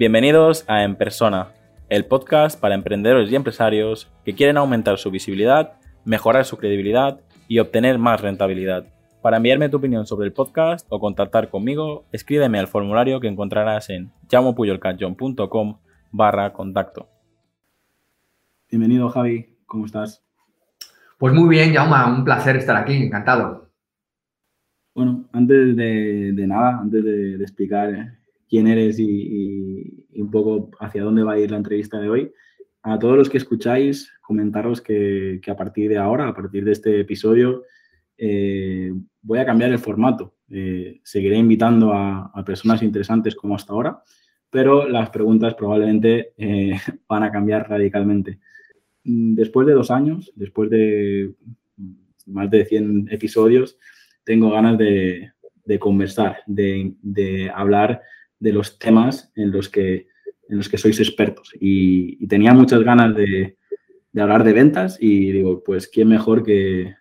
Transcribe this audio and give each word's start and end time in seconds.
Bienvenidos 0.00 0.64
a 0.66 0.82
En 0.82 0.96
Persona, 0.96 1.48
el 1.90 2.06
podcast 2.06 2.58
para 2.58 2.74
emprendedores 2.74 3.30
y 3.30 3.36
empresarios 3.36 4.10
que 4.24 4.34
quieren 4.34 4.56
aumentar 4.56 4.96
su 4.96 5.10
visibilidad, 5.10 5.74
mejorar 6.06 6.46
su 6.46 6.56
credibilidad 6.56 7.20
y 7.48 7.58
obtener 7.58 7.98
más 7.98 8.18
rentabilidad. 8.22 8.86
Para 9.20 9.36
enviarme 9.36 9.68
tu 9.68 9.76
opinión 9.76 10.06
sobre 10.06 10.26
el 10.26 10.32
podcast 10.32 10.86
o 10.88 10.98
contactar 11.00 11.50
conmigo, 11.50 12.06
escríbeme 12.12 12.58
al 12.58 12.66
formulario 12.66 13.20
que 13.20 13.28
encontrarás 13.28 13.90
en 13.90 14.10
llamopuyolcanchon.com 14.30 15.80
barra 16.12 16.54
contacto. 16.54 17.06
Bienvenido 18.70 19.10
Javi, 19.10 19.58
¿cómo 19.66 19.84
estás? 19.84 20.24
Pues 21.18 21.34
muy 21.34 21.50
bien, 21.50 21.74
Jauma, 21.74 22.10
un 22.10 22.24
placer 22.24 22.56
estar 22.56 22.76
aquí, 22.76 22.94
encantado. 22.94 23.70
Bueno, 24.94 25.28
antes 25.34 25.76
de, 25.76 26.32
nada, 26.46 26.78
antes 26.78 27.04
de, 27.04 27.34
explicar 27.34 28.19
quién 28.50 28.66
eres 28.66 28.98
y, 28.98 30.06
un 30.16 30.30
poco 30.30 30.70
hacia 30.80 31.04
dónde 31.04 31.22
va 31.22 31.34
a 31.34 31.38
ir 31.38 31.50
la 31.50 31.56
entrevista 31.56 31.98
de 31.98 32.10
hoy, 32.10 32.32
a 32.82 32.98
todos 32.98 33.16
los 33.16 33.30
que 33.30 33.38
escucháis, 33.38 34.12
comentaros 34.20 34.80
que, 34.80 35.40
a 35.46 35.56
partir 35.56 35.88
de 35.88 35.98
ahora, 35.98 36.28
a 36.28 36.34
partir 36.34 36.64
de 36.64 36.72
este 36.72 37.00
episodio, 37.00 37.62
eh, 38.18 38.92
voy 39.22 39.38
a 39.38 39.46
cambiar 39.46 39.70
el 39.70 39.78
formato. 39.78 40.34
Eh, 40.50 41.00
seguiré 41.04 41.36
invitando 41.36 41.92
a, 41.94 42.32
personas 42.44 42.82
interesantes 42.82 43.36
como 43.36 43.54
hasta 43.54 43.72
ahora, 43.72 44.02
pero 44.50 44.88
las 44.88 45.10
preguntas 45.10 45.54
probablemente 45.54 46.32
eh, 46.36 46.72
van 47.08 47.22
a 47.22 47.30
cambiar 47.30 47.68
radicalmente. 47.68 48.40
Después 49.04 49.66
de 49.66 49.74
dos 49.74 49.90
años, 49.90 50.32
después 50.34 50.68
de 50.70 51.34
más 52.26 52.50
de 52.50 52.64
100 52.64 53.08
episodios, 53.10 53.78
tengo 54.24 54.50
ganas 54.50 54.76
de, 54.78 55.32
conversar, 55.78 56.38
de, 56.46 57.50
hablar 57.54 58.02
de 58.40 58.52
los 58.52 58.78
temas 58.78 59.30
en 59.36 59.52
los 59.52 59.68
que, 59.68 60.08
en 60.48 60.56
los 60.56 60.68
que 60.68 60.78
sois 60.78 60.98
expertos. 60.98 61.52
Y, 61.60 62.26
tenía 62.26 62.52
muchas 62.52 62.82
ganas 62.82 63.14
de, 63.14 63.56
hablar 64.16 64.42
de 64.42 64.52
ventas 64.52 64.98
y 65.00 65.30
digo, 65.30 65.62
pues, 65.62 65.86
¿quién 65.86 66.08
mejor 66.08 66.42
que, 66.42 66.96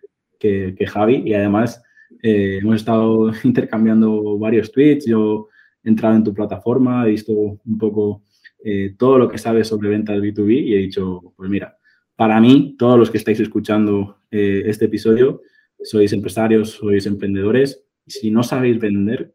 Javi? 0.87 1.23
Y 1.25 1.33
además 1.33 1.81
eh, 2.21 2.59
hemos 2.61 2.75
estado 2.75 3.31
intercambiando 3.43 4.37
varios 4.37 4.71
tweets, 4.71 5.05
yo 5.05 5.49
he 5.83 5.89
entrado 5.89 6.15
en 6.15 6.23
tu 6.23 6.33
plataforma, 6.33 7.07
he 7.07 7.11
visto 7.11 7.33
un 7.33 7.77
poco 7.79 8.23
eh, 8.63 8.93
todo 8.97 9.17
lo 9.17 9.29
que 9.29 9.37
sabes 9.37 9.67
sobre 9.67 9.89
ventas 9.89 10.19
B2B 10.19 10.65
y 10.65 10.75
he 10.75 10.79
dicho, 10.79 11.33
pues 11.35 11.49
mira, 11.49 11.77
para 12.19 12.41
mí, 12.41 12.75
todos 12.77 12.99
los 12.99 13.09
que 13.09 13.17
estáis 13.17 13.39
escuchando 13.39 14.17
eh, 14.29 14.63
este 14.65 14.85
episodio, 14.85 15.41
sois 15.81 16.11
empresarios, 16.11 16.71
sois 16.71 17.05
emprendedores. 17.05 17.85
Si 18.05 18.29
no 18.29 18.43
sabéis 18.43 18.77
vender, 18.77 19.33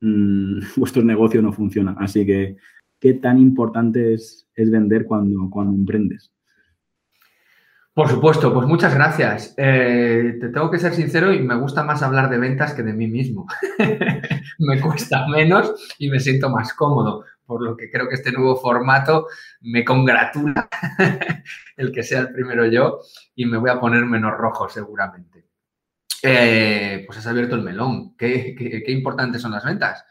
mm, 0.00 0.60
vuestro 0.76 1.02
negocio 1.02 1.42
no 1.42 1.52
funciona. 1.52 1.94
Así 1.98 2.26
que, 2.26 2.56
¿qué 2.98 3.14
tan 3.14 3.38
importante 3.38 4.14
es, 4.14 4.46
vender 4.56 5.06
cuando, 5.06 5.48
cuando 5.50 5.74
emprendes? 5.74 6.30
Por 7.92 8.08
supuesto, 8.08 8.54
pues 8.54 8.66
muchas 8.66 8.94
gracias. 8.94 9.54
Eh, 9.56 10.38
te 10.40 10.48
tengo 10.50 10.70
que 10.70 10.78
ser 10.78 10.94
sincero 10.94 11.32
y 11.32 11.42
me 11.42 11.56
gusta 11.56 11.82
más 11.82 12.02
hablar 12.02 12.30
de 12.30 12.38
ventas 12.38 12.72
que 12.72 12.82
de 12.82 12.92
mí 12.92 13.08
mismo. 13.08 13.46
me 14.58 14.80
cuesta 14.80 15.26
menos 15.28 15.94
y 15.98 16.08
me 16.08 16.20
siento 16.20 16.50
más 16.50 16.72
cómodo 16.74 17.24
por 17.50 17.62
lo 17.62 17.76
que 17.76 17.90
creo 17.90 18.08
que 18.08 18.14
este 18.14 18.30
nuevo 18.30 18.54
formato 18.54 19.26
me 19.62 19.84
congratula 19.84 20.68
el 21.76 21.90
que 21.90 22.04
sea 22.04 22.20
el 22.20 22.32
primero 22.32 22.64
yo 22.64 23.00
y 23.34 23.44
me 23.44 23.58
voy 23.58 23.70
a 23.70 23.80
poner 23.80 24.04
menos 24.04 24.38
rojo 24.38 24.68
seguramente. 24.68 25.39
Eh, 26.22 27.04
pues 27.06 27.18
has 27.18 27.26
abierto 27.26 27.56
el 27.56 27.62
melón. 27.62 28.16
¿Qué, 28.16 28.84
importantes 28.88 29.42
son 29.42 29.52
las 29.52 29.64
ventas? 29.64 30.04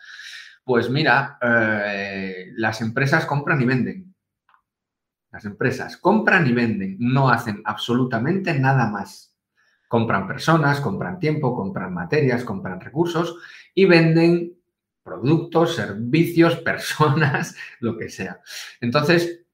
Pues 0.64 0.90
mira, 0.90 1.38
eh, 1.42 2.52
las 2.56 2.82
empresas 2.82 3.26
compran 3.26 3.62
y 3.62 3.66
venden. 3.66 4.16
Las 5.32 5.46
empresas 5.46 5.98
compran 5.98 6.48
y 6.48 6.54
venden, 6.54 6.98
no 7.00 7.30
hacen 7.30 7.62
absolutamente 7.64 8.58
nada 8.58 8.90
más. 8.90 9.36
Compran 9.88 10.28
personas, 10.28 10.82
compran 10.82 11.20
tiempo, 11.20 11.56
compran 11.56 11.94
materias, 11.94 12.44
compran 12.44 12.80
recursos 12.80 13.38
y 13.74 13.86
venden 13.86 14.60
productos, 15.04 15.76
servicios, 15.76 16.56
personas, 16.62 17.56
lo 17.80 17.98
que 17.98 18.10
sea. 18.10 18.42
Entonces, 18.82 19.46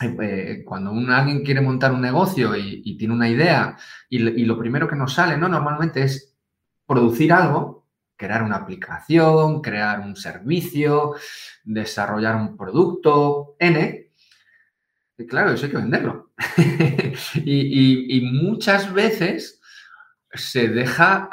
eh, 0.00 0.62
cuando 0.64 0.92
alguien 1.12 1.44
quiere 1.44 1.60
montar 1.60 1.92
un 1.92 2.00
negocio 2.00 2.56
y, 2.56 2.96
tiene 2.96 3.12
una 3.12 3.28
idea 3.28 3.76
y, 4.08 4.18
lo 4.18 4.58
primero 4.58 4.88
que 4.88 4.96
nos 4.96 5.12
sale, 5.12 5.36
¿no? 5.36 5.48
Normalmente 5.48 6.02
es 6.02 6.34
producir 6.86 7.32
algo, 7.32 7.86
crear 8.16 8.42
una 8.42 8.56
aplicación, 8.56 9.60
crear 9.60 10.00
un 10.00 10.16
servicio, 10.16 11.14
desarrollar 11.64 12.36
un 12.36 12.56
producto, 12.56 13.56
N. 13.58 14.12
Y 15.18 15.26
claro, 15.26 15.52
eso 15.52 15.66
hay 15.66 15.70
que 15.70 15.76
venderlo. 15.76 16.32
y, 17.44 18.20
muchas 18.32 18.92
veces 18.92 19.60
se 20.32 20.68
deja 20.68 21.28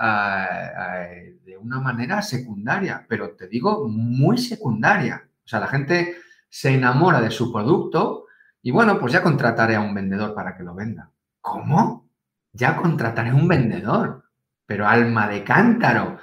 de 1.46 1.58
una 1.58 1.80
manera 1.80 2.22
secundaria, 2.22 3.06
pero 3.08 3.32
te 3.32 3.48
digo 3.48 3.88
muy 3.88 4.38
secundaria. 4.38 5.30
O 5.46 5.48
sea, 5.48 5.62
la 5.62 5.68
gente 5.68 6.18
se 6.50 6.74
enamora 6.74 7.22
de 7.22 7.32
su 7.32 7.52
producto 7.54 8.27
y 8.68 8.72
bueno, 8.72 9.00
pues 9.00 9.14
ya 9.14 9.24
contrataré 9.24 9.76
a 9.76 9.80
un 9.80 9.94
vendedor 9.94 10.36
para 10.36 10.54
que 10.54 10.62
lo 10.62 10.76
venda. 10.76 11.10
¿Cómo? 11.40 12.10
Ya 12.52 12.76
contrataré 12.76 13.30
a 13.30 13.34
un 13.34 13.48
vendedor. 13.48 14.26
Pero 14.66 14.86
alma 14.86 15.30
de 15.30 15.42
cántaro. 15.42 16.18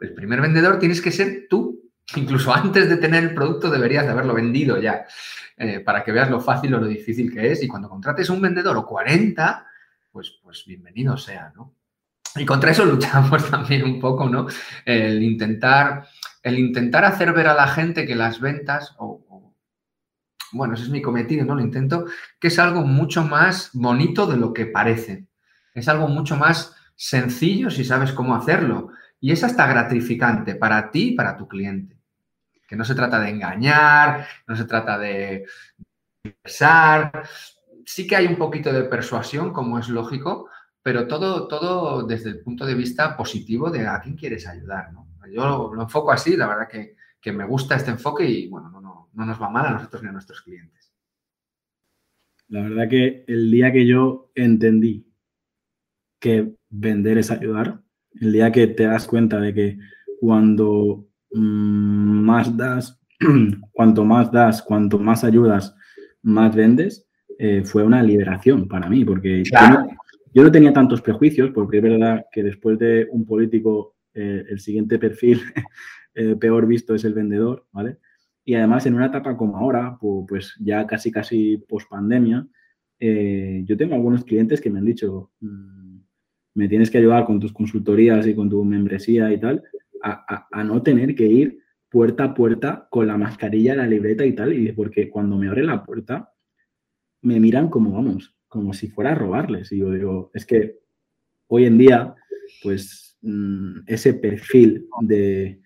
El 0.00 0.14
primer 0.14 0.40
vendedor 0.40 0.78
tienes 0.78 1.02
que 1.02 1.10
ser 1.10 1.48
tú. 1.50 1.90
Incluso 2.14 2.54
antes 2.54 2.88
de 2.88 2.98
tener 2.98 3.24
el 3.24 3.34
producto 3.34 3.68
deberías 3.68 4.04
de 4.04 4.12
haberlo 4.12 4.32
vendido 4.32 4.80
ya. 4.80 5.06
Eh, 5.56 5.80
para 5.80 6.04
que 6.04 6.12
veas 6.12 6.30
lo 6.30 6.40
fácil 6.40 6.72
o 6.74 6.78
lo 6.78 6.86
difícil 6.86 7.34
que 7.34 7.50
es. 7.50 7.64
Y 7.64 7.66
cuando 7.66 7.88
contrates 7.88 8.30
un 8.30 8.42
vendedor 8.42 8.76
o 8.76 8.86
40, 8.86 9.66
pues, 10.12 10.38
pues 10.40 10.66
bienvenido 10.66 11.16
sea, 11.16 11.52
¿no? 11.56 11.74
Y 12.36 12.46
contra 12.46 12.70
eso 12.70 12.84
luchamos 12.86 13.50
también 13.50 13.82
un 13.82 13.98
poco, 13.98 14.28
¿no? 14.28 14.46
El 14.84 15.20
intentar, 15.20 16.06
el 16.44 16.60
intentar 16.60 17.04
hacer 17.04 17.32
ver 17.32 17.48
a 17.48 17.54
la 17.54 17.66
gente 17.66 18.06
que 18.06 18.14
las 18.14 18.40
ventas, 18.40 18.94
bueno, 20.52 20.74
ese 20.74 20.84
es 20.84 20.90
mi 20.90 21.02
cometido, 21.02 21.44
¿no? 21.44 21.54
Lo 21.54 21.60
intento, 21.60 22.06
que 22.38 22.48
es 22.48 22.58
algo 22.58 22.82
mucho 22.82 23.24
más 23.24 23.70
bonito 23.72 24.26
de 24.26 24.36
lo 24.36 24.52
que 24.52 24.66
parece. 24.66 25.26
Es 25.74 25.88
algo 25.88 26.08
mucho 26.08 26.36
más 26.36 26.74
sencillo 26.96 27.70
si 27.70 27.84
sabes 27.84 28.12
cómo 28.12 28.34
hacerlo. 28.34 28.90
Y 29.20 29.32
es 29.32 29.42
hasta 29.44 29.66
gratificante 29.66 30.54
para 30.54 30.90
ti 30.90 31.08
y 31.08 31.14
para 31.14 31.36
tu 31.36 31.48
cliente. 31.48 31.98
Que 32.66 32.76
no 32.76 32.84
se 32.84 32.94
trata 32.94 33.18
de 33.20 33.30
engañar, 33.30 34.26
no 34.46 34.56
se 34.56 34.64
trata 34.64 34.98
de 34.98 35.46
pensar. 36.22 37.28
Sí 37.84 38.06
que 38.06 38.16
hay 38.16 38.26
un 38.26 38.36
poquito 38.36 38.72
de 38.72 38.84
persuasión, 38.84 39.52
como 39.52 39.78
es 39.78 39.88
lógico, 39.88 40.48
pero 40.82 41.06
todo, 41.06 41.48
todo 41.48 42.06
desde 42.06 42.30
el 42.30 42.40
punto 42.40 42.66
de 42.66 42.74
vista 42.74 43.16
positivo 43.16 43.70
de 43.70 43.86
a 43.86 44.00
quién 44.00 44.16
quieres 44.16 44.46
ayudar. 44.46 44.92
¿no? 44.92 45.08
Yo 45.32 45.72
lo, 45.74 45.82
enfoco 45.82 46.12
así, 46.12 46.36
la 46.36 46.46
verdad 46.46 46.68
que, 46.68 46.96
que, 47.20 47.32
me 47.32 47.44
gusta 47.44 47.76
este 47.76 47.90
enfoque 47.90 48.28
y 48.28 48.48
bueno, 48.48 48.70
no, 48.70 48.80
no, 48.80 49.10
no 49.12 49.24
nos 49.24 49.40
va 49.40 49.50
mal 49.50 49.66
a 49.66 49.72
nosotros 49.72 50.02
ni 50.02 50.08
a 50.08 50.12
nuestros 50.12 50.42
clientes. 50.42 50.92
La 52.48 52.62
verdad 52.62 52.88
que 52.88 53.24
el 53.26 53.50
día 53.50 53.72
que 53.72 53.86
yo 53.86 54.30
entendí 54.34 55.06
que 56.18 56.54
vender 56.70 57.18
es 57.18 57.30
ayudar, 57.30 57.80
el 58.20 58.32
día 58.32 58.50
que 58.50 58.66
te 58.66 58.84
das 58.84 59.06
cuenta 59.06 59.38
de 59.40 59.54
que 59.54 59.78
cuando 60.20 61.06
mm, 61.32 62.24
más 62.24 62.56
das, 62.56 63.00
cuanto 63.72 64.04
más 64.04 64.32
das, 64.32 64.62
cuanto 64.62 64.98
más 64.98 65.24
ayudas, 65.24 65.74
más 66.22 66.54
vendes, 66.54 67.06
eh, 67.38 67.62
fue 67.64 67.84
una 67.84 68.02
liberación 68.02 68.66
para 68.66 68.88
mí, 68.88 69.04
porque 69.04 69.44
yo 70.34 70.42
no 70.42 70.50
tenía 70.50 70.72
tantos 70.72 71.00
prejuicios, 71.00 71.50
porque 71.54 71.76
es 71.76 71.82
verdad 71.82 72.26
que 72.32 72.42
después 72.42 72.78
de 72.78 73.06
un 73.10 73.24
político, 73.24 73.96
eh, 74.14 74.44
el 74.48 74.58
siguiente 74.58 74.98
perfil 74.98 75.40
eh, 76.18 76.34
peor 76.34 76.66
visto 76.66 76.96
es 76.96 77.04
el 77.04 77.14
vendedor, 77.14 77.64
¿vale? 77.70 77.98
Y 78.44 78.54
además 78.54 78.86
en 78.86 78.94
una 78.94 79.06
etapa 79.06 79.36
como 79.36 79.56
ahora, 79.56 79.96
pues 80.00 80.56
ya 80.58 80.84
casi 80.84 81.12
casi 81.12 81.58
post 81.58 81.88
pandemia, 81.88 82.44
eh, 82.98 83.62
yo 83.64 83.76
tengo 83.76 83.94
algunos 83.94 84.24
clientes 84.24 84.60
que 84.60 84.68
me 84.68 84.80
han 84.80 84.84
dicho, 84.84 85.30
mm, 85.38 85.98
me 86.54 86.68
tienes 86.68 86.90
que 86.90 86.98
ayudar 86.98 87.24
con 87.24 87.38
tus 87.38 87.52
consultorías 87.52 88.26
y 88.26 88.34
con 88.34 88.50
tu 88.50 88.64
membresía 88.64 89.32
y 89.32 89.38
tal, 89.38 89.62
a, 90.02 90.64
no 90.64 90.82
tener 90.82 91.14
que 91.14 91.26
ir 91.26 91.60
puerta 91.88 92.24
a 92.24 92.34
puerta 92.34 92.88
con 92.90 93.06
la 93.06 93.16
mascarilla, 93.16 93.76
la 93.76 93.86
libreta 93.86 94.26
y 94.26 94.32
tal, 94.32 94.52
y 94.52 94.72
porque 94.72 95.08
cuando 95.08 95.36
me 95.38 95.46
abren 95.46 95.66
la 95.66 95.84
puerta, 95.84 96.32
me 97.22 97.38
miran 97.38 97.68
como, 97.68 97.92
vamos, 97.92 98.34
como 98.48 98.72
si 98.72 98.88
fuera 98.88 99.12
a 99.12 99.14
robarles. 99.14 99.70
Y 99.70 99.78
yo 99.78 99.92
digo, 99.92 100.32
es 100.34 100.44
que 100.44 100.80
hoy 101.46 101.66
en 101.66 101.78
día, 101.78 102.12
pues 102.60 103.16
mm, 103.22 103.80
ese 103.86 104.14
perfil 104.14 104.88
de, 105.02 105.60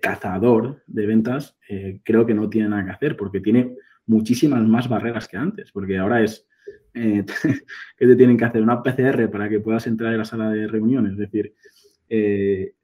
cazador 0.00 0.82
de 0.86 1.06
ventas 1.06 1.56
eh, 1.68 2.00
creo 2.04 2.26
que 2.26 2.34
no 2.34 2.48
tiene 2.48 2.68
nada 2.68 2.84
que 2.84 2.90
hacer 2.90 3.16
porque 3.16 3.40
tiene 3.40 3.74
muchísimas 4.06 4.66
más 4.66 4.88
barreras 4.88 5.28
que 5.28 5.36
antes, 5.36 5.70
porque 5.72 5.98
ahora 5.98 6.22
es 6.22 6.46
eh, 6.94 7.24
que 7.98 8.06
te 8.06 8.16
tienen 8.16 8.36
que 8.36 8.44
hacer 8.44 8.62
una 8.62 8.82
PCR 8.82 9.30
para 9.30 9.48
que 9.48 9.60
puedas 9.60 9.86
entrar 9.86 10.12
en 10.12 10.18
la 10.18 10.24
sala 10.24 10.50
de 10.50 10.66
reuniones. 10.68 11.12
Es 11.12 11.18
decir, 11.18 11.54
eh, 12.08 12.74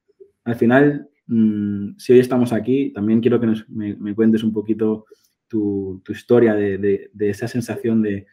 al 0.45 0.57
final 0.57 1.09
mm, 1.27 1.97
si 1.97 2.13
hoy 2.13 2.19
estamos 2.21 2.53
aquí, 2.53 2.93
también 2.93 3.21
quiero 3.21 3.41
que 3.41 3.53
me, 3.69 4.15
cuentes 4.15 4.43
un 4.43 4.53
poquito 4.53 5.07
tu, 5.49 6.03
historia 6.09 6.55
de, 6.55 7.11
esa 7.19 7.49
sensación 7.49 8.03
de 8.03 8.27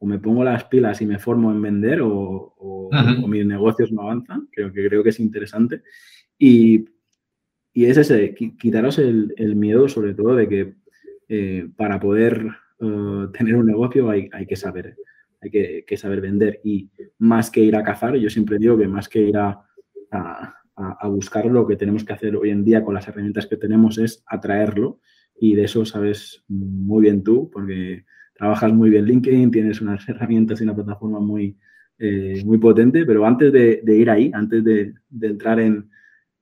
o 0.00 0.06
me 0.06 0.20
pongo 0.20 0.44
las 0.44 0.64
pilas 0.64 1.00
y 1.02 1.06
me 1.06 1.18
formo 1.18 1.50
en 1.50 1.60
vender 1.60 2.00
o, 2.02 2.54
mis 3.26 3.44
negocios 3.44 3.92
no 3.92 4.02
avanzan. 4.02 4.48
Creo 4.50 4.72
que, 4.72 4.86
creo 4.88 5.02
que 5.02 5.10
es 5.10 5.20
interesante. 5.20 5.82
Y, 6.38 6.84
es 7.84 7.96
ese, 7.96 8.34
quitaros 8.34 8.98
el, 8.98 9.56
miedo 9.56 9.88
sobre 9.88 10.14
todo 10.14 10.34
de 10.36 10.48
que 10.48 10.74
eh, 11.28 11.68
para 11.76 12.00
poder 12.00 12.46
eh, 12.80 13.26
tener 13.36 13.56
un 13.56 13.66
negocio 13.66 14.10
hay, 14.10 14.28
hay 14.32 14.46
que 14.46 14.56
saber 14.56 14.96
hay 15.40 15.84
que, 15.84 15.96
saber 15.96 16.20
vender. 16.20 16.60
Y 16.64 16.90
más 17.18 17.50
que 17.50 17.60
ir 17.60 17.76
a 17.76 17.82
cazar, 17.82 18.16
yo 18.16 18.30
siempre 18.30 18.58
digo 18.58 18.76
que 18.76 18.88
más 18.88 19.08
que 19.08 19.20
ir 19.20 19.36
a, 19.36 19.64
buscar 21.04 21.46
lo 21.46 21.66
que 21.66 21.76
tenemos 21.76 22.04
que 22.04 22.12
hacer 22.12 22.36
hoy 22.36 22.50
en 22.50 22.64
día 22.64 22.84
con 22.84 22.94
las 22.94 23.08
herramientas 23.08 23.46
que 23.46 23.56
tenemos 23.56 23.98
es 23.98 24.22
atraerlo. 24.26 25.00
Y 25.40 25.54
de 25.54 25.64
eso 25.64 25.84
sabes 25.84 26.44
muy 26.48 27.02
bien 27.02 27.22
tú 27.22 27.50
porque 27.50 28.04
trabajas 28.34 28.72
muy 28.72 28.90
bien 28.90 29.04
LinkedIn, 29.04 29.50
tienes 29.50 29.80
unas 29.80 30.08
herramientas 30.08 30.60
y 30.60 30.64
una 30.64 30.74
plataforma 30.74 31.20
muy, 31.20 31.56
eh, 31.98 32.42
muy 32.44 32.58
potente, 32.58 33.04
pero 33.04 33.26
antes 33.26 33.52
de, 33.52 33.82
ir 33.86 34.10
ahí, 34.10 34.30
antes 34.34 34.62
de, 34.62 34.94
entrar 35.20 35.58
en 35.60 35.90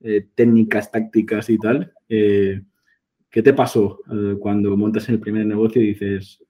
eh, 0.01 0.27
técnicas, 0.35 0.91
tácticas 0.91 1.49
y 1.49 1.57
tal, 1.57 1.93
eh, 2.09 2.61
¿qué 3.29 3.41
te 3.41 3.53
pasó 3.53 3.99
cuando 4.39 4.75
montas 4.77 5.09
el 5.09 5.19
primer 5.19 5.45
negocio 5.45 5.81
y 5.81 5.87
dices, 5.87 6.41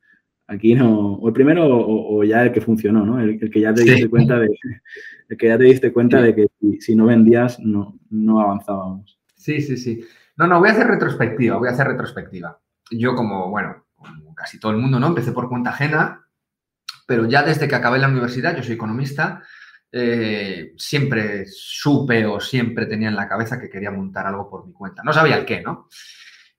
Aquí 0.49 0.75
no, 0.75 1.15
o 1.15 1.27
el 1.27 1.33
primero 1.33 1.65
o, 1.67 2.23
ya 2.23 2.43
el 2.43 2.53
que 2.53 2.61
funcionó, 2.61 3.05
¿no? 3.05 3.19
El, 3.19 3.37
que 3.51 3.59
ya 3.59 3.73
te 3.73 3.83
diste 3.83 4.09
cuenta 4.09 4.39
de 4.39 4.47
el 5.29 5.37
que 5.37 5.47
ya 5.47 5.57
te 5.57 5.65
diste 5.65 5.91
cuenta 5.91 6.21
de 6.21 6.33
que 6.33 6.47
si, 6.79 6.95
no 6.95 7.05
vendías 7.05 7.59
no, 7.59 7.99
no 8.09 8.39
avanzábamos. 8.39 9.19
Sí, 9.35 9.61
sí, 9.61 9.75
sí. 9.75 10.05
No, 10.37 10.47
no, 10.47 10.59
voy 10.59 10.69
a 10.69 10.71
hacer 10.71 10.87
retrospectiva, 10.87 11.57
voy 11.57 11.67
a 11.67 11.71
hacer 11.71 11.87
retrospectiva. 11.87 12.61
Yo 12.91 13.13
como, 13.13 13.49
bueno, 13.49 13.87
como 13.95 14.33
casi 14.33 14.57
todo 14.57 14.71
el 14.71 14.77
mundo, 14.77 15.01
¿no? 15.01 15.07
Empecé 15.07 15.33
por 15.33 15.49
cuenta 15.49 15.71
ajena, 15.71 16.25
pero 17.05 17.25
ya 17.25 17.43
desde 17.43 17.67
que 17.67 17.75
acabé 17.75 17.99
la 17.99 18.07
universidad, 18.07 18.55
yo 18.55 18.63
soy 18.63 18.75
economista, 18.75 19.43
eh, 19.91 20.73
siempre 20.77 21.45
supe 21.47 22.25
o 22.25 22.39
siempre 22.39 22.85
tenía 22.85 23.09
en 23.09 23.15
la 23.15 23.27
cabeza 23.27 23.59
que 23.59 23.69
quería 23.69 23.91
montar 23.91 24.27
algo 24.27 24.49
por 24.49 24.65
mi 24.65 24.73
cuenta. 24.73 25.03
No 25.03 25.13
sabía 25.13 25.37
el 25.37 25.45
qué, 25.45 25.61
¿no? 25.61 25.87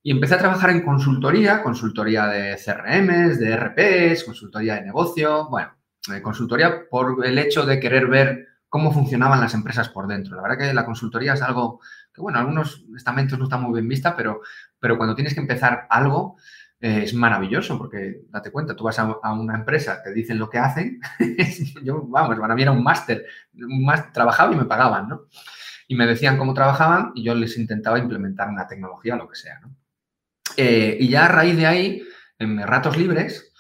Y 0.03 0.13
empecé 0.13 0.37
a 0.37 0.39
trabajar 0.39 0.71
en 0.71 0.83
consultoría, 0.83 1.63
consultoría 1.63 2.27
de 2.27 2.57
CRMs, 2.57 3.39
de 3.39 3.57
RPs, 3.57 4.25
consultoría 4.25 4.77
de 4.77 4.83
negocio, 4.83 5.49
bueno, 5.51 5.77
eh, 6.15 6.23
consultoría 6.23 6.89
por 6.89 7.27
el 7.27 7.39
hecho 7.39 7.67
de 7.67 7.81
querer 7.81 8.07
ver 8.07 8.47
cómo 8.69 8.93
funcionaban 8.93 9.41
las 9.41 9.55
empresas 9.55 9.89
por 9.89 10.07
dentro. 10.07 10.37
La 10.37 10.43
verdad 10.43 10.59
que 10.59 10.75
la 10.75 10.85
consultoría 10.85 11.35
es 11.35 11.43
algo 11.43 11.81
que, 12.13 12.21
bueno, 12.21 12.39
algunos 12.39 12.85
estamentos 12.97 13.39
no 13.39 13.45
están 13.45 13.63
muy 13.63 13.73
bien 13.75 13.89
vista, 13.89 14.17
pero, 14.17 14.41
pero 14.79 14.97
cuando 14.97 15.15
tienes 15.15 15.35
que 15.35 15.41
empezar 15.41 15.87
algo 15.91 16.37
eh, 16.81 17.03
es 17.05 17.15
maravilloso 17.15 17.77
porque, 17.77 18.23
date 18.29 18.51
cuenta, 18.53 18.77
tú 18.77 18.85
vas 18.85 18.99
a, 18.99 19.33
una 19.33 19.57
empresa, 19.57 20.03
te 20.03 20.13
dicen 20.13 20.39
lo 20.39 20.49
que 20.49 20.59
hacen, 20.59 21.01
yo, 21.83 22.03
vamos, 22.07 22.39
para 22.39 22.55
mí 22.55 22.63
era 22.63 22.73
un 22.73 22.83
máster, 22.83 23.27
más, 23.53 24.13
trabajaba 24.13 24.53
y 24.53 24.57
me 24.57 24.65
pagaban, 24.65 25.09
¿no? 25.09 25.23
Y 25.89 25.97
me 25.97 26.07
decían 26.07 26.37
cómo 26.37 26.55
trabajaban 26.55 27.13
y 27.15 27.25
yo 27.25 27.35
les 27.35 27.57
intentaba 27.57 27.99
implementar 27.99 28.49
una 28.49 28.67
tecnología 28.67 29.17
lo 29.17 29.29
que 29.29 29.37
sea, 29.37 29.59
¿no? 29.61 29.75
Eh, 30.57 30.97
y 31.01 31.09
ya 31.09 31.27
a 31.27 31.29
raíz 31.29 31.57
de 31.57 31.67
ahí, 31.67 32.03
en 32.39 32.59
ratos 32.67 32.97
libres, 32.97 33.53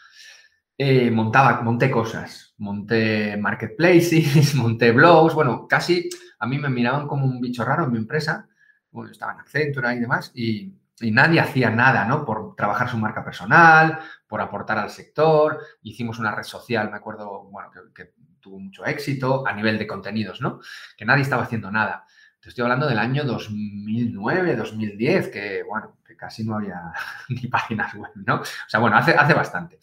eh, 0.77 1.11
montaba, 1.11 1.61
monté 1.63 1.91
cosas. 1.91 2.55
Monté 2.59 3.37
marketplaces, 3.37 4.55
monté 4.55 4.93
blogs, 4.93 5.35
bueno, 5.35 5.67
casi 5.69 6.09
a 6.39 6.47
mí 6.47 6.59
me 6.59 6.69
miraban 6.69 7.09
como 7.09 7.27
un 7.27 7.41
bicho 7.41 7.65
raro 7.65 7.85
en 7.85 7.93
mi 7.93 7.99
empresa. 7.99 8.49
Bueno, 8.91 9.11
estaba 9.11 9.33
en 9.33 9.41
Accenture 9.41 9.95
y 9.95 9.99
demás, 9.99 10.31
y, 10.35 10.73
nadie 11.01 11.41
hacía 11.41 11.71
nada, 11.71 12.05
¿no? 12.05 12.25
Por 12.25 12.55
trabajar 12.57 12.89
su 12.89 12.99
marca 12.99 13.25
personal, 13.25 13.99
por 14.27 14.41
aportar 14.41 14.79
al 14.79 14.91
sector. 14.91 15.61
Hicimos 15.83 16.19
una 16.19 16.35
red 16.35 16.45
social, 16.45 16.91
me 16.91 16.97
acuerdo, 16.97 17.45
bueno, 17.45 17.71
que 17.95 18.13
tuvo 18.41 18.59
mucho 18.59 18.85
éxito 18.85 19.47
a 19.47 19.53
nivel 19.53 19.79
de 19.79 19.87
contenidos, 19.87 20.41
¿no? 20.41 20.61
Que 20.97 21.05
nadie 21.05 21.23
estaba 21.23 21.45
haciendo 21.45 21.71
nada. 21.71 22.05
Te 22.41 22.51
estoy 22.51 22.63
hablando 22.63 22.87
del 22.87 22.99
año 22.99 23.25
2009, 23.25 24.57
2010, 24.57 25.29
que, 25.29 25.63
bueno, 25.69 25.99
que 26.07 26.17
casi 26.17 26.45
no 26.45 26.57
había 26.57 26.93
ni 27.29 27.49
páginas 27.49 27.95
web, 27.95 28.13
¿no? 28.15 28.37
O 28.37 28.45
sea, 28.67 28.81
bueno, 28.81 28.97
hace, 28.97 29.13
hace 29.13 29.35
bastante. 29.35 29.79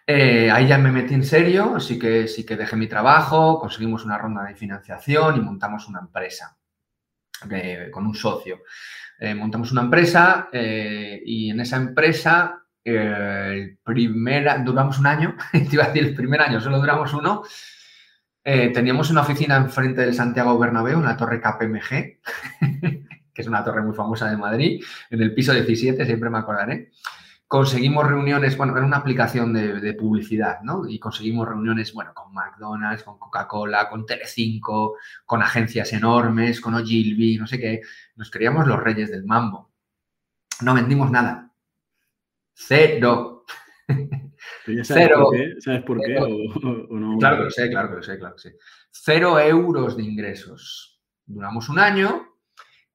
eh, 0.06 0.52
ahí 0.52 0.68
ya 0.68 0.78
me 0.78 0.92
metí 0.92 1.14
en 1.14 1.24
serio, 1.24 1.76
así 1.76 1.98
que 1.98 2.28
sí 2.28 2.46
que 2.46 2.56
dejé 2.58 2.76
mi 2.76 2.88
trabajo, 2.88 3.60
conseguimos 3.60 4.06
una 4.06 4.18
ronda 4.18 4.44
de 4.44 4.56
financiación 4.56 5.38
y 5.38 5.42
montamos 5.42 5.88
una 5.88 6.00
empresa 6.00 6.58
eh, 7.50 7.90
con 7.92 8.06
un 8.06 8.16
socio. 8.16 8.64
Eh, 9.20 9.34
montamos 9.36 9.72
una 9.72 9.82
empresa 9.82 10.50
y 10.52 11.50
en 11.50 11.60
esa 11.60 11.78
empresa 11.78 12.64
eh, 12.84 13.78
duramos 14.64 15.00
un 15.00 15.08
año, 15.08 15.36
te 15.52 15.68
iba 15.72 15.86
a 15.86 15.88
decir 15.88 16.04
el 16.04 16.16
primer 16.16 16.42
año, 16.42 16.60
solo 16.60 16.80
duramos 16.80 17.14
uno. 17.14 17.44
teníamos 18.44 19.10
una 19.10 19.22
oficina 19.22 19.56
enfrente 19.56 20.02
del 20.02 20.14
Santiago 20.14 20.58
Bernabéu, 20.58 21.00
en 21.00 21.06
la 21.06 21.16
torre 21.16 21.40
KPMG, 21.40 21.90
que 23.34 23.42
es 23.42 23.48
una 23.48 23.64
torre 23.64 23.82
muy 23.82 23.96
famosa 23.96 24.30
de 24.30 24.36
Madrid, 24.36 24.84
en 25.10 25.22
el 25.22 25.34
piso 25.34 25.54
17, 25.54 26.06
siempre 26.06 26.30
me 26.30 26.40
acordaré 26.40 26.92
conseguimos 27.54 28.08
reuniones, 28.08 28.58
bueno, 28.58 28.76
era 28.76 28.84
una 28.84 28.98
aplicación 28.98 29.54
de, 29.54 29.94
publicidad, 29.94 30.62
¿no? 30.64 30.90
Y 30.90 30.98
conseguimos 30.98 31.48
reuniones, 31.48 31.94
bueno, 31.94 32.12
con 32.12 32.34
McDonald's, 32.34 33.04
con 33.04 33.20
Coca-Cola, 33.20 33.92
con 33.92 34.08
Telecinco, 34.08 34.98
con 35.24 35.44
agencias 35.44 35.94
enormes, 35.94 36.60
con 36.60 36.74
Ogilvy, 36.74 37.38
no 37.38 37.46
sé 37.46 37.60
qué. 37.60 37.82
Nos 38.16 38.32
creíamos 38.32 38.66
los 38.66 38.82
reyes 38.82 39.12
del 39.12 39.24
mambo. 39.26 39.72
No 40.62 40.74
vendimos 40.74 41.12
nada. 41.12 41.54
Cero. 42.56 43.46
sabes 43.88 44.88
Cero. 44.88 45.26
Por 45.26 45.36
qué? 45.38 45.56
¿Sabes 45.60 45.84
por 45.84 46.02
qué? 46.02 46.16
Claro 47.20 47.38
que 47.38 47.44
lo 47.44 47.52
sé, 47.52 47.70
claro 47.70 47.90
que 47.90 47.96
lo 47.98 48.02
sé, 48.02 48.18
claro 48.18 48.36
que 48.36 48.42
sé. 48.42 48.58
Cero 48.90 49.40
euros 49.40 49.96
de 49.96 50.02
ingresos. 50.02 51.04
Duramos 51.24 51.70
un 51.70 51.78
año 51.78 52.36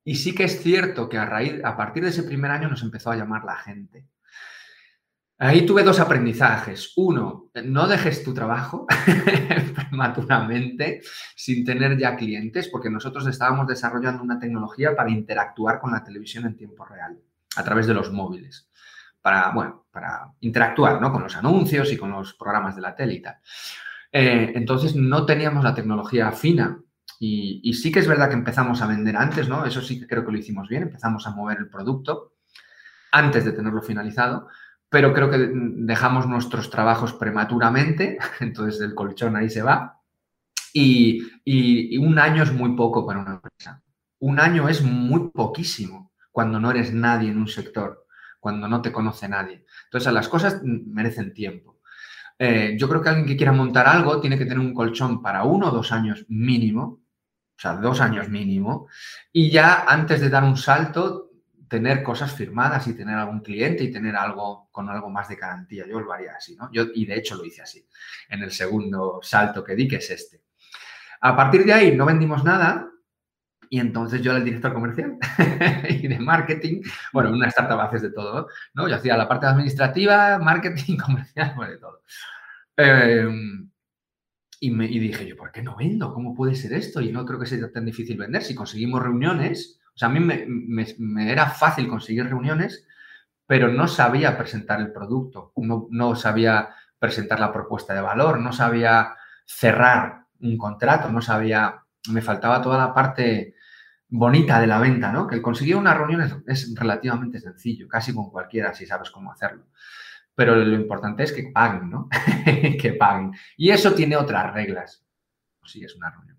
y 0.03 0.17
sí 0.17 0.35
que 0.35 0.43
es 0.43 0.61
cierto 0.61 1.09
que 1.09 1.17
a 1.17 1.27
raíz, 1.27 1.65
a 1.65 1.77
partir 1.77 2.03
de 2.03 2.09
ese 2.09 2.25
primer 2.25 2.51
año 2.51 2.69
nos 2.69 2.83
empezó 2.83 3.13
a 3.13 3.17
llamar 3.17 3.45
la 3.45 3.55
gente. 3.55 4.09
Ahí 5.41 5.65
tuve 5.65 5.85
dos 5.85 6.01
aprendizajes. 6.01 6.95
Uno, 6.97 7.51
no 7.65 7.87
dejes 7.87 8.25
tu 8.25 8.35
trabajo 8.35 8.87
prematuramente 9.89 11.01
sin 11.37 11.65
tener 11.65 11.97
ya 11.97 12.17
clientes, 12.17 12.69
porque 12.69 12.91
nosotros 12.91 13.25
estábamos 13.29 13.69
desarrollando 13.69 14.25
una 14.25 14.41
tecnología 14.41 14.97
para 14.97 15.11
interactuar 15.11 15.79
con 15.79 15.93
la 15.93 16.03
televisión 16.03 16.45
en 16.47 16.57
tiempo 16.57 16.85
real, 16.85 17.21
a 17.55 17.63
través 17.63 17.87
de 17.87 17.95
los 17.95 18.11
móviles. 18.11 18.69
Para, 19.23 19.53
bueno, 19.53 19.87
para 19.93 20.33
interactuar 20.41 21.01
¿no? 21.01 21.13
con 21.13 21.23
los 21.23 21.37
anuncios 21.37 21.93
y 21.93 21.97
con 21.97 22.11
los 22.11 22.35
programas 22.35 22.75
de 22.75 22.83
la 22.83 22.97
tele 22.97 23.15
y 23.15 23.23
tal. 23.23 23.37
Eh, 24.11 24.53
entonces 24.57 24.97
no 24.97 25.25
teníamos 25.25 25.63
la 25.63 25.75
tecnología 25.75 26.33
fina 26.33 26.81
y, 27.21 27.61
y, 27.63 27.75
sí 27.75 27.93
que 27.93 27.99
es 28.01 28.09
verdad 28.09 28.29
que 28.29 28.35
empezamos 28.35 28.81
a 28.81 28.87
vender 28.87 29.17
antes, 29.17 29.49
¿no? 29.49 29.67
Eso 29.67 29.83
sí 29.83 30.01
que 30.01 30.07
creo 30.07 30.25
que 30.25 30.33
lo 30.33 30.39
hicimos 30.39 30.69
bien, 30.69 30.85
empezamos 30.85 31.27
a 31.27 31.31
mover 31.31 31.59
el 31.59 31.69
producto 31.69 32.37
antes 33.11 33.45
de 33.45 33.53
tenerlo 33.53 33.83
finalizado, 33.83 34.49
pero 34.91 35.13
creo 35.13 35.31
que 35.31 35.51
dejamos 35.53 36.27
nuestros 36.27 36.71
trabajos 36.71 37.13
prematuramente, 37.13 38.19
entonces 38.41 38.81
el 38.81 38.95
colchón 38.95 39.37
ahí 39.37 39.51
se 39.51 39.63
va. 39.63 40.01
Y, 40.73 41.97
un 41.99 42.19
año 42.19 42.43
es 42.43 42.53
muy 42.53 42.77
poco 42.77 43.07
para 43.07 43.21
una 43.21 43.35
empresa. 43.35 43.83
Un 44.21 44.39
año 44.39 44.69
es 44.69 44.83
muy 44.83 45.31
poquísimo 45.31 46.13
cuando 46.31 46.61
no 46.61 46.71
eres 46.71 46.93
nadie 46.93 47.31
en 47.31 47.39
un 47.39 47.49
sector, 47.49 48.07
cuando 48.39 48.69
no 48.69 48.81
te 48.83 48.93
conoce 48.93 49.29
nadie. 49.29 49.65
Entonces, 49.85 50.13
las 50.13 50.29
cosas 50.29 50.61
merecen 50.63 51.33
tiempo. 51.33 51.81
Eh, 52.39 52.77
yo 52.79 52.89
creo 52.89 53.03
que 53.03 53.09
alguien 53.09 53.27
que 53.27 53.37
quiera 53.37 53.53
montar 53.53 53.89
algo 53.89 54.21
tiene 54.21 54.39
que 54.39 54.45
tener 54.45 54.61
un 54.61 54.75
colchón 54.75 55.21
para 55.21 55.43
uno 55.43 55.69
o 55.69 55.71
dos 55.73 55.91
años 55.91 56.25
mínimo, 56.29 56.83
o 56.83 57.61
sea, 57.61 57.75
dos 57.75 58.01
años 58.01 58.29
mínimo, 58.29 58.87
y 59.33 59.51
ya 59.51 59.85
antes 59.89 60.21
de 60.21 60.31
dar 60.31 60.45
un 60.45 60.57
salto 60.57 61.28
tener 61.69 62.03
cosas 62.03 62.33
firmadas 62.33 62.87
y 62.87 62.95
tener 62.95 63.17
algún 63.17 63.41
cliente 63.41 63.85
y 63.85 63.93
tener 63.93 64.17
algo 64.17 64.69
con 64.73 64.89
algo 64.89 65.11
más 65.11 65.29
de 65.29 65.37
garantía. 65.37 65.87
Yo 65.87 66.01
lo 66.01 66.13
haría 66.13 66.35
así, 66.37 66.57
¿no? 66.57 66.71
Yo, 66.73 66.87
y 66.95 67.07
de 67.07 67.17
hecho 67.17 67.37
lo 67.37 67.45
hice 67.45 67.63
así, 67.63 67.87
en 68.29 68.43
el 68.43 68.51
segundo 68.51 69.21
salto 69.23 69.63
que 69.63 69.75
di, 69.75 69.87
que 69.87 69.97
es 69.97 70.11
este. 70.11 70.43
A 71.21 71.37
partir 71.37 71.65
de 71.65 71.73
ahí 71.73 71.97
no 71.97 72.07
vendimos 72.07 72.45
nada 72.45 72.89
y 73.71 73.81
entonces 73.81 74.23
yo 74.23 74.31
era 74.31 74.39
el 74.39 74.45
director 74.45 74.73
comercial 74.73 75.19
y 75.91 76.09
de 76.09 76.19
marketing, 76.19 76.83
bueno, 77.13 77.31
una 77.31 77.49
startup 77.49 77.81
haces 77.81 78.03
de 78.03 78.11
todo, 78.11 78.49
¿no? 78.75 78.89
Yo 78.89 78.97
hacía 78.97 79.17
la 79.17 79.29
parte 79.29 79.47
administrativa, 79.47 80.39
marketing, 80.39 80.97
comercial, 81.05 81.53
bueno, 81.57 81.73
de 81.73 81.79
todo. 81.79 82.03
Em, 82.77 83.71
y, 84.61 84.71
me, 84.71 84.87
y 84.87 84.99
dije 84.99 85.27
yo, 85.27 85.37
¿por 85.37 85.53
qué 85.53 85.63
no 85.63 85.77
vendo? 85.77 86.15
¿Cómo 86.15 86.35
puede 86.35 86.55
ser 86.55 86.73
esto? 86.73 87.01
Y 87.01 87.13
no 87.13 87.25
creo 87.27 87.39
que 87.39 87.47
sea 87.47 87.71
tan 87.71 87.85
difícil 87.85 88.17
vender. 88.17 88.43
Si 88.43 88.55
conseguimos 88.55 89.03
reuniones, 89.03 89.79
o 89.99 90.01
sea, 90.01 90.07
a 90.07 90.13
mí 90.13 90.21
me, 90.21 91.33
era 91.33 91.51
fácil 91.51 91.89
conseguir 91.89 92.27
reuniones, 92.27 92.87
pero 93.49 93.67
no 93.67 93.89
sabía 93.89 94.39
presentar 94.39 94.79
el 94.79 94.93
producto, 94.93 95.51
no, 95.57 95.89
no 95.91 96.15
sabía 96.15 96.69
presentar 97.01 97.41
la 97.41 97.53
propuesta 97.53 97.95
de 97.95 98.01
valor, 98.01 98.39
no 98.39 98.53
sabía 98.53 99.17
cerrar 99.45 100.27
un 100.39 100.57
contrato, 100.57 101.11
no 101.11 101.21
sabía, 101.21 101.83
me 102.11 102.23
faltaba 102.23 102.63
toda 102.63 102.79
la 102.79 102.95
parte 102.95 103.57
bonita 104.09 104.61
de 104.61 104.69
la 104.69 104.79
venta, 104.79 105.11
¿no? 105.11 105.27
Que 105.27 105.35
el 105.35 105.43
conseguir 105.43 105.75
una 105.75 105.95
reunión 105.95 106.45
es, 106.47 106.73
relativamente 106.77 107.41
sencillo, 107.41 107.89
casi 107.89 108.15
con 108.15 108.31
cualquiera 108.31 108.73
si 108.75 108.87
sabes 108.87 109.11
cómo 109.11 109.33
hacerlo. 109.33 109.67
Pero 110.33 110.55
lo 110.55 110.77
importante 110.77 111.25
es 111.25 111.33
que 111.33 111.51
paguen, 111.53 111.91
¿no? 111.91 112.09
que 112.81 112.95
paguen. 112.97 113.33
Y 113.57 113.71
eso 113.71 113.95
tiene 113.95 114.17
otras 114.17 114.55
reglas. 114.55 115.05
Si 115.65 115.83
es 115.83 115.97
una 115.97 116.09
reunión. 116.09 116.39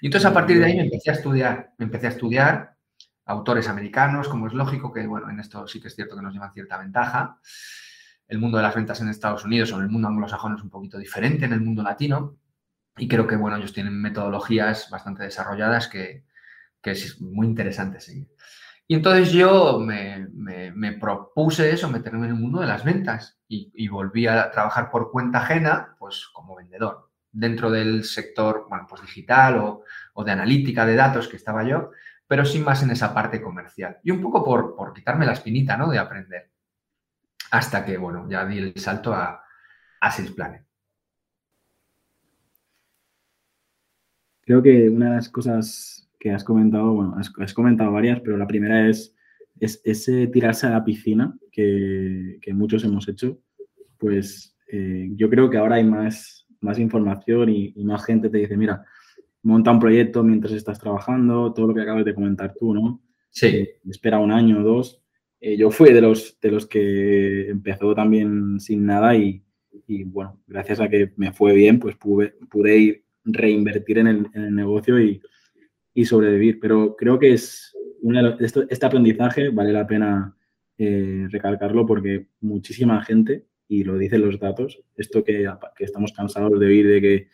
Y 0.00 0.06
entonces 0.06 0.28
a 0.28 0.34
partir 0.34 0.58
de 0.58 0.64
ahí 0.64 0.74
me 0.74 0.82
empecé 0.82 1.10
a 1.10 1.14
estudiar, 1.14 1.70
me 1.78 1.84
empecé 1.84 2.08
a 2.08 2.10
estudiar 2.10 2.77
autores 3.28 3.68
americanos, 3.68 4.26
como 4.26 4.46
es 4.46 4.54
lógico, 4.54 4.92
que 4.92 5.06
bueno, 5.06 5.30
en 5.30 5.38
esto 5.38 5.66
sí 5.68 5.80
que 5.80 5.88
es 5.88 5.94
cierto 5.94 6.16
que 6.16 6.22
nos 6.22 6.32
llevan 6.32 6.52
cierta 6.52 6.78
ventaja. 6.78 7.38
El 8.26 8.38
mundo 8.38 8.56
de 8.56 8.62
las 8.62 8.74
ventas 8.74 9.00
en 9.00 9.08
Estados 9.08 9.44
Unidos 9.44 9.70
o 9.72 9.76
en 9.76 9.82
el 9.82 9.90
mundo 9.90 10.08
anglosajón 10.08 10.54
es 10.56 10.62
un 10.62 10.70
poquito 10.70 10.98
diferente 10.98 11.44
en 11.44 11.52
el 11.52 11.60
mundo 11.60 11.82
latino. 11.82 12.36
Y 12.96 13.06
creo 13.06 13.26
que, 13.26 13.36
bueno, 13.36 13.58
ellos 13.58 13.72
tienen 13.72 14.00
metodologías 14.00 14.88
bastante 14.90 15.22
desarrolladas 15.22 15.88
que, 15.88 16.24
es 16.82 17.20
muy 17.20 17.46
interesante 17.46 18.00
seguir. 18.00 18.28
Y 18.86 18.94
entonces 18.94 19.30
yo 19.30 19.78
me, 19.78 20.92
propuse 20.98 21.70
eso, 21.70 21.90
meterme 21.90 22.26
en 22.26 22.32
el 22.32 22.40
mundo 22.40 22.60
de 22.60 22.66
las 22.66 22.82
ventas 22.82 23.38
y, 23.46 23.86
volví 23.88 24.26
a 24.26 24.50
trabajar 24.50 24.90
por 24.90 25.10
cuenta 25.10 25.40
ajena, 25.40 25.96
pues 25.98 26.28
como 26.32 26.56
vendedor, 26.56 27.10
dentro 27.30 27.70
del 27.70 28.04
sector, 28.04 28.66
bueno, 28.70 28.86
pues 28.88 29.02
digital 29.02 29.58
o, 29.58 29.84
o, 30.14 30.24
de 30.24 30.32
analítica 30.32 30.86
de 30.86 30.94
datos 30.94 31.28
que 31.28 31.36
estaba 31.36 31.62
yo, 31.62 31.90
pero 32.28 32.44
sin 32.44 32.62
más 32.62 32.82
en 32.82 32.90
esa 32.90 33.12
parte 33.14 33.40
comercial. 33.40 33.98
Y 34.04 34.10
un 34.10 34.20
poco 34.20 34.44
por, 34.44 34.92
quitarme 34.92 35.26
la 35.26 35.32
espinita, 35.32 35.76
¿no? 35.76 35.90
De 35.90 35.98
aprender. 35.98 36.50
Hasta 37.50 37.84
que, 37.84 37.96
bueno, 37.96 38.28
ya 38.28 38.44
di 38.44 38.58
el 38.58 38.74
salto 38.76 39.14
a, 39.14 39.42
a 40.00 40.16
Planet. 40.36 40.64
Creo 44.42 44.62
que 44.62 44.88
una 44.88 45.10
de 45.10 45.16
las 45.16 45.28
cosas 45.30 46.10
que 46.18 46.30
has 46.30 46.44
comentado, 46.44 46.92
bueno, 46.92 47.16
has, 47.16 47.54
comentado 47.54 47.92
varias, 47.92 48.20
pero 48.20 48.36
la 48.36 48.46
primera 48.46 48.88
es, 48.88 49.14
es 49.60 49.80
ese 49.84 50.26
tirarse 50.26 50.66
a 50.66 50.70
la 50.70 50.84
piscina 50.84 51.34
que, 51.50 52.38
muchos 52.52 52.84
hemos 52.84 53.08
hecho. 53.08 53.40
Pues 53.98 54.56
eh, 54.70 55.08
yo 55.14 55.30
creo 55.30 55.48
que 55.48 55.58
ahora 55.58 55.76
hay 55.76 55.84
más, 55.84 56.46
más 56.60 56.78
información 56.78 57.48
y, 57.48 57.72
más 57.84 58.04
gente 58.04 58.28
te 58.28 58.38
dice, 58.38 58.56
mira, 58.56 58.84
monta 59.48 59.70
un 59.70 59.80
proyecto 59.80 60.22
mientras 60.22 60.52
estás 60.52 60.78
trabajando, 60.78 61.52
todo 61.54 61.68
lo 61.68 61.74
que 61.74 61.80
acabas 61.80 62.04
de 62.04 62.14
comentar 62.14 62.54
tú, 62.54 62.74
¿no? 62.74 63.02
Sí. 63.30 63.46
Eh, 63.46 63.80
espera 63.88 64.18
un 64.18 64.30
año 64.30 64.60
o 64.60 64.62
dos. 64.62 65.02
Eh, 65.40 65.56
yo 65.56 65.70
fui 65.70 65.92
de 65.92 66.02
los, 66.02 66.38
de 66.40 66.50
los 66.50 66.66
que 66.66 67.48
empezó 67.48 67.94
también 67.94 68.60
sin 68.60 68.84
nada 68.84 69.16
y, 69.16 69.42
y, 69.86 70.04
bueno, 70.04 70.38
gracias 70.46 70.80
a 70.80 70.88
que 70.88 71.12
me 71.16 71.32
fue 71.32 71.54
bien, 71.54 71.78
pues 71.78 71.96
pude, 71.96 72.34
pude 72.50 72.76
ir 72.76 73.04
reinvertir 73.24 73.98
en 73.98 74.06
el, 74.06 74.54
negocio 74.54 75.00
y, 75.00 75.20
sobrevivir. 76.04 76.60
Pero 76.60 76.94
creo 76.94 77.18
que 77.18 77.32
es 77.32 77.74
este 78.70 78.86
aprendizaje 78.86 79.48
vale 79.48 79.72
la 79.72 79.86
pena 79.86 80.36
eh, 80.76 81.26
recalcarlo 81.30 81.86
porque 81.86 82.28
muchísima 82.40 83.02
gente, 83.02 83.46
y 83.66 83.82
lo 83.82 83.98
dicen 83.98 84.22
los 84.22 84.38
datos, 84.38 84.80
esto 84.96 85.24
que, 85.24 85.50
estamos 85.78 86.12
cansados 86.12 86.60
de 86.60 86.66
oír 86.66 86.86
de 86.86 87.00
que 87.00 87.28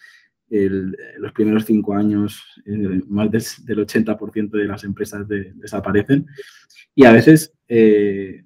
los 0.50 1.32
primeros 1.32 1.64
cinco 1.64 1.94
años 1.94 2.42
eh, 2.66 3.00
más 3.08 3.30
del, 3.30 3.78
80% 3.78 4.50
de 4.50 4.64
las 4.64 4.84
empresas 4.84 5.26
desaparecen. 5.28 6.26
Y 6.94 7.04
a 7.04 7.12
veces, 7.12 7.52
eh, 7.68 8.44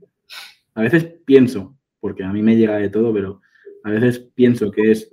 a 0.75 0.83
veces 0.83 1.05
pienso, 1.25 1.76
porque 2.00 2.25
a 2.25 2.33
mí 2.33 2.43
me 2.43 2.57
llega 2.57 2.76
de 2.76 2.88
todo, 2.88 3.12
pero 3.12 3.40
a 3.85 3.90
veces 3.90 4.21
pienso 4.35 4.71
que 4.71 4.90
es 4.90 5.11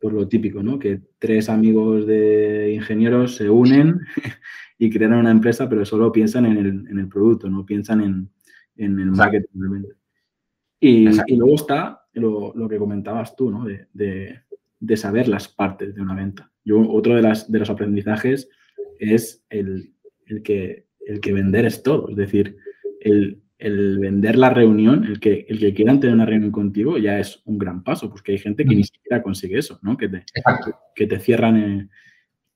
por 0.00 0.12
lo 0.12 0.26
típico, 0.28 0.62
¿no? 0.62 0.78
Que 0.78 1.00
tres 1.18 1.48
amigos 1.48 2.06
de 2.06 2.72
ingenieros 2.74 3.36
se 3.36 3.50
unen 3.50 4.00
y 4.78 4.88
crean 4.90 5.12
una 5.12 5.30
empresa, 5.30 5.68
pero 5.68 5.84
solo 5.84 6.10
piensan 6.10 6.46
en 6.46 6.98
el, 6.98 7.08
producto, 7.08 7.50
no 7.50 7.66
piensan 7.66 8.00
en, 8.00 8.30
el 8.98 9.10
marketing. 9.10 9.84
Y, 10.80 11.08
y, 11.26 11.36
luego 11.36 11.56
está 11.56 12.00
lo, 12.14 12.68
que 12.68 12.78
comentabas 12.78 13.36
tú, 13.36 13.50
¿no? 13.50 13.64
De, 13.64 14.40
saber 14.96 15.28
las 15.28 15.48
partes 15.48 15.94
de 15.94 16.00
una 16.00 16.14
venta. 16.14 16.50
Yo, 16.64 16.80
otro 16.80 17.16
de, 17.16 17.22
las, 17.22 17.50
de 17.50 17.58
los 17.58 17.70
aprendizajes 17.70 18.48
es 18.98 19.44
el, 19.50 19.94
que, 20.44 20.86
el 21.06 21.20
que 21.20 21.32
vender 21.32 21.66
es 21.66 21.82
todo. 21.82 22.08
Es 22.10 22.16
decir, 22.16 22.56
el, 23.00 23.42
el 23.58 23.98
vender 23.98 24.36
la 24.36 24.50
reunión, 24.50 25.04
el 25.04 25.20
que, 25.20 25.46
el 25.48 25.58
que 25.58 25.74
quieran 25.74 26.00
tener 26.00 26.14
una 26.14 26.26
reunión 26.26 26.50
contigo 26.50 26.96
ya 26.98 27.18
es 27.18 27.42
un 27.44 27.58
gran 27.58 27.84
paso, 27.84 28.08
porque 28.10 28.32
hay 28.32 28.38
gente 28.38 28.64
que 28.64 28.74
ni 28.74 28.84
siquiera 28.84 29.22
consigue 29.22 29.58
eso, 29.58 29.78
¿no? 29.82 29.96
Que 29.96 30.08
te, 30.08 30.24
que 30.94 31.06
te 31.06 31.18
cierran. 31.18 31.90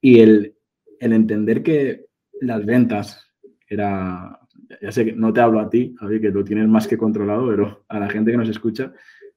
y 0.00 0.20
el, 0.20 0.54
entender 1.00 1.62
que 1.62 2.06
las 2.40 2.64
ventas 2.64 3.30
era, 3.68 4.40
ya 4.80 4.90
sé 4.90 5.04
que 5.04 5.12
no 5.12 5.32
te 5.34 5.40
hablo 5.42 5.60
a 5.60 5.68
ti, 5.68 5.94
Javi, 5.98 6.20
que 6.20 6.30
lo 6.30 6.42
tienes 6.42 6.66
más 6.66 6.88
que 6.88 6.96
controlado, 6.96 7.48
pero 7.48 7.84
a 7.88 8.00
la 8.00 8.08
gente 8.08 8.30
que 8.30 8.38
nos 8.38 8.48
escucha, 8.48 8.94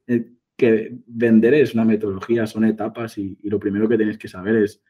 eh, 0.08 0.26
que 0.58 0.98
vender 1.06 1.54
es 1.54 1.74
una 1.74 1.86
metodología, 1.86 2.48
son 2.48 2.66
etapas 2.66 3.18
y, 3.18 3.38
lo 3.44 3.60
primero 3.60 3.88
que 3.88 3.98
tenéis 3.98 4.18
que 4.18 4.28
saber 4.28 4.56
es 4.58 4.84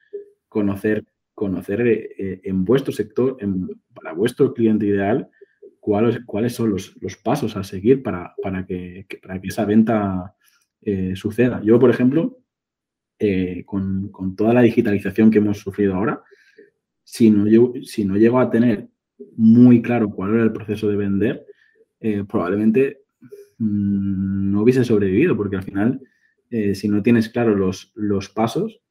conocer, 0.48 1.06
conocer 1.36 1.86
eh, 1.86 2.42
en 2.44 2.66
vuestro 2.66 2.92
sector, 2.94 3.38
para 3.94 4.14
vuestro 4.14 4.54
cliente 4.54 4.86
ideal, 4.86 5.30
cuáles, 5.80 6.20
cuáles 6.26 6.54
son 6.54 6.72
los, 6.72 6.96
pasos 7.24 7.56
a 7.56 7.64
seguir 7.64 8.02
para, 8.02 8.34
que, 8.68 9.06
para 9.22 9.40
que 9.40 9.48
esa 9.48 9.66
venta 9.66 10.36
eh, 10.82 11.16
suceda. 11.16 11.62
Yo, 11.64 11.80
por 11.80 11.90
ejemplo, 11.90 12.40
eh, 13.20 13.64
con, 13.66 14.12
toda 14.36 14.54
la 14.54 14.62
digitalización 14.62 15.32
que 15.32 15.40
hemos 15.40 15.58
sufrido 15.58 15.96
ahora, 15.96 16.22
si 17.04 17.32
no, 17.32 17.74
si 17.84 18.06
no 18.06 18.16
llego 18.16 18.40
a 18.40 18.50
tener 18.50 18.90
muy 19.36 19.82
claro 19.82 20.10
cuál 20.12 20.36
era 20.36 20.44
el 20.44 20.52
proceso 20.52 20.88
de 20.88 20.98
vender, 20.98 21.46
eh, 22.00 22.24
probablemente 22.28 23.02
mm, 23.58 24.52
no 24.52 24.62
hubiese 24.62 24.84
sobrevivido, 24.84 25.36
porque 25.36 25.58
al 25.58 25.64
final, 25.64 26.02
si 26.50 26.88
no 26.88 27.04
tienes 27.04 27.28
claro 27.28 27.56
los, 27.56 27.92
los 27.96 28.30
pasos, 28.30 28.82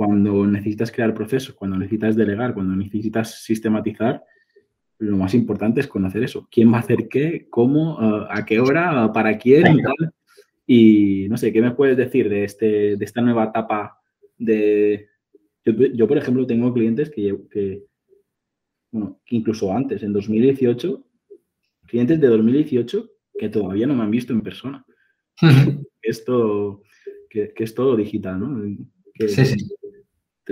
cuando 0.00 0.46
necesitas 0.46 0.90
crear 0.90 1.12
procesos, 1.12 1.54
cuando 1.54 1.76
necesitas 1.76 2.16
delegar, 2.16 2.54
cuando 2.54 2.74
necesitas 2.74 3.42
sistematizar, 3.44 4.24
lo 4.96 5.16
más 5.16 5.34
importante 5.34 5.80
es 5.80 5.86
conocer 5.86 6.22
eso. 6.22 6.48
¿Quién 6.50 6.72
va 6.72 6.78
a 6.78 6.80
hacer 6.80 7.06
qué? 7.08 7.48
¿Cómo? 7.50 7.98
¿A 8.00 8.44
qué 8.46 8.60
hora? 8.60 9.12
¿Para 9.12 9.36
quién? 9.36 9.78
Y, 10.66 11.26
no 11.28 11.36
sé, 11.36 11.52
¿qué 11.52 11.60
me 11.60 11.72
puedes 11.72 11.96
decir 11.96 12.28
de, 12.28 12.44
este, 12.44 12.96
de 12.96 13.04
esta 13.04 13.20
nueva 13.20 13.44
etapa 13.44 14.00
de... 14.38 15.08
Yo, 15.66 16.08
por 16.08 16.16
ejemplo, 16.16 16.46
tengo 16.46 16.72
clientes 16.72 17.10
que, 17.10 17.36
que, 17.50 17.84
bueno, 18.90 19.20
que 19.24 19.36
incluso 19.36 19.70
antes, 19.70 20.02
en 20.02 20.14
2018, 20.14 21.04
clientes 21.86 22.20
de 22.20 22.26
2018 22.26 23.10
que 23.38 23.48
todavía 23.48 23.86
no 23.86 23.94
me 23.94 24.04
han 24.04 24.10
visto 24.10 24.32
en 24.32 24.42
persona. 24.42 24.84
Esto, 26.02 26.82
que, 27.28 27.52
que, 27.54 27.64
es 27.64 27.74
todo 27.74 27.96
digital, 27.96 28.40
¿no? 28.40 28.76
sí, 29.28 29.44
sí 29.44 29.68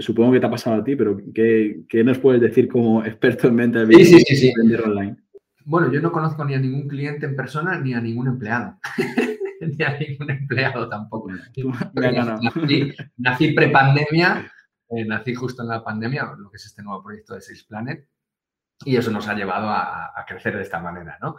supongo 0.01 0.33
que 0.33 0.41
te 0.41 0.47
ha 0.47 0.51
pasado 0.51 0.77
a 0.81 0.85
ti, 0.85 0.97
pero 0.97 1.21
¿qué, 1.35 1.85
nos 2.05 2.19
puedes 2.19 2.41
decir 2.41 2.69
como 2.69 3.05
experto 3.05 3.49
en 3.49 3.57
venta 3.57 3.85
de 3.85 4.05
sí, 4.05 4.21
sí, 4.21 4.53
vender 4.57 4.83
online? 4.83 5.17
Bueno, 5.65 5.93
yo 5.93 6.01
no 6.01 6.13
conozco 6.13 6.45
ni 6.45 6.55
a 6.55 6.59
ningún 6.59 6.89
cliente 6.89 7.27
en 7.27 7.37
persona 7.37 7.79
ni 7.79 7.95
a 7.95 8.01
ningún 8.01 8.29
empleado. 8.29 8.79
ni 9.61 9.85
a 9.85 9.99
ningún 9.99 10.31
empleado 10.31 10.89
tampoco. 10.89 11.31
nací, 11.95 12.93
nací 13.17 13.53
pre-pandemia, 13.53 14.51
eh, 14.91 15.05
nací 15.05 15.35
justo 15.35 15.63
en 15.63 15.69
la 15.69 15.85
pandemia, 15.85 16.35
lo 16.39 16.51
que 16.51 16.57
es 16.57 16.67
este 16.67 16.83
nuevo 16.83 17.03
proyecto 17.03 17.35
de 17.35 17.41
Sales 17.41 17.65
Planet, 17.65 18.07
y 18.85 18.97
eso 18.97 19.11
nos 19.11 19.29
ha 19.29 19.35
llevado 19.35 19.69
a, 19.69 20.25
crecer 20.27 20.57
de 20.57 20.63
esta 20.63 20.79
manera, 20.79 21.19
¿no? 21.23 21.37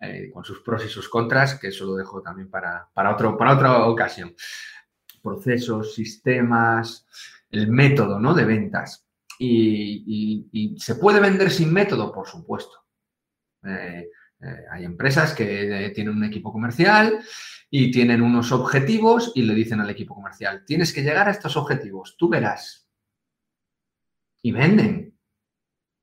Eh, 0.00 0.30
con 0.32 0.44
sus 0.44 0.62
pros 0.62 0.84
y 0.84 0.88
sus 0.88 1.08
contras, 1.08 1.58
que 1.58 1.68
eso 1.68 1.86
lo 1.86 1.94
dejo 1.94 2.20
también 2.20 2.50
para, 2.50 2.88
para, 2.92 3.12
otro, 3.12 3.36
para 3.36 3.54
otra 3.54 3.86
ocasión. 3.86 4.34
Procesos, 5.22 5.94
sistemas, 5.94 7.06
el 7.50 7.68
método 7.68 8.18
¿no? 8.18 8.34
de 8.34 8.44
ventas. 8.44 9.06
Y, 9.38 10.76
se 10.78 10.96
puede 10.96 11.20
vender 11.20 11.50
sin 11.50 11.72
método, 11.72 12.12
por 12.12 12.26
supuesto. 12.26 12.84
Eh, 13.64 14.08
eh, 14.40 14.64
hay 14.72 14.84
empresas 14.84 15.34
que 15.34 15.92
tienen 15.94 16.16
un 16.16 16.24
equipo 16.24 16.52
comercial 16.52 17.20
y 17.70 17.90
tienen 17.90 18.22
unos 18.22 18.52
objetivos 18.52 19.32
y 19.34 19.42
le 19.42 19.54
dicen 19.54 19.80
al 19.80 19.90
equipo 19.90 20.14
comercial, 20.14 20.64
tienes 20.66 20.92
que 20.92 21.02
llegar 21.02 21.28
a 21.28 21.30
estos 21.30 21.56
objetivos, 21.56 22.16
tú 22.18 22.28
verás. 22.28 22.88
Y 24.42 24.52
venden. 24.52 25.11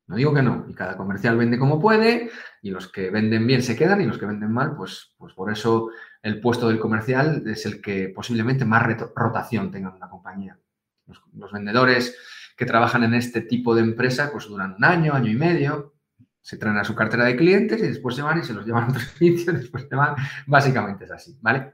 No 0.10 0.16
digo 0.16 0.34
que 0.34 0.42
no. 0.42 0.66
Y 0.68 0.74
cada 0.74 0.98
comercial 0.98 1.38
vende 1.38 1.60
como 1.60 1.80
puede 1.80 2.32
y 2.63 2.72
los 2.72 2.92
que 2.92 3.12
venden 3.12 3.46
bien 3.46 3.62
se 3.62 3.75
quedan 3.75 4.01
y 4.01 4.08
los 4.08 4.18
que 4.18 4.25
venden 4.25 4.51
mal, 4.51 4.75
pues, 4.75 5.13
pues 5.20 5.36
por 5.36 5.51
eso 5.51 5.92
el 6.24 6.42
puesto 6.42 6.68
del 6.68 6.80
comercial 6.80 7.44
es 7.46 7.68
el 7.68 7.80
que 7.80 8.10
posiblemente 8.10 8.66
más 8.66 8.84
rotación 9.16 9.70
tenga 9.70 9.89
en 9.89 9.98
una 9.98 10.10
compañía. 10.10 10.58
Los, 11.06 11.51
vendedores 11.51 12.18
que 12.58 12.66
trabajan 12.66 13.04
en 13.04 13.13
este 13.13 13.42
tipo 13.42 13.75
de 13.75 13.82
empresa 13.82 14.32
pues 14.32 14.48
duran 14.48 14.75
un 14.78 14.84
año, 14.84 15.13
año 15.13 15.32
y 15.32 15.36
medio 15.36 15.94
Se 16.42 16.58
traen 16.58 16.78
a 16.78 16.84
su 16.84 16.96
cartera 16.96 17.25
de 17.25 17.36
clientes 17.36 17.80
y 17.80 17.88
después 17.88 18.16
se 18.16 18.24
van 18.24 18.39
y 18.39 18.44
se 18.44 18.54
los 18.54 18.66
llevan 18.66 18.86
a 18.86 18.89
otros 18.89 19.04
sitios, 19.20 19.46
después 19.60 19.86
se 19.88 19.96
van. 19.96 20.16
Básicamente 20.48 21.06
es 21.06 21.12
así, 21.12 21.38
¿vale? 21.39 21.74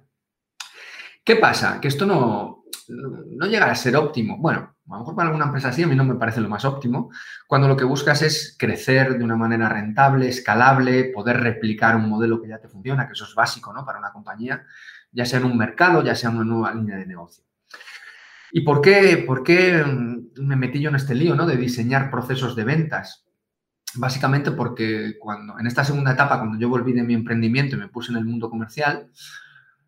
¿Qué 1.23 1.37
pasa? 1.37 1.79
Que 1.79 1.87
esto 1.87 2.05
no, 2.05 2.64
no 2.89 3.47
llega 3.47 3.69
a 3.69 3.75
ser 3.75 3.95
óptimo. 3.95 4.37
Bueno, 4.37 4.75
a 4.87 4.93
lo 4.93 4.99
mejor 4.99 5.15
para 5.15 5.29
alguna 5.29 5.45
empresa 5.45 5.69
así 5.69 5.83
a 5.83 5.87
mí 5.87 5.95
no 5.95 6.03
me 6.03 6.15
parece 6.15 6.41
lo 6.41 6.49
más 6.49 6.63
óptimo, 6.65 7.11
cuando 7.47 7.67
lo 7.67 7.75
que 7.75 7.83
buscas 7.83 8.21
es 8.21 8.55
crecer 8.57 9.17
de 9.17 9.23
una 9.23 9.35
manera 9.35 9.67
rentable, 9.67 10.29
escalable, 10.29 11.05
poder 11.05 11.37
replicar 11.41 11.95
un 11.95 12.07
modelo 12.07 12.41
que 12.41 12.49
ya 12.49 12.59
te 12.59 12.67
funciona, 12.67 13.07
que 13.07 13.13
eso 13.13 13.25
es 13.25 13.33
básico 13.33 13.73
¿no? 13.73 13.85
para 13.85 13.99
una 13.99 14.11
compañía, 14.11 14.63
ya 15.11 15.25
sea 15.25 15.39
en 15.39 15.45
un 15.45 15.57
mercado, 15.57 16.03
ya 16.03 16.15
sea 16.15 16.29
en 16.29 16.37
una 16.37 16.45
nueva 16.45 16.73
línea 16.73 16.97
de 16.97 17.05
negocio. 17.05 17.43
¿Y 18.51 18.61
por 18.61 18.81
qué, 18.81 19.23
por 19.25 19.43
qué 19.43 19.83
mm, 19.83 20.45
me 20.45 20.55
metí 20.55 20.79
yo 20.79 20.89
en 20.89 20.95
este 20.95 21.15
lío 21.15 21.35
¿no? 21.35 21.45
de 21.45 21.57
diseñar 21.57 22.11
procesos 22.11 22.55
de 22.55 22.63
ventas? 22.63 23.25
Básicamente 23.95 24.51
porque 24.51 25.15
cuando 25.19 25.57
en 25.57 25.67
esta 25.67 25.83
segunda 25.83 26.11
etapa, 26.11 26.37
cuando 26.37 26.59
yo 26.59 26.69
volví 26.69 26.93
de 26.93 27.03
mi 27.03 27.13
emprendimiento 27.13 27.75
y 27.75 27.79
me 27.79 27.87
puse 27.87 28.11
en 28.11 28.17
el 28.17 28.25
mundo 28.25 28.49
comercial, 28.49 29.09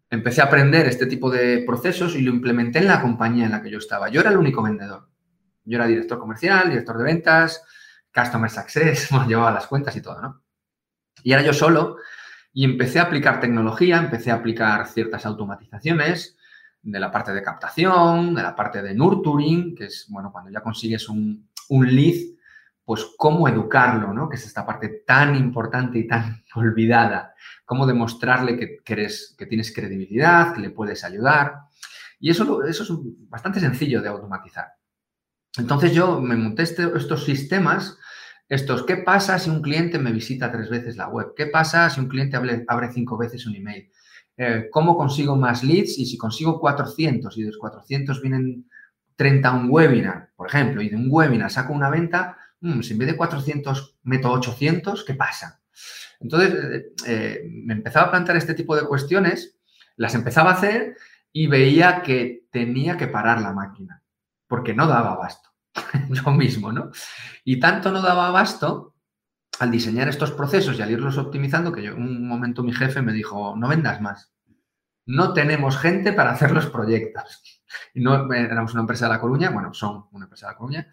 empecé 0.09 0.41
a 0.41 0.45
aprender 0.45 0.87
este 0.87 1.05
tipo 1.05 1.29
de 1.29 1.63
procesos 1.65 2.15
y 2.15 2.21
lo 2.21 2.31
implementé 2.31 2.79
en 2.79 2.87
la 2.87 3.01
compañía 3.01 3.45
en 3.45 3.51
la 3.51 3.61
que 3.61 3.69
yo 3.69 3.77
estaba. 3.77 4.09
Yo 4.09 4.21
era 4.21 4.29
el 4.29 4.37
único 4.37 4.61
vendedor. 4.61 5.09
Yo 5.65 5.77
era 5.77 5.87
director 5.87 6.17
comercial, 6.17 6.69
director 6.69 6.97
de 6.97 7.03
ventas, 7.03 7.63
customer 8.13 8.49
success, 8.49 9.09
llevaba 9.27 9.51
las 9.51 9.67
cuentas 9.67 9.95
y 9.95 10.01
todo, 10.01 10.21
¿no? 10.21 10.43
Y 11.23 11.33
era 11.33 11.41
yo 11.41 11.53
solo 11.53 11.97
y 12.53 12.63
empecé 12.63 12.99
a 12.99 13.03
aplicar 13.03 13.39
tecnología, 13.39 13.97
empecé 13.97 14.31
a 14.31 14.35
aplicar 14.35 14.87
ciertas 14.87 15.25
automatizaciones 15.25 16.37
de 16.81 16.99
la 16.99 17.11
parte 17.11 17.33
de 17.33 17.43
captación, 17.43 18.33
de 18.33 18.41
la 18.41 18.55
parte 18.55 18.81
de 18.81 18.95
nurturing, 18.95 19.75
que 19.75 19.85
es, 19.85 20.05
bueno, 20.09 20.31
cuando 20.31 20.49
ya 20.51 20.61
consigues 20.61 21.09
un, 21.09 21.49
un 21.69 21.95
lead, 21.95 22.15
pues 22.87 23.05
cómo 23.17 23.49
educarlo, 23.49 24.13
¿no? 24.13 24.29
Que 24.29 24.37
es 24.37 24.45
esta 24.45 24.65
parte 24.65 25.03
tan 25.05 25.35
importante 25.35 25.99
y 25.99 26.07
tan 26.07 26.41
olvidada. 26.55 27.35
Cómo 27.65 27.85
demostrarle 27.85 28.57
que, 28.57 28.93
eres, 28.93 29.35
que 29.37 29.45
tienes 29.45 29.75
credibilidad, 29.75 30.53
que 30.53 30.61
le 30.61 30.69
puedes 30.69 31.03
ayudar. 31.03 31.63
Y 32.17 32.29
eso, 32.29 32.63
es 32.63 32.81
bastante 33.27 33.59
sencillo 33.59 34.01
de 34.01 34.07
automatizar. 34.07 34.67
Entonces 35.57 35.91
yo 35.91 36.21
me 36.21 36.37
monté 36.37 36.63
este, 36.63 36.89
estos 36.95 37.25
sistemas, 37.25 37.97
estos, 38.47 38.83
¿qué 38.83 38.95
pasa 38.95 39.37
si 39.37 39.49
un 39.49 39.61
cliente 39.61 39.99
me 39.99 40.13
visita 40.13 40.49
tres 40.49 40.69
veces 40.69 40.95
la 40.95 41.09
web? 41.09 41.33
¿Qué 41.35 41.47
pasa 41.47 41.89
si 41.89 41.99
un 41.99 42.07
cliente 42.07 42.37
abre, 42.37 42.63
abre 42.69 42.93
cinco 42.93 43.17
veces 43.17 43.45
un 43.47 43.57
email? 43.57 43.91
Eh, 44.37 44.69
¿Cómo 44.71 44.95
consigo 44.95 45.35
más 45.35 45.61
leads? 45.61 45.97
Y 45.97 46.05
si 46.05 46.17
consigo 46.17 46.57
400 46.57 47.37
y 47.37 47.41
de 47.41 47.47
los 47.47 47.57
400 47.57 48.21
vienen 48.21 48.69
30 49.17 49.49
a 49.49 49.55
un 49.55 49.67
webinar, 49.69 50.29
por 50.37 50.47
ejemplo, 50.47 50.81
y 50.81 50.87
de 50.87 50.95
un 50.95 51.07
webinar 51.09 51.51
saco 51.51 51.73
una 51.73 51.89
venta, 51.89 52.37
Mm, 52.61 52.81
si 52.81 52.93
en 52.93 52.99
vez 52.99 53.07
de 53.09 53.17
400 53.17 53.97
meto 54.03 54.31
800, 54.31 55.03
¿qué 55.03 55.13
pasa? 55.13 55.61
Entonces, 56.19 56.53
eh, 56.53 56.85
eh, 57.05 57.49
me 57.49 57.73
empezaba 57.73 58.07
a 58.07 58.11
plantear 58.11 58.37
este 58.37 58.55
tipo 58.55 58.75
de 58.75 58.85
cuestiones, 58.87 59.59
las 59.95 60.15
empezaba 60.15 60.51
a 60.51 60.53
hacer 60.53 60.95
y 61.31 61.47
veía 61.47 62.01
que 62.01 62.47
tenía 62.51 62.97
que 62.97 63.07
parar 63.07 63.41
la 63.41 63.53
máquina, 63.53 64.01
porque 64.47 64.73
no 64.73 64.87
daba 64.87 65.11
abasto, 65.11 65.49
yo 66.09 66.31
mismo, 66.31 66.71
¿no? 66.71 66.91
Y 67.43 67.59
tanto 67.59 67.91
no 67.91 68.01
daba 68.01 68.27
abasto 68.27 68.95
al 69.59 69.71
diseñar 69.71 70.07
estos 70.07 70.31
procesos 70.31 70.77
y 70.77 70.81
al 70.81 70.91
irlos 70.91 71.17
optimizando, 71.17 71.71
que 71.71 71.83
yo, 71.83 71.95
un 71.95 72.27
momento 72.27 72.63
mi 72.63 72.73
jefe 72.73 73.01
me 73.01 73.13
dijo, 73.13 73.55
no 73.55 73.67
vendas 73.67 74.01
más, 74.01 74.33
no 75.05 75.33
tenemos 75.33 75.77
gente 75.77 76.13
para 76.13 76.31
hacer 76.31 76.51
los 76.51 76.67
proyectos. 76.67 77.56
No 77.95 78.31
éramos 78.33 78.73
una 78.73 78.81
empresa 78.81 79.05
de 79.05 79.13
La 79.13 79.19
Coruña, 79.19 79.49
bueno, 79.49 79.73
son 79.73 80.05
una 80.11 80.25
empresa 80.25 80.47
de 80.47 80.53
La 80.53 80.57
Coruña, 80.57 80.87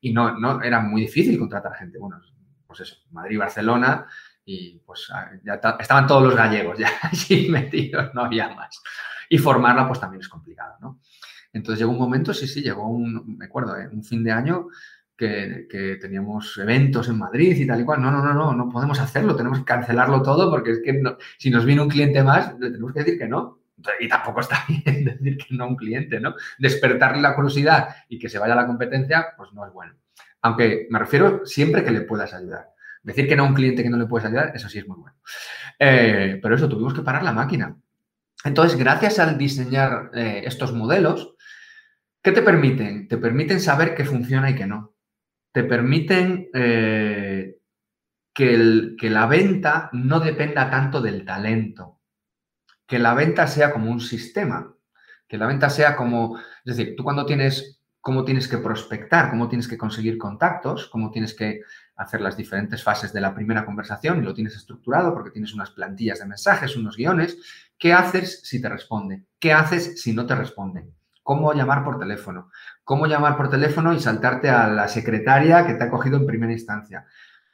y 0.00 0.12
no, 0.12 0.38
no 0.38 0.62
era 0.62 0.80
muy 0.80 1.02
difícil 1.02 1.38
contratar 1.38 1.74
gente. 1.74 1.98
Bueno, 1.98 2.20
pues 2.66 2.80
eso, 2.80 2.96
Madrid, 3.10 3.38
Barcelona, 3.38 4.06
y 4.44 4.78
pues 4.78 5.10
ah, 5.12 5.30
ya 5.44 5.60
estaban 5.78 6.06
todos 6.06 6.22
los 6.22 6.34
gallegos 6.34 6.78
ya 6.78 6.90
allí 7.02 7.48
metidos, 7.50 8.14
no 8.14 8.22
había 8.24 8.48
más. 8.54 8.82
Y 9.28 9.36
formarla 9.36 9.86
pues 9.86 10.00
también 10.00 10.22
es 10.22 10.28
complicado, 10.28 10.76
¿no? 10.80 11.00
Entonces 11.52 11.80
llegó 11.80 11.92
un 11.92 11.98
momento, 11.98 12.32
sí, 12.32 12.46
sí, 12.46 12.62
llegó 12.62 12.88
un, 12.88 13.36
me 13.36 13.46
acuerdo, 13.46 13.76
¿eh? 13.76 13.88
un 13.92 14.02
fin 14.02 14.24
de 14.24 14.32
año 14.32 14.68
que, 15.16 15.66
que, 15.68 15.96
teníamos 15.96 16.56
eventos 16.58 17.08
en 17.08 17.18
Madrid 17.18 17.56
y 17.56 17.66
tal 17.66 17.80
y 17.80 17.84
cual. 17.84 18.00
No, 18.00 18.10
no, 18.10 18.22
no, 18.22 18.32
no, 18.32 18.54
no 18.54 18.68
podemos 18.70 18.98
hacerlo, 19.00 19.36
tenemos 19.36 19.58
que 19.58 19.64
cancelarlo 19.64 20.22
todo 20.22 20.50
porque 20.50 20.72
es 20.72 20.80
que 20.84 21.02
si 21.38 21.50
nos 21.50 21.64
viene 21.64 21.82
un 21.82 21.88
cliente 21.88 22.22
más, 22.22 22.58
le 22.58 22.70
tenemos 22.70 22.92
que 22.92 23.00
decir 23.00 23.18
que 23.18 23.28
no. 23.28 23.60
Y 24.00 24.08
tampoco 24.08 24.40
está 24.40 24.64
bien 24.68 25.04
decir 25.04 25.36
que 25.36 25.54
no 25.54 25.64
a 25.64 25.68
un 25.68 25.76
cliente, 25.76 26.20
¿no? 26.20 26.34
Despertarle 26.58 27.22
la 27.22 27.34
curiosidad 27.34 27.88
y 28.08 28.18
que 28.18 28.28
se 28.28 28.38
vaya 28.38 28.54
a 28.54 28.56
la 28.56 28.66
competencia, 28.66 29.28
pues 29.36 29.52
no 29.52 29.66
es 29.66 29.72
bueno. 29.72 29.94
Aunque 30.42 30.86
me 30.90 30.98
refiero 30.98 31.44
siempre 31.44 31.84
que 31.84 31.90
le 31.90 32.02
puedas 32.02 32.32
ayudar. 32.34 32.70
Decir 33.02 33.28
que 33.28 33.36
no 33.36 33.44
a 33.44 33.46
un 33.46 33.54
cliente 33.54 33.82
que 33.82 33.90
no 33.90 33.96
le 33.96 34.06
puedes 34.06 34.26
ayudar, 34.26 34.52
eso 34.54 34.68
sí 34.68 34.78
es 34.78 34.86
muy 34.86 34.98
bueno. 34.98 35.16
Eh, 35.78 36.38
pero 36.42 36.54
eso, 36.54 36.68
tuvimos 36.68 36.94
que 36.94 37.02
parar 37.02 37.22
la 37.22 37.32
máquina. 37.32 37.76
Entonces, 38.44 38.78
gracias 38.78 39.18
al 39.18 39.38
diseñar 39.38 40.10
eh, 40.14 40.42
estos 40.44 40.72
modelos, 40.72 41.34
¿qué 42.22 42.32
te 42.32 42.42
permiten? 42.42 43.08
Te 43.08 43.16
permiten 43.16 43.60
saber 43.60 43.94
qué 43.94 44.04
funciona 44.04 44.50
y 44.50 44.54
qué 44.54 44.66
no. 44.66 44.94
Te 45.52 45.64
permiten 45.64 46.48
eh, 46.52 47.56
que, 48.32 48.94
que 48.98 49.10
la 49.10 49.26
venta 49.26 49.90
no 49.92 50.20
dependa 50.20 50.70
tanto 50.70 51.00
del 51.00 51.24
talento 51.24 51.97
que 52.88 52.98
la 52.98 53.14
venta 53.14 53.46
sea 53.46 53.70
como 53.70 53.90
un 53.90 54.00
sistema, 54.00 54.74
que 55.28 55.36
la 55.36 55.46
venta 55.46 55.68
sea 55.68 55.94
como, 55.94 56.38
es 56.64 56.76
decir, 56.76 56.96
tú 56.96 57.04
cuando 57.04 57.26
tienes, 57.26 57.82
cómo 58.00 58.24
tienes 58.24 58.48
que 58.48 58.56
prospectar, 58.56 59.28
cómo 59.28 59.46
tienes 59.46 59.68
que 59.68 59.76
conseguir 59.76 60.16
contactos, 60.16 60.88
cómo 60.88 61.10
tienes 61.10 61.34
que 61.34 61.60
hacer 61.96 62.22
las 62.22 62.34
diferentes 62.34 62.82
fases 62.82 63.12
de 63.12 63.20
la 63.20 63.34
primera 63.34 63.66
conversación 63.66 64.18
y 64.18 64.22
lo 64.24 64.32
tienes 64.32 64.56
estructurado 64.56 65.12
porque 65.12 65.30
tienes 65.30 65.52
unas 65.52 65.70
plantillas 65.70 66.20
de 66.20 66.26
mensajes, 66.26 66.76
unos 66.76 66.96
guiones, 66.96 67.36
¿qué 67.78 67.92
haces 67.92 68.40
si 68.42 68.62
te 68.62 68.70
responde? 68.70 69.24
¿Qué 69.38 69.52
haces 69.52 70.00
si 70.00 70.14
no 70.14 70.24
te 70.24 70.34
responde? 70.34 70.88
¿Cómo 71.22 71.52
llamar 71.52 71.84
por 71.84 71.98
teléfono? 71.98 72.50
¿Cómo 72.84 73.06
llamar 73.06 73.36
por 73.36 73.50
teléfono 73.50 73.92
y 73.92 74.00
saltarte 74.00 74.48
a 74.48 74.66
la 74.66 74.88
secretaria 74.88 75.66
que 75.66 75.74
te 75.74 75.84
ha 75.84 75.90
cogido 75.90 76.16
en 76.16 76.26
primera 76.26 76.54
instancia? 76.54 77.04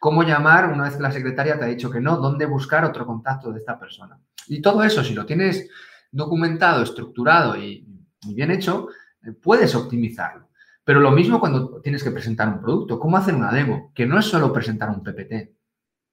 ¿Cómo 0.04 0.22
llamar 0.22 0.70
una 0.70 0.84
vez 0.84 0.96
que 0.96 1.02
la 1.02 1.10
secretaria 1.10 1.58
te 1.58 1.64
ha 1.64 1.68
dicho 1.68 1.90
que 1.90 1.98
no? 1.98 2.18
¿Dónde 2.18 2.44
buscar 2.44 2.84
otro 2.84 3.06
contacto 3.06 3.50
de 3.50 3.60
esta 3.60 3.78
persona? 3.78 4.20
Y 4.48 4.60
todo 4.60 4.84
eso, 4.84 5.02
si 5.02 5.14
lo 5.14 5.24
tienes 5.24 5.66
documentado, 6.12 6.82
estructurado 6.82 7.56
y, 7.56 7.88
bien 8.26 8.50
hecho, 8.50 8.88
eh, 9.22 9.32
puedes 9.32 9.74
optimizarlo. 9.74 10.50
Pero 10.84 11.00
lo 11.00 11.10
mismo 11.10 11.40
cuando 11.40 11.80
tienes 11.80 12.04
que 12.04 12.10
presentar 12.10 12.48
un 12.50 12.60
producto. 12.60 13.00
¿Cómo 13.00 13.16
hacer 13.16 13.34
una 13.34 13.50
demo? 13.50 13.92
Que 13.94 14.04
no 14.04 14.18
es 14.18 14.26
solo 14.26 14.52
presentar 14.52 14.90
un 14.90 15.02
PPT, 15.02 15.56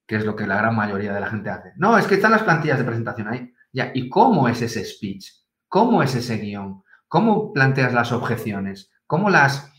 que 0.07 0.15
es 0.15 0.23
lo 0.23 0.37
que 0.37 0.47
la 0.47 0.55
gran 0.55 0.73
mayoría 0.73 1.13
de 1.13 1.19
la 1.19 1.29
gente 1.29 1.49
hace. 1.49 1.73
No, 1.75 1.97
es 1.97 2.07
que 2.07 2.15
están 2.15 2.31
las 2.31 2.43
plantillas 2.43 2.77
de 2.77 2.85
presentación 2.85 3.27
ahí. 3.27 3.53
Ya, 3.73 3.91
¿y 3.93 4.07
cómo 4.07 4.47
es 4.47 4.61
ese 4.61 4.85
speech? 4.85 5.33
¿Cómo 5.67 6.01
es 6.01 6.15
ese 6.15 6.37
guion? 6.37 6.81
¿Cómo 7.09 7.51
planteas 7.51 7.93
las 7.93 8.13
objeciones? 8.13 8.89
¿Cómo 9.05 9.29
las 9.29 9.69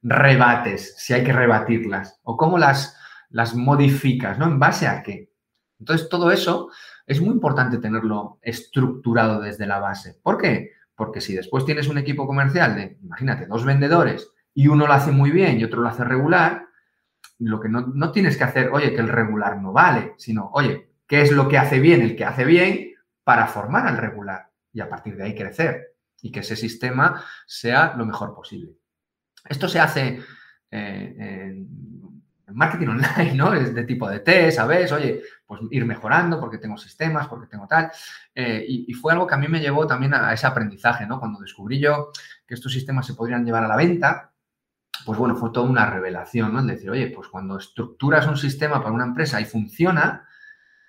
rebates, 0.00 0.94
si 0.96 1.12
hay 1.12 1.24
que 1.24 1.32
rebatirlas? 1.32 2.20
¿O 2.22 2.36
cómo 2.36 2.56
las, 2.56 2.96
las 3.30 3.54
modificas? 3.54 4.38
¿No? 4.38 4.46
¿En 4.46 4.58
base 4.58 4.86
a 4.86 5.02
qué? 5.02 5.32
Entonces, 5.78 6.08
todo 6.08 6.30
eso 6.30 6.70
es 7.06 7.20
muy 7.20 7.30
importante 7.30 7.78
tenerlo 7.78 8.38
estructurado 8.42 9.40
desde 9.40 9.66
la 9.66 9.78
base. 9.78 10.18
¿Por 10.22 10.38
qué? 10.38 10.72
Porque 10.94 11.20
si 11.20 11.34
después 11.34 11.64
tienes 11.64 11.88
un 11.88 11.98
equipo 11.98 12.26
comercial 12.26 12.74
de, 12.74 12.98
imagínate, 13.02 13.46
dos 13.46 13.64
vendedores 13.64 14.30
y 14.52 14.66
uno 14.68 14.86
lo 14.86 14.92
hace 14.92 15.12
muy 15.12 15.30
bien 15.30 15.58
y 15.58 15.64
otro 15.64 15.80
lo 15.80 15.88
hace 15.88 16.04
regular, 16.04 16.66
lo 17.38 17.60
que 17.60 17.68
no, 17.68 18.10
tienes 18.10 18.36
que 18.36 18.44
hacer, 18.44 18.70
oye, 18.72 18.92
que 18.92 19.00
el 19.00 19.08
regular 19.08 19.60
no 19.60 19.72
vale, 19.72 20.14
sino, 20.16 20.50
oye, 20.52 20.90
¿qué 21.06 21.22
es 21.22 21.30
lo 21.30 21.48
que 21.48 21.58
hace 21.58 21.78
bien 21.78 22.02
el 22.02 22.16
que 22.16 22.24
hace 22.24 22.44
bien 22.44 22.94
para 23.22 23.46
formar 23.46 23.86
al 23.86 23.96
regular 23.96 24.50
y 24.72 24.80
a 24.80 24.88
partir 24.88 25.16
de 25.16 25.24
ahí 25.24 25.34
crecer 25.34 25.94
y 26.20 26.32
que 26.32 26.40
ese 26.40 26.56
sistema 26.56 27.22
sea 27.46 27.94
lo 27.96 28.04
mejor 28.04 28.34
posible? 28.34 28.72
Esto 29.48 29.68
se 29.68 29.78
hace 29.78 30.20
eh, 30.70 31.64
marketing 32.52 32.88
online, 32.88 33.34
¿no? 33.34 33.54
Es 33.54 33.74
de 33.74 33.84
tipo 33.84 34.08
de 34.08 34.20
test, 34.20 34.56
¿sabes? 34.56 34.90
Oye, 34.92 35.22
pues 35.46 35.60
ir 35.70 35.84
mejorando 35.84 36.40
porque 36.40 36.58
tengo 36.58 36.76
sistemas, 36.76 37.28
porque 37.28 37.46
tengo 37.46 37.66
tal. 37.66 37.90
Eh, 38.34 38.64
y, 38.66 38.92
fue 38.94 39.12
algo 39.12 39.26
que 39.26 39.34
a 39.34 39.38
mí 39.38 39.48
me 39.48 39.60
llevó 39.60 39.86
también 39.86 40.14
a 40.14 40.32
ese 40.32 40.46
aprendizaje, 40.46 41.06
¿no? 41.06 41.18
Cuando 41.18 41.40
descubrí 41.40 41.78
yo 41.78 42.10
que 42.46 42.54
estos 42.54 42.72
sistemas 42.72 43.06
se 43.06 43.14
podrían 43.14 43.44
llevar 43.44 43.64
a 43.64 43.68
la 43.68 43.76
venta, 43.76 44.32
pues 45.04 45.18
bueno, 45.18 45.36
fue 45.36 45.50
toda 45.50 45.68
una 45.68 45.86
revelación, 45.88 46.52
¿no? 46.52 46.60
Es 46.60 46.66
decir, 46.66 46.90
oye, 46.90 47.12
pues 47.14 47.28
cuando 47.28 47.58
estructuras 47.58 48.26
un 48.26 48.36
sistema 48.36 48.82
para 48.82 48.94
una 48.94 49.04
empresa 49.04 49.40
y 49.40 49.44
funciona, 49.44 50.26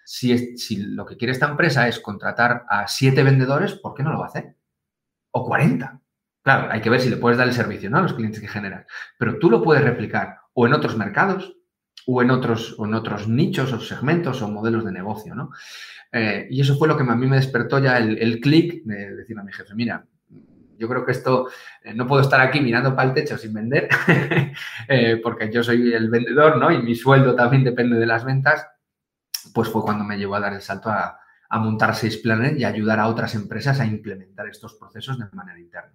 si, 0.03 0.57
si 0.57 0.77
lo 0.77 1.05
que 1.05 1.17
quiere 1.17 1.31
esta 1.31 1.47
empresa 1.47 1.87
es 1.87 1.99
contratar 1.99 2.65
a 2.69 2.87
siete 2.87 3.23
vendedores, 3.23 3.75
¿por 3.75 3.93
qué 3.93 4.03
no 4.03 4.11
lo 4.11 4.19
va 4.19 4.25
a 4.25 4.29
hacer? 4.29 4.55
O 5.31 5.45
40. 5.45 6.01
Claro, 6.41 6.71
hay 6.71 6.81
que 6.81 6.89
ver 6.89 6.99
si 6.99 7.09
le 7.09 7.17
puedes 7.17 7.37
dar 7.37 7.47
el 7.47 7.53
servicio, 7.53 7.89
¿no? 7.89 7.99
A 7.99 8.01
los 8.01 8.13
clientes 8.13 8.41
que 8.41 8.47
generas. 8.47 8.85
Pero 9.17 9.37
tú 9.37 9.49
lo 9.49 9.61
puedes 9.61 9.83
replicar 9.83 10.38
o 10.59 10.67
en 10.67 10.73
otros 10.73 10.97
mercados, 10.97 11.55
o 12.05 12.21
en 12.21 12.31
otros, 12.31 12.75
en 12.77 12.93
otros 12.93 13.29
nichos 13.29 13.71
o 13.71 13.79
segmentos 13.79 14.41
o 14.41 14.49
modelos 14.49 14.83
de 14.83 14.91
negocio, 14.91 15.33
¿no? 15.33 15.51
Eh, 16.11 16.47
y 16.49 16.59
eso 16.59 16.77
fue 16.77 16.89
lo 16.89 16.97
que 16.97 17.03
a 17.03 17.15
mí 17.15 17.27
me 17.27 17.37
despertó 17.37 17.79
ya 17.79 17.97
el, 17.97 18.41
clic 18.41 18.83
de 18.83 19.15
decir 19.15 19.39
a 19.39 19.43
mi 19.43 19.53
jefe, 19.53 19.73
mira, 19.73 20.05
yo 20.77 20.89
creo 20.89 21.05
que 21.05 21.13
esto, 21.13 21.47
eh, 21.81 21.93
no 21.93 22.05
puedo 22.07 22.21
estar 22.21 22.41
aquí 22.41 22.59
mirando 22.59 22.93
para 22.93 23.07
el 23.07 23.15
techo 23.15 23.37
sin 23.37 23.53
vender, 23.53 23.87
eh, 24.89 25.21
porque 25.23 25.49
yo 25.49 25.63
soy 25.63 25.93
el 25.93 26.09
vendedor, 26.09 26.57
¿no? 26.57 26.69
Y 26.73 26.81
mi 26.81 26.93
sueldo 26.93 27.35
también 27.35 27.63
depende 27.63 27.97
de 27.97 28.05
las 28.05 28.25
ventas, 28.25 28.67
pues 29.53 29.69
fue 29.69 29.81
cuando 29.81 30.03
me 30.03 30.17
llevó 30.17 30.35
a 30.35 30.41
dar 30.41 30.51
el 30.51 30.61
salto 30.61 30.89
a, 30.89 31.19
a 31.47 31.59
montar 31.59 31.95
seis 31.95 32.17
planes 32.17 32.59
y 32.59 32.65
ayudar 32.65 32.99
a 32.99 33.07
otras 33.07 33.33
empresas 33.33 33.79
a 33.79 33.85
implementar 33.85 34.49
estos 34.49 34.73
procesos 34.73 35.17
de 35.17 35.25
manera 35.31 35.57
interna. 35.57 35.93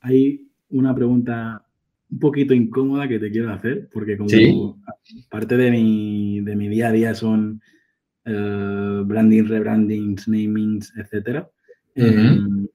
Hay 0.00 0.48
una 0.70 0.92
pregunta 0.92 1.64
un 2.12 2.18
poquito 2.18 2.52
incómoda 2.52 3.08
que 3.08 3.18
te 3.18 3.30
quiero 3.30 3.50
hacer, 3.52 3.88
porque 3.90 4.18
como 4.18 4.78
parte 5.30 5.56
de 5.56 5.70
mi, 5.70 6.40
de 6.42 6.54
mi, 6.54 6.68
día 6.68 6.88
a 6.88 6.92
día 6.92 7.14
son 7.14 7.62
uh, 8.26 9.02
branding, 9.04 9.44
rebrandings, 9.44 10.28
namings, 10.28 10.92
etc. 10.96 11.46
Em, 11.94 12.68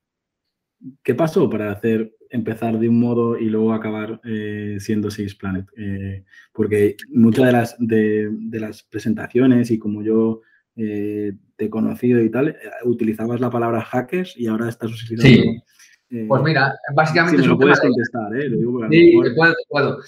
¿Qué 1.03 1.13
pasó 1.13 1.49
para 1.49 1.71
hacer 1.71 2.15
empezar 2.29 2.79
de 2.79 2.89
un 2.89 2.99
modo 2.99 3.37
y 3.37 3.45
luego 3.49 3.73
acabar 3.73 4.19
eh, 4.23 4.77
siendo 4.79 5.11
Six 5.11 5.35
Planet? 5.35 5.65
Eh, 5.77 6.23
porque 6.51 6.97
muchas 7.09 7.45
de 7.45 7.51
las, 7.51 7.75
de, 7.77 8.29
de, 8.31 8.59
las 8.59 8.81
presentaciones 8.83 9.69
y 9.69 9.77
como 9.77 10.01
yo 10.01 10.41
eh, 10.75 11.33
te 11.55 11.65
he 11.65 11.69
conocido 11.69 12.23
y 12.23 12.31
tal, 12.31 12.57
utilizabas 12.85 13.39
la 13.39 13.51
palabra 13.51 13.81
hackers 13.81 14.35
y 14.35 14.47
ahora 14.47 14.67
estás 14.67 14.91
utilizando... 14.91 15.43
Sí. 15.43 15.61
Pues 16.09 16.43
mira, 16.43 16.73
básicamente... 16.93 17.41
Si 17.41 17.43
me 17.43 17.49
lo 17.49 17.57
puedes 17.57 17.79
contestar, 17.79 18.35
¿eh? 18.35 18.49
Lo 18.49 18.57
digo 18.57 18.87
sí, 18.89 19.19
te 19.23 19.31
puedo, 19.31 19.53
te 19.53 19.63
puedo. 19.69 19.99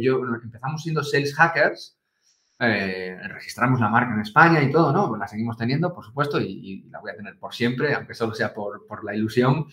yo, 0.00 0.20
empezamos 0.42 0.82
siendo 0.82 1.02
sales 1.02 1.34
hackers, 1.34 1.96
eh, 2.58 3.18
registramos 3.28 3.80
la 3.80 3.90
marca 3.90 4.14
en 4.14 4.20
España 4.20 4.62
y 4.62 4.70
todo, 4.70 4.90
¿no? 4.90 5.08
Pues 5.08 5.18
la 5.18 5.28
seguimos 5.28 5.58
teniendo, 5.58 5.92
por 5.94 6.04
supuesto, 6.04 6.40
y, 6.40 6.86
la 6.90 7.00
voy 7.00 7.10
a 7.10 7.16
tener 7.16 7.38
por 7.38 7.54
siempre, 7.54 7.94
aunque 7.94 8.14
solo 8.14 8.34
sea 8.34 8.54
por, 8.54 8.86
por 8.86 9.04
la 9.04 9.14
ilusión. 9.14 9.66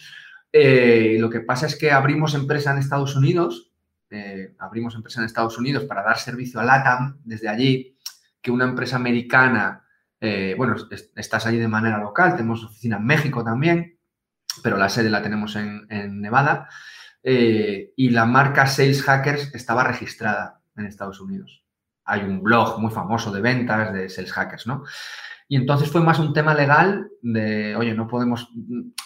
Eh, 0.52 1.18
lo 1.20 1.30
que 1.30 1.40
pasa 1.40 1.66
es 1.66 1.78
que 1.78 1.92
abrimos 1.92 2.36
empresa 2.36 2.72
en 2.72 2.80
Estados 2.80 3.16
Unidos, 3.16 3.72
eh, 4.10 4.54
abrimos 4.60 4.96
empresa 4.96 5.22
en 5.22 5.26
Estados 5.26 5.58
Unidos 5.58 5.86
para 5.86 6.04
dar 6.04 6.18
servicio 6.18 6.60
a 6.60 6.64
LATAM 6.64 7.20
desde 7.24 7.48
allí, 7.48 7.98
que 8.42 8.52
una 8.52 8.66
empresa 8.66 8.98
americana, 8.98 9.80
bueno, 10.58 10.76
estás 11.18 11.46
allí 11.46 11.58
de 11.58 11.68
manera 11.68 11.98
local, 11.98 12.36
tenemos 12.38 12.64
oficina 12.64 12.96
en 12.96 13.06
México 13.06 13.44
también, 13.44 13.98
pero 14.62 14.78
la 14.78 14.90
sede 14.90 15.10
la 15.10 15.22
tenemos 15.22 15.56
en, 15.56 16.22
Nevada, 16.22 16.70
y 17.24 18.10
la 18.10 18.26
marca 18.26 18.68
Sales 18.68 19.02
Hackers 19.02 19.56
estaba 19.56 19.84
registrada 19.84 20.60
en 20.76 20.86
Estados 20.86 21.22
Unidos 21.22 21.64
hay 22.06 22.22
un 22.22 22.42
blog 22.42 22.80
muy 22.80 22.92
famoso 22.92 23.32
de 23.32 23.42
ventas 23.42 23.94
de 23.94 24.10
sales 24.10 24.34
hackers, 24.34 24.68
¿no? 24.68 24.84
Y 25.48 25.58
entonces 25.58 25.92
fue 25.92 26.02
más 26.02 26.20
un 26.20 26.34
tema 26.34 26.54
legal 26.54 27.10
de, 27.22 27.76
oye, 27.76 27.94
no 27.94 28.08
podemos, 28.08 28.50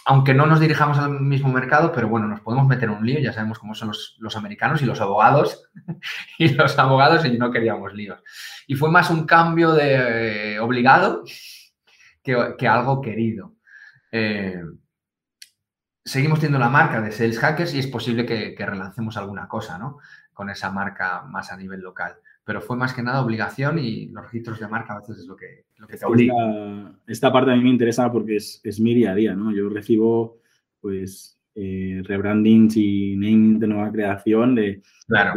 aunque 0.06 0.34
no 0.34 0.46
nos 0.46 0.60
dirijamos 0.60 0.98
al 0.98 1.20
mismo 1.20 1.52
mercado, 1.52 1.92
pero 1.92 2.08
bueno, 2.08 2.28
nos 2.28 2.42
podemos 2.42 2.68
meter 2.68 2.86
en 2.86 2.96
un 2.96 3.06
lío, 3.06 3.20
ya 3.20 3.34
sabemos 3.34 3.60
cómo 3.60 3.74
son 3.74 3.90
los, 3.90 4.36
americanos 4.36 4.82
y 4.82 4.86
los 4.86 5.02
abogados, 5.02 5.70
y 6.38 6.50
los 6.54 6.78
abogados 6.78 7.26
y 7.26 7.38
no 7.38 7.52
queríamos 7.52 7.94
líos. 7.94 8.20
Y 8.68 8.76
fue 8.76 8.90
más 8.90 9.10
un 9.10 9.26
cambio 9.26 9.74
de 9.74 10.54
eh, 10.54 10.60
obligado 10.60 11.24
que, 12.24 12.68
algo 12.68 13.02
querido. 13.02 13.56
Eh, 14.12 14.62
seguimos 16.08 16.40
teniendo 16.40 16.60
la 16.60 16.70
marca 16.70 17.02
de 17.02 17.12
Sales 17.12 17.40
Hackers 17.40 17.74
y 17.76 17.80
es 17.80 17.88
posible 17.88 18.26
que, 18.26 18.56
que 18.56 18.66
relancemos 18.66 19.18
alguna 19.18 19.48
cosa, 19.48 19.78
¿no? 19.78 20.00
Con 20.34 20.50
esa 20.50 20.72
marca 20.72 21.24
más 21.24 21.52
a 21.52 21.58
nivel 21.58 21.82
local 21.82 22.18
pero 22.48 22.62
fue 22.62 22.78
más 22.78 22.94
que 22.94 23.04
nada 23.04 23.22
obligación 23.22 23.78
y 23.78 24.08
los 24.08 24.24
registros 24.24 24.58
de 24.62 24.70
marca 24.70 24.94
a 24.94 25.00
veces 25.02 25.18
es 25.18 25.26
lo 25.28 25.36
que, 25.36 25.66
lo 25.76 25.86
que 25.86 25.98
te 25.98 26.06
obliga. 26.06 26.34
Esta, 27.06 27.30
parte 27.30 27.52
a 27.52 27.56
mí 27.58 27.62
me 27.62 27.70
interesa 27.70 28.10
porque 28.10 28.38
es, 28.38 28.62
es, 28.64 28.80
mi 28.80 28.96
día 28.96 29.12
a 29.12 29.16
día, 29.16 29.36
¿no? 29.36 29.52
Yo 29.52 29.68
recibo, 29.68 30.40
pues, 30.80 31.38
eh, 31.56 32.02
rebrandings 32.06 32.78
y 32.78 33.18
naming 33.18 33.60
de 33.60 33.68
nueva 33.68 33.92
creación 33.92 34.56
de, 34.56 34.82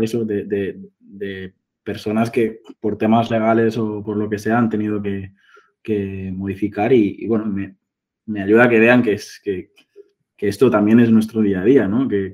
eso, 0.00 0.24
de, 0.24 0.78
de, 1.00 1.52
personas 1.82 2.30
que 2.30 2.60
por 2.78 2.96
temas 2.96 3.28
legales 3.28 3.76
o 3.76 4.04
por 4.04 4.16
lo 4.16 4.30
que 4.30 4.38
sea 4.38 4.58
han 4.58 4.68
tenido 4.68 5.02
que, 5.02 5.32
que 5.82 6.32
modificar 6.32 6.92
y, 6.92 7.26
bueno, 7.26 7.46
me, 7.46 7.74
me, 8.26 8.42
ayuda 8.42 8.64
a 8.66 8.68
que 8.68 8.78
vean 8.78 9.02
que, 9.02 9.14
es, 9.14 9.40
que, 9.42 9.72
que, 10.40 10.48
esto 10.48 10.70
también 10.70 11.00
es 11.00 11.10
nuestro 11.10 11.42
día 11.42 11.60
a 11.60 11.64
día, 11.64 11.86
¿no? 11.86 12.08
Que, 12.08 12.32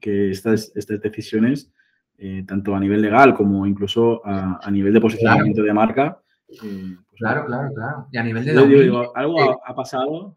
que 0.00 0.30
estas, 0.30 0.72
estas 0.74 1.00
decisiones 1.00 1.70
eh, 2.16 2.44
tanto 2.46 2.76
a 2.76 2.80
nivel 2.80 3.02
legal 3.02 3.34
como 3.34 3.66
incluso 3.66 4.22
a, 4.24 4.70
nivel 4.70 4.94
de 4.94 5.00
posicionamiento 5.00 5.62
de 5.62 5.72
marca. 5.72 6.20
Eh, 6.48 6.96
pues 7.08 7.18
claro, 7.18 7.44
claro, 7.46 7.74
claro. 7.74 8.06
Y 8.12 8.18
a 8.18 8.22
nivel 8.22 8.44
de 8.44 8.52
dominio. 8.52 9.16
algo 9.16 9.60
ha, 9.66 9.74
pasado. 9.74 10.36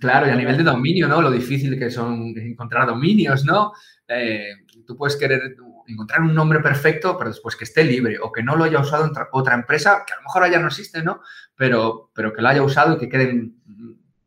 Claro, 0.00 0.26
y 0.26 0.30
a 0.30 0.36
nivel 0.36 0.56
de 0.56 0.64
dominio, 0.64 1.06
¿no? 1.06 1.22
Lo 1.22 1.30
difícil 1.30 1.78
que 1.78 1.90
son 1.90 2.34
encontrar 2.36 2.86
dominios, 2.88 3.44
¿no? 3.44 3.72
Eh, 4.08 4.50
tú 4.84 4.96
puedes 4.96 5.16
querer 5.16 5.56
encontrar 5.86 6.22
un 6.22 6.34
nombre 6.34 6.58
perfecto, 6.60 7.16
pero 7.16 7.30
después 7.30 7.54
que 7.54 7.64
esté 7.64 7.84
libre 7.84 8.18
o 8.20 8.32
que 8.32 8.42
no 8.42 8.56
lo 8.56 8.64
haya 8.64 8.80
usado 8.80 9.08
otra 9.32 9.54
empresa, 9.54 10.02
que 10.06 10.14
a 10.14 10.16
lo 10.16 10.22
mejor 10.22 10.50
ya 10.50 10.58
no 10.58 10.66
existe, 10.66 11.04
¿no? 11.04 11.20
Pero, 11.54 12.10
pero 12.14 12.32
que 12.32 12.42
lo 12.42 12.48
haya 12.48 12.62
usado 12.62 12.96
y 12.96 12.98
que 12.98 13.08
queden 13.08 13.62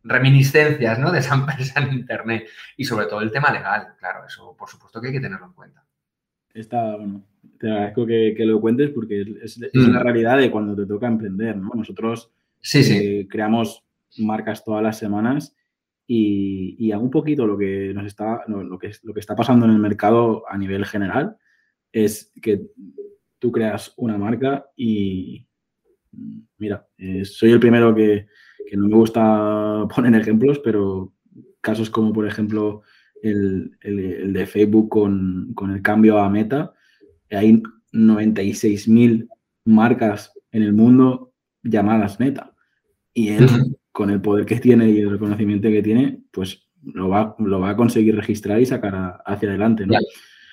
reminiscencias, 0.05 0.97
¿no? 0.99 1.11
De 1.11 1.19
esa 1.19 1.35
empresa 1.39 1.81
en 1.81 1.93
Internet. 1.93 2.47
Y 2.77 2.85
sobre 2.85 3.07
todo 3.07 3.21
el 3.21 3.31
tema 3.31 3.51
legal, 3.51 3.95
claro, 3.99 4.25
eso 4.25 4.55
por 4.57 4.69
supuesto 4.69 5.01
que 5.01 5.07
hay 5.07 5.13
que 5.13 5.19
tenerlo 5.19 5.47
en 5.47 5.53
cuenta 5.53 5.85
esta, 6.55 6.95
bueno, 6.95 7.25
te 7.59 7.69
agradezco 7.69 8.05
que, 8.05 8.33
lo 8.39 8.61
cuentes 8.61 8.89
porque 8.91 9.25
es, 9.43 9.59
mm. 9.59 9.91
la 9.91 10.01
realidad 10.01 10.37
de 10.37 10.49
cuando 10.49 10.75
te 10.75 10.85
toca 10.85 11.07
emprender, 11.07 11.57
¿no? 11.57 11.71
Nosotros 11.75 12.31
sí, 12.61 12.79
eh, 12.91 13.27
creamos 13.29 13.83
marcas 14.17 14.63
todas 14.63 14.81
las 14.81 14.97
semanas 14.97 15.55
y, 16.07 16.75
y 16.79 16.93
un 16.93 17.11
poquito 17.11 17.45
lo 17.45 17.57
que 17.57 17.93
nos 17.93 18.05
está, 18.05 18.43
lo, 18.47 18.79
que, 18.79 18.91
lo 19.03 19.13
que 19.13 19.19
está 19.19 19.35
pasando 19.35 19.65
en 19.65 19.73
el 19.73 19.79
mercado 19.79 20.45
a 20.49 20.57
nivel 20.57 20.85
general 20.85 21.35
es 21.91 22.31
que 22.41 22.61
tú 23.37 23.51
creas 23.51 23.93
una 23.97 24.17
marca 24.17 24.67
y 24.77 25.45
mira, 26.57 26.87
eh, 26.97 27.25
soy 27.25 27.51
el 27.51 27.59
primero 27.59 27.93
que, 27.93 28.27
que 28.67 28.77
no 28.77 28.87
me 28.87 28.95
gusta 28.95 29.87
poner 29.95 30.19
ejemplos, 30.19 30.59
pero 30.59 31.13
casos 31.61 31.89
como 31.89 32.13
por 32.13 32.27
ejemplo 32.27 32.83
el, 33.21 33.77
de 33.81 34.45
Facebook 34.45 34.89
con, 34.89 35.55
el 35.73 35.81
cambio 35.81 36.19
a 36.19 36.29
Meta. 36.29 36.73
Hay 37.31 37.61
96.000 37.91 39.27
marcas 39.65 40.33
en 40.51 40.63
el 40.63 40.73
mundo 40.73 41.33
llamadas 41.63 42.19
Meta. 42.19 42.53
Y 43.13 43.29
él, 43.29 43.47
con 43.91 44.09
el 44.09 44.21
poder 44.21 44.45
que 44.45 44.59
tiene 44.59 44.89
y 44.89 44.99
el 44.99 45.09
reconocimiento 45.09 45.69
que 45.69 45.81
tiene, 45.81 46.19
pues 46.31 46.67
lo 46.83 47.09
va, 47.09 47.35
lo 47.39 47.59
va 47.59 47.71
a 47.71 47.75
conseguir 47.75 48.15
registrar 48.15 48.59
y 48.61 48.65
sacar 48.65 49.21
hacia 49.25 49.49
adelante, 49.49 49.87
¿no? 49.87 49.95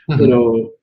Pero 0.06 0.74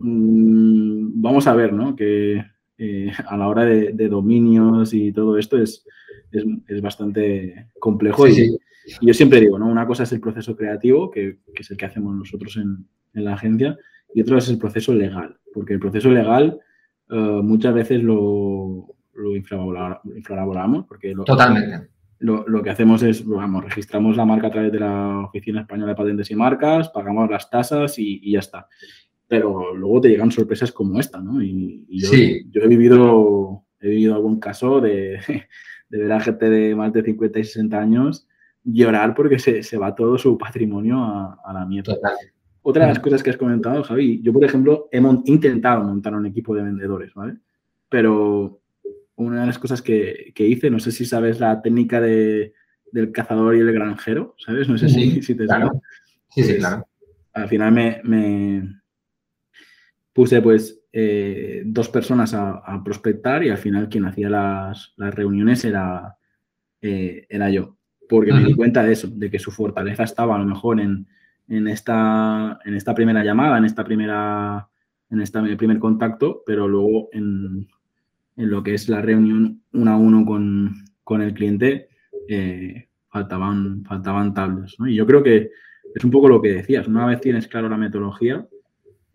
mm, 0.00 1.20
vamos 1.20 1.46
a 1.46 1.54
ver, 1.54 1.72
¿no? 1.72 1.94
Que 1.94 2.44
eh, 2.78 3.10
a 3.26 3.36
la 3.36 3.48
hora 3.48 3.64
de, 3.64 4.08
dominios 4.08 4.92
y 4.94 5.12
todo 5.12 5.38
esto 5.38 5.58
es, 5.58 5.84
es, 6.32 6.80
bastante 6.80 7.70
complejo 7.78 8.28
y, 8.28 8.58
y 9.00 9.06
yo 9.06 9.14
siempre 9.14 9.40
digo, 9.40 9.58
¿no? 9.58 9.66
Una 9.66 9.86
cosa 9.86 10.04
es 10.04 10.12
el 10.12 10.20
proceso 10.20 10.56
creativo, 10.56 11.10
que, 11.10 11.38
es 11.54 11.70
el 11.70 11.76
que 11.76 11.86
hacemos 11.86 12.14
nosotros 12.14 12.56
en, 12.56 12.86
la 13.12 13.32
agencia, 13.32 13.78
y 14.14 14.20
otro 14.20 14.36
es 14.36 14.48
el 14.50 14.58
proceso 14.58 14.92
legal, 14.92 15.38
porque 15.54 15.72
el 15.72 15.80
proceso 15.80 16.10
legal 16.10 16.60
eh, 17.08 17.40
muchas 17.42 17.72
veces 17.72 18.02
lo, 18.02 18.94
lo 19.14 19.34
infravaloramos, 19.34 20.84
porque 20.86 21.14
lo, 21.14 21.24
Totalmente. 21.24 21.88
Lo, 22.18 22.62
que 22.62 22.70
hacemos 22.70 23.02
es, 23.02 23.26
vamos, 23.26 23.64
registramos 23.64 24.16
la 24.16 24.24
marca 24.24 24.46
a 24.46 24.50
través 24.50 24.72
de 24.72 24.80
la 24.80 25.20
Oficina 25.20 25.62
Española 25.62 25.92
de 25.92 25.96
Patentes 25.96 26.30
y 26.30 26.34
Marcas, 26.34 26.88
pagamos 26.90 27.30
las 27.30 27.48
tasas 27.50 27.98
y, 27.98 28.30
ya 28.30 28.38
está. 28.38 28.68
Pero 29.28 29.74
luego 29.74 30.00
te 30.00 30.08
llegan 30.08 30.30
sorpresas 30.30 30.70
como 30.72 31.00
esta, 31.00 31.20
¿no? 31.20 31.42
Y, 31.42 31.84
yo, 31.88 32.10
yo, 32.50 32.62
he 32.62 32.68
vivido 32.68 33.64
he 33.80 33.88
vivido 33.88 34.14
algún 34.14 34.40
caso 34.40 34.80
de, 34.80 35.20
de 35.88 35.98
ver 35.98 36.12
a 36.12 36.20
gente 36.20 36.48
de 36.48 36.74
más 36.74 36.92
de 36.92 37.02
50 37.02 37.38
y 37.38 37.44
60 37.44 37.78
años 37.78 38.26
llorar 38.66 39.14
porque 39.14 39.38
se, 39.38 39.78
va 39.78 39.94
todo 39.94 40.18
su 40.18 40.36
patrimonio 40.36 40.98
a, 40.98 41.52
la 41.52 41.64
mierda. 41.64 41.96
Otra 42.62 42.82
de 42.82 42.88
las 42.88 42.98
cosas 42.98 43.22
que 43.22 43.30
has 43.30 43.36
comentado, 43.36 43.84
Javi, 43.84 44.20
yo, 44.22 44.32
por 44.32 44.44
ejemplo, 44.44 44.88
he 44.90 45.00
intentado 45.26 45.84
montar 45.84 46.14
un 46.14 46.26
equipo 46.26 46.54
de 46.54 46.64
vendedores, 46.64 47.14
¿vale? 47.14 47.36
Pero 47.88 48.60
una 49.14 49.42
de 49.42 49.46
las 49.46 49.58
cosas 49.60 49.82
que, 49.82 50.34
hice, 50.36 50.68
no 50.68 50.80
sé 50.80 50.90
si 50.90 51.04
sabes 51.04 51.38
la 51.38 51.62
técnica 51.62 52.00
de, 52.00 52.54
del 52.90 53.12
cazador 53.12 53.54
y 53.54 53.60
el 53.60 53.72
granjero, 53.72 54.34
¿sabes? 54.38 54.68
No 54.68 54.76
sé 54.76 54.88
si, 54.88 55.20
te 55.20 55.46
claro. 55.46 55.80
Sí, 56.30 56.42
sí, 56.42 56.54
pues, 56.54 56.58
claro. 56.58 56.88
Al 57.34 57.48
final 57.48 57.72
me, 57.72 58.80
puse 60.16 60.40
pues 60.40 60.80
eh, 60.94 61.62
dos 61.66 61.90
personas 61.90 62.32
a, 62.32 62.82
prospectar 62.82 63.44
y 63.44 63.50
al 63.50 63.58
final 63.58 63.90
quien 63.90 64.06
hacía 64.06 64.30
las, 64.30 64.94
reuniones 64.96 65.62
era, 65.66 66.16
eh, 66.80 67.26
era 67.28 67.50
yo 67.50 67.76
porque 68.08 68.32
me 68.32 68.42
di 68.44 68.54
cuenta 68.54 68.82
de 68.82 68.92
eso, 68.92 69.08
de 69.08 69.30
que 69.30 69.38
su 69.38 69.50
fortaleza 69.50 70.04
estaba 70.04 70.36
a 70.36 70.38
lo 70.38 70.46
mejor 70.46 70.80
en, 70.80 71.06
esta, 71.68 72.58
en 72.64 72.74
esta 72.74 72.94
primera 72.94 73.22
llamada, 73.22 73.58
en 73.58 73.66
esta 73.66 73.84
primera, 73.84 74.66
en 75.10 75.20
este 75.20 75.56
primer 75.56 75.78
contacto, 75.78 76.42
pero 76.46 76.66
luego 76.66 77.10
en, 77.12 77.68
lo 78.36 78.62
que 78.62 78.72
es 78.72 78.88
la 78.88 79.02
reunión 79.02 79.60
uno 79.74 79.90
a 79.90 79.98
uno 79.98 80.24
con, 80.24 81.22
el 81.22 81.34
cliente, 81.34 81.88
eh, 82.26 82.88
faltaban, 83.08 83.84
faltaban 83.84 84.32
tablas. 84.32 84.76
¿no? 84.78 84.88
Y 84.88 84.94
yo 84.94 85.04
creo 85.04 85.22
que 85.22 85.50
es 85.94 86.04
un 86.04 86.10
poco 86.10 86.28
lo 86.30 86.40
que 86.40 86.52
decías. 86.52 86.88
Una 86.88 87.04
vez 87.04 87.20
tienes 87.20 87.48
claro 87.48 87.68
la 87.68 87.76
metodología 87.76 88.46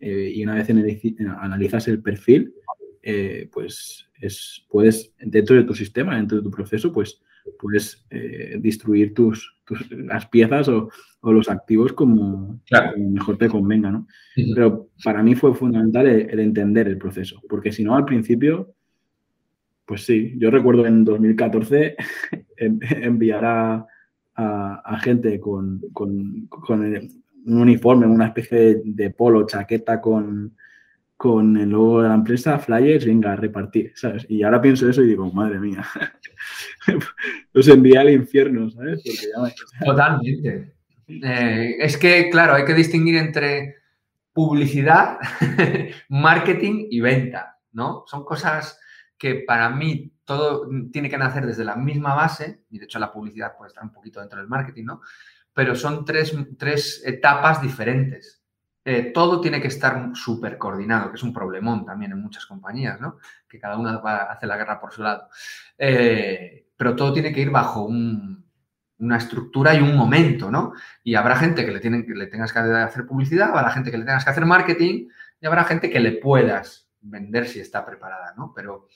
eh, 0.02 0.32
y 0.34 0.42
una 0.42 0.56
vez 0.56 0.68
analizas 1.38 1.86
el 1.86 2.02
perfil, 2.02 2.52
eh, 3.02 3.48
pues 3.52 4.10
es, 4.20 4.66
puedes, 4.68 5.14
dentro 5.20 5.54
de 5.54 5.62
tu 5.62 5.74
sistema, 5.74 6.16
dentro 6.16 6.38
de 6.38 6.42
tu 6.42 6.50
proceso, 6.50 6.92
pues 6.92 7.22
puedes 7.56 8.04
eh, 8.10 8.56
distribuir 8.60 9.14
tus, 9.14 9.56
las 9.90 10.26
piezas 10.26 10.68
o, 10.68 10.90
los 11.22 11.48
activos 11.48 11.92
como, 11.92 12.60
mejor 12.98 13.38
te 13.38 13.48
convenga, 13.48 13.92
¿no? 13.92 14.08
Pero 14.54 14.88
para 15.04 15.22
mí 15.22 15.36
fue 15.36 15.54
fundamental 15.54 16.08
el, 16.08 16.40
entender 16.40 16.88
el 16.88 16.98
proceso, 16.98 17.40
porque 17.48 17.70
si 17.70 17.84
no, 17.84 17.94
al 17.94 18.04
principio, 18.04 18.74
pues 19.86 20.04
sí, 20.04 20.34
yo 20.36 20.50
recuerdo 20.50 20.84
en 20.84 21.04
2014 21.04 21.94
enviar 22.56 23.44
a, 23.44 24.98
gente 25.00 25.38
con, 25.38 25.80
con, 25.92 26.48
un 27.46 27.58
uniforme, 27.58 28.06
una 28.06 28.26
especie 28.26 28.82
de 28.84 29.10
polo, 29.10 29.46
chaqueta 29.46 30.00
con, 30.00 30.56
con 31.16 31.56
el 31.56 31.70
logo 31.70 32.02
de 32.02 32.08
la 32.08 32.14
empresa, 32.14 32.58
flyers, 32.58 33.06
venga, 33.06 33.32
a 33.32 33.36
repartir. 33.36 33.92
Y 34.28 34.42
ahora 34.42 34.60
pienso 34.60 34.88
eso 34.88 35.02
y 35.02 35.08
digo, 35.08 35.30
madre 35.32 35.58
mía, 35.60 35.84
los 37.52 37.68
envié 37.68 37.98
al 37.98 38.10
infierno, 38.10 38.70
¿sabes? 38.70 39.02
Totalmente. 39.84 40.74
Eh, 41.06 41.76
es 41.78 41.96
que, 41.96 42.28
claro, 42.30 42.54
hay 42.54 42.64
que 42.64 42.74
distinguir 42.74 43.16
entre 43.16 43.76
publicidad, 44.32 45.18
marketing 46.08 46.86
y 46.90 47.00
venta, 47.00 47.58
¿no? 47.72 48.04
Son 48.06 48.24
cosas 48.24 48.80
que 49.16 49.44
para 49.46 49.70
mí 49.70 50.12
todo 50.24 50.68
tiene 50.92 51.08
que 51.08 51.18
nacer 51.18 51.46
desde 51.46 51.64
la 51.64 51.76
misma 51.76 52.14
base, 52.14 52.64
y 52.70 52.78
de 52.78 52.86
hecho 52.86 52.98
la 52.98 53.12
publicidad 53.12 53.56
puede 53.56 53.68
estar 53.68 53.84
un 53.84 53.92
poquito 53.92 54.20
dentro 54.20 54.38
del 54.38 54.48
marketing, 54.48 54.84
¿no? 54.86 55.00
Pero 55.54 55.74
son 55.74 56.04
tres, 56.04 56.34
tres 56.58 57.02
etapas 57.04 57.60
diferentes. 57.60 58.42
Eh, 58.84 59.12
todo 59.14 59.40
tiene 59.40 59.60
que 59.60 59.68
estar 59.68 60.10
súper 60.14 60.58
coordinado, 60.58 61.10
que 61.10 61.16
es 61.16 61.22
un 61.22 61.32
problemón 61.32 61.84
también 61.84 62.12
en 62.12 62.20
muchas 62.20 62.46
compañías, 62.46 63.00
¿no? 63.00 63.18
Que 63.48 63.60
cada 63.60 63.78
una 63.78 63.98
va 63.98 64.16
a 64.16 64.32
hacer 64.32 64.48
la 64.48 64.56
guerra 64.56 64.80
por 64.80 64.92
su 64.92 65.02
lado. 65.02 65.28
Eh, 65.78 66.66
pero 66.76 66.96
todo 66.96 67.12
tiene 67.12 67.32
que 67.32 67.40
ir 67.40 67.50
bajo 67.50 67.84
una 67.84 69.16
estructura 69.16 69.74
y 69.74 69.80
un 69.80 69.96
momento, 69.96 70.50
¿no? 70.50 70.72
Y 71.04 71.14
habrá 71.14 71.36
gente 71.36 71.64
que 71.64 71.70
le, 71.70 71.78
tienen, 71.78 72.04
que 72.04 72.14
le 72.14 72.26
tengas 72.26 72.52
que 72.52 72.58
hacer 72.58 73.06
publicidad, 73.06 73.50
habrá 73.50 73.70
gente 73.70 73.90
que 73.92 73.98
le 73.98 74.04
tengas 74.04 74.24
que 74.24 74.30
hacer 74.30 74.46
marketing 74.46 75.08
y 75.40 75.46
habrá 75.46 75.64
gente 75.64 75.90
que 75.90 76.00
le 76.00 76.12
puedas 76.12 76.88
vender 77.00 77.46
si 77.46 77.60
está 77.60 77.86
preparada, 77.86 78.34
¿no? 78.36 78.52
Pero, 78.54 78.88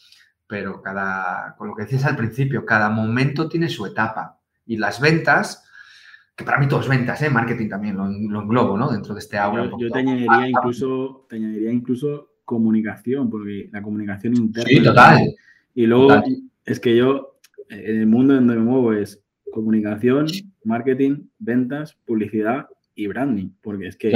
pero 0.48 0.82
cada, 0.82 1.54
con 1.56 1.68
lo 1.68 1.76
que 1.76 1.82
decías 1.82 2.04
al 2.06 2.16
principio, 2.16 2.66
cada 2.66 2.88
momento 2.88 3.48
tiene 3.48 3.68
su 3.68 3.86
etapa. 3.86 4.40
Y 4.64 4.78
las 4.78 5.00
ventas 5.00 5.65
que 6.36 6.44
para 6.44 6.58
mí 6.58 6.68
todo 6.68 6.80
es 6.80 6.88
ventas, 6.88 7.22
¿eh? 7.22 7.30
marketing 7.30 7.68
también 7.68 7.96
lo, 7.96 8.04
englobo, 8.06 8.76
¿no? 8.76 8.90
Dentro 8.90 9.14
de 9.14 9.20
este 9.20 9.38
aula. 9.38 9.70
Yo, 9.78 9.90
te, 9.90 10.00
añadiría 10.00 10.48
incluso, 10.48 11.26
te 11.30 11.36
añadiría 11.36 11.72
incluso 11.72 12.34
comunicación, 12.44 13.30
porque 13.30 13.70
la 13.72 13.80
comunicación 13.80 14.36
interna. 14.36 14.68
Sí, 14.68 14.82
total. 14.82 15.34
Y 15.74 15.86
luego 15.86 16.22
es 16.66 16.78
que 16.78 16.94
yo, 16.94 17.38
en 17.70 18.00
el 18.00 18.06
mundo 18.06 18.34
donde 18.34 18.54
me 18.54 18.62
muevo 18.62 18.92
es 18.92 19.24
comunicación, 19.50 20.26
marketing, 20.62 21.28
ventas, 21.38 21.96
publicidad 22.04 22.66
y 22.94 23.06
branding, 23.06 23.48
porque 23.62 23.86
es 23.88 23.96
que 23.96 24.12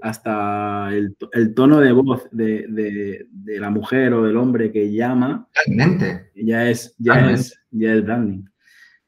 hasta 0.00 0.90
el, 0.92 1.16
tono 1.56 1.80
de 1.80 1.90
voz 1.90 2.28
de, 2.30 3.26
la 3.46 3.70
mujer 3.70 4.12
o 4.14 4.22
del 4.22 4.36
hombre 4.36 4.70
que 4.70 4.92
llama 4.92 5.48
ya 6.36 6.70
es, 6.70 6.94
ya 6.98 7.32
es, 7.32 7.58
ya 7.72 7.94
es 7.94 8.04
branding. 8.04 8.44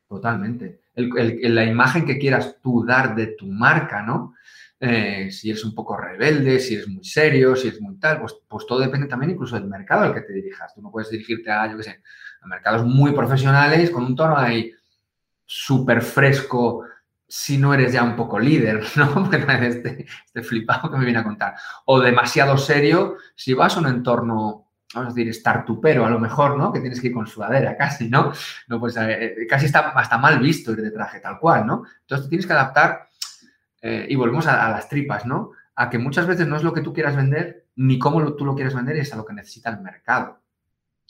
Totalmente 0.09 0.86
la 0.97 1.65
imagen 1.65 2.07
que 2.07 2.19
quieras 2.19 2.57
tú 2.63 2.85
dar 2.85 3.15
de 3.15 3.29
tu 3.29 3.47
marca, 3.47 4.03
¿no? 4.03 4.35
Eh, 4.79 5.31
si 5.31 5.51
eres 5.51 5.65
un 5.65 5.75
poco 5.75 5.97
rebelde, 5.97 6.59
si 6.59 6.75
eres 6.75 6.89
muy 6.89 7.05
serio, 7.05 7.57
si 7.57 7.69
eres 7.69 7.81
muy 7.81 7.99
tal, 7.99 8.21
pues, 8.21 8.37
pues 8.47 8.67
todo 8.67 8.81
depende 8.81 9.07
también 9.07 9.33
incluso 9.33 9.57
del 9.57 9.69
mercado 9.69 10.05
al 10.05 10.15
que 10.15 10.21
te 10.21 10.33
dirijas. 10.33 10.75
Tú 10.75 10.83
no 10.83 10.91
puedes 10.91 11.11
dirigirte 11.11 11.51
a, 11.51 11.71
yo 11.71 11.79
qué 11.79 11.83
sé, 11.83 12.03
a 12.43 12.47
mercados 12.47 12.85
muy 12.85 13.13
profesionales 13.13 13.91
con 13.91 14.05
un 14.05 14.15
tono 14.15 14.37
ahí 14.37 14.73
súper 15.45 16.03
fresco 16.03 16.85
si 17.29 17.59
no 17.59 17.75
eres 17.75 17.93
ya 17.93 18.03
un 18.03 18.17
poco 18.17 18.39
líder, 18.39 18.85
¿no? 18.97 19.31
Este, 19.33 20.07
este 20.27 20.43
flipado 20.43 20.91
que 20.91 20.99
me 20.99 21.05
viene 21.05 21.21
a 21.21 21.25
contar. 21.25 21.55
O 21.87 22.01
demasiado 22.01 22.57
serio 22.59 23.17
si 23.35 23.55
vas 23.55 23.77
a 23.77 23.81
un 23.81 23.87
entorno 23.87 24.66
vamos 24.95 25.13
a 25.13 25.15
decir, 25.15 25.33
startupero 25.35 26.07
a 26.07 26.11
lo 26.11 26.19
mejor, 26.19 26.57
¿no? 26.57 26.73
Que 26.73 26.81
tienes 26.81 27.01
que 27.01 27.09
ir 27.09 27.15
con 27.15 27.27
sudadera 27.27 27.77
casi, 27.77 28.09
¿no? 28.09 28.33
no 28.69 28.81
pues, 28.81 28.97
eh, 28.97 29.47
casi 29.49 29.67
está 29.67 29.91
hasta 29.91 30.19
mal 30.19 30.39
visto 30.39 30.73
ir 30.73 30.83
de 30.83 30.91
traje 30.91 31.21
tal 31.21 31.39
cual, 31.39 31.67
¿no? 31.67 31.85
Entonces 32.03 32.29
tienes 32.29 32.47
que 32.47 32.53
adaptar 32.53 33.09
eh, 33.83 34.07
y 34.09 34.15
volvemos 34.17 34.47
a, 34.47 34.71
las 34.71 34.89
tripas, 34.89 35.27
¿no? 35.27 35.53
A 35.75 35.91
que 35.91 35.99
muchas 35.99 36.27
veces 36.27 36.47
no 36.47 36.57
es 36.57 36.63
lo 36.63 36.73
que 36.73 36.81
tú 36.81 36.93
quieras 36.93 37.17
vender 37.17 37.67
ni 37.77 37.99
cómo 37.99 38.35
tú 38.35 38.45
lo 38.45 38.55
quieres 38.55 38.75
vender, 38.75 38.97
es 38.97 39.13
a 39.13 39.17
lo 39.17 39.25
que 39.25 39.35
necesita 39.35 39.71
el 39.71 39.81
mercado. 39.81 40.41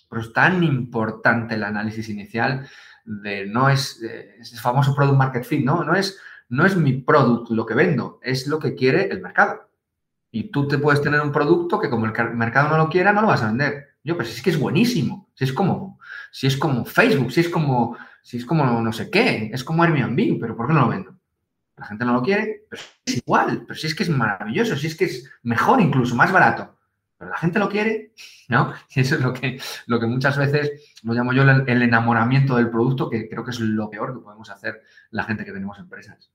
Pero 0.09 0.23
es 0.23 0.33
tan 0.33 0.63
importante 0.63 1.55
el 1.55 1.65
análisis 1.65 2.09
inicial 2.09 2.69
de 3.05 3.47
no 3.47 3.69
es 3.69 4.03
eh, 4.03 4.37
ese 4.41 4.57
famoso 4.57 4.95
product 4.95 5.17
market 5.17 5.45
fit, 5.45 5.65
¿no? 5.65 5.85
No 5.85 5.95
es, 5.95 6.19
no 6.49 6.67
es 6.67 6.77
mi 6.77 6.95
product 6.95 7.51
lo 7.51 7.65
que 7.65 7.75
vendo, 7.75 8.19
es 8.23 8.47
lo 8.47 8.59
que 8.59 8.75
quiere 8.75 9.09
el 9.11 9.21
mercado. 9.21 9.69
Y 10.37 10.51
tú 10.51 10.69
te 10.69 10.77
puedes 10.77 11.01
tener 11.01 11.23
un 11.23 11.33
producto 11.33 11.81
que 11.81 11.89
como 11.89 12.05
el 12.05 12.13
mercado 12.35 12.69
no 12.69 12.77
lo 12.77 12.91
quiera, 12.91 13.11
no 13.11 13.23
lo 13.23 13.29
vas 13.29 13.43
a 13.43 13.47
vender. 13.47 13.97
Yo, 14.05 14.23
si 14.23 14.33
es 14.33 14.43
que 14.43 14.51
es 14.51 14.61
buenísimo. 14.61 15.31
Si 15.33 15.45
es 15.45 15.53
como, 15.55 15.99
si 16.31 16.47
es 16.47 16.59
como 16.59 16.85
Facebook, 16.85 17.33
si 17.33 17.41
es 17.41 17.49
como, 17.49 17.97
si 18.21 18.37
es 18.37 18.45
como 18.45 18.67
no 18.83 18.93
sé 18.93 19.11
qué, 19.11 19.49
es 19.51 19.65
como 19.65 19.83
Airbnb, 19.83 20.39
pero 20.39 20.55
¿por 20.55 20.67
qué 20.67 20.75
no 20.75 20.83
lo 20.83 20.89
vendo? 20.89 21.17
La 21.79 21.87
gente 21.87 22.05
no 22.05 22.13
lo 22.13 22.23
quiere, 22.23 22.67
pero 22.69 22.83
es 23.07 23.17
igual, 23.17 23.65
pero 23.67 23.79
si 23.79 23.87
es 23.87 23.95
que 23.95 24.03
es 24.03 24.11
maravilloso, 24.11 24.77
si 24.77 24.89
es 24.89 24.95
que 24.95 25.07
es 25.07 25.31
mejor 25.43 25.81
incluso, 25.81 26.15
más 26.15 26.31
barato. 26.31 26.77
Pero 27.17 27.31
la 27.31 27.39
gente 27.39 27.59
lo 27.59 27.71
quiere, 27.71 28.13
¿no? 28.49 28.75
Y 28.95 29.01
eso 29.01 29.15
es 29.15 29.23
lo 29.23 29.33
que, 29.33 29.59
lo 29.87 29.99
que 29.99 30.07
muchas 30.07 30.37
veces 30.37 30.99
lo 31.03 31.15
llamo 31.15 31.33
yo 31.33 31.45
el 31.45 31.83
enamoramiento 31.83 32.57
del 32.57 32.69
producto, 32.69 33.09
que 33.09 33.27
creo 33.27 33.43
que 33.43 33.53
es 33.53 33.61
lo 33.61 33.89
peor 33.89 34.13
que 34.13 34.21
podemos 34.21 34.51
hacer 34.51 34.83
la 35.13 35.25
gente 35.25 35.47
que 35.47 35.53
tenemos 35.53 35.79
empresas. 35.79 36.31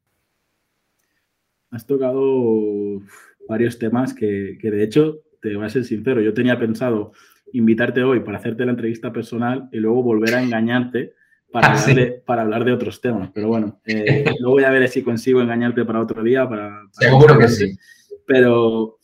Has 1.69 1.85
tocado 1.85 2.99
varios 3.47 3.79
temas 3.79 4.13
que, 4.13 4.57
de 4.61 4.83
hecho, 4.83 5.21
te 5.41 5.55
voy 5.55 5.65
a 5.65 5.69
ser 5.69 5.83
sincero, 5.83 6.21
yo 6.21 6.33
tenía 6.33 6.59
pensado 6.59 7.11
invitarte 7.53 8.03
hoy 8.03 8.21
para 8.21 8.37
hacerte 8.37 8.65
la 8.65 8.71
entrevista 8.71 9.11
personal 9.11 9.67
y 9.71 9.77
luego 9.77 10.03
volver 10.03 10.35
a 10.35 10.43
engañarte 10.43 11.13
para, 11.51 11.67
ah, 11.67 11.81
hablar, 11.81 11.95
de, 11.95 12.11
para 12.25 12.41
hablar 12.43 12.63
de 12.63 12.71
otros 12.71 13.01
temas. 13.01 13.29
Pero 13.33 13.49
bueno, 13.49 13.81
eh, 13.85 14.25
luego 14.39 14.59
ya 14.61 14.69
veré 14.69 14.87
si 14.87 15.03
consigo 15.03 15.41
engañarte 15.41 15.83
para 15.83 16.01
otro 16.01 16.23
día. 16.23 16.47
Para, 16.47 16.81
Seguro 16.91 17.37
que 17.37 17.47
sí. 17.49 17.77
Pero 18.25 18.99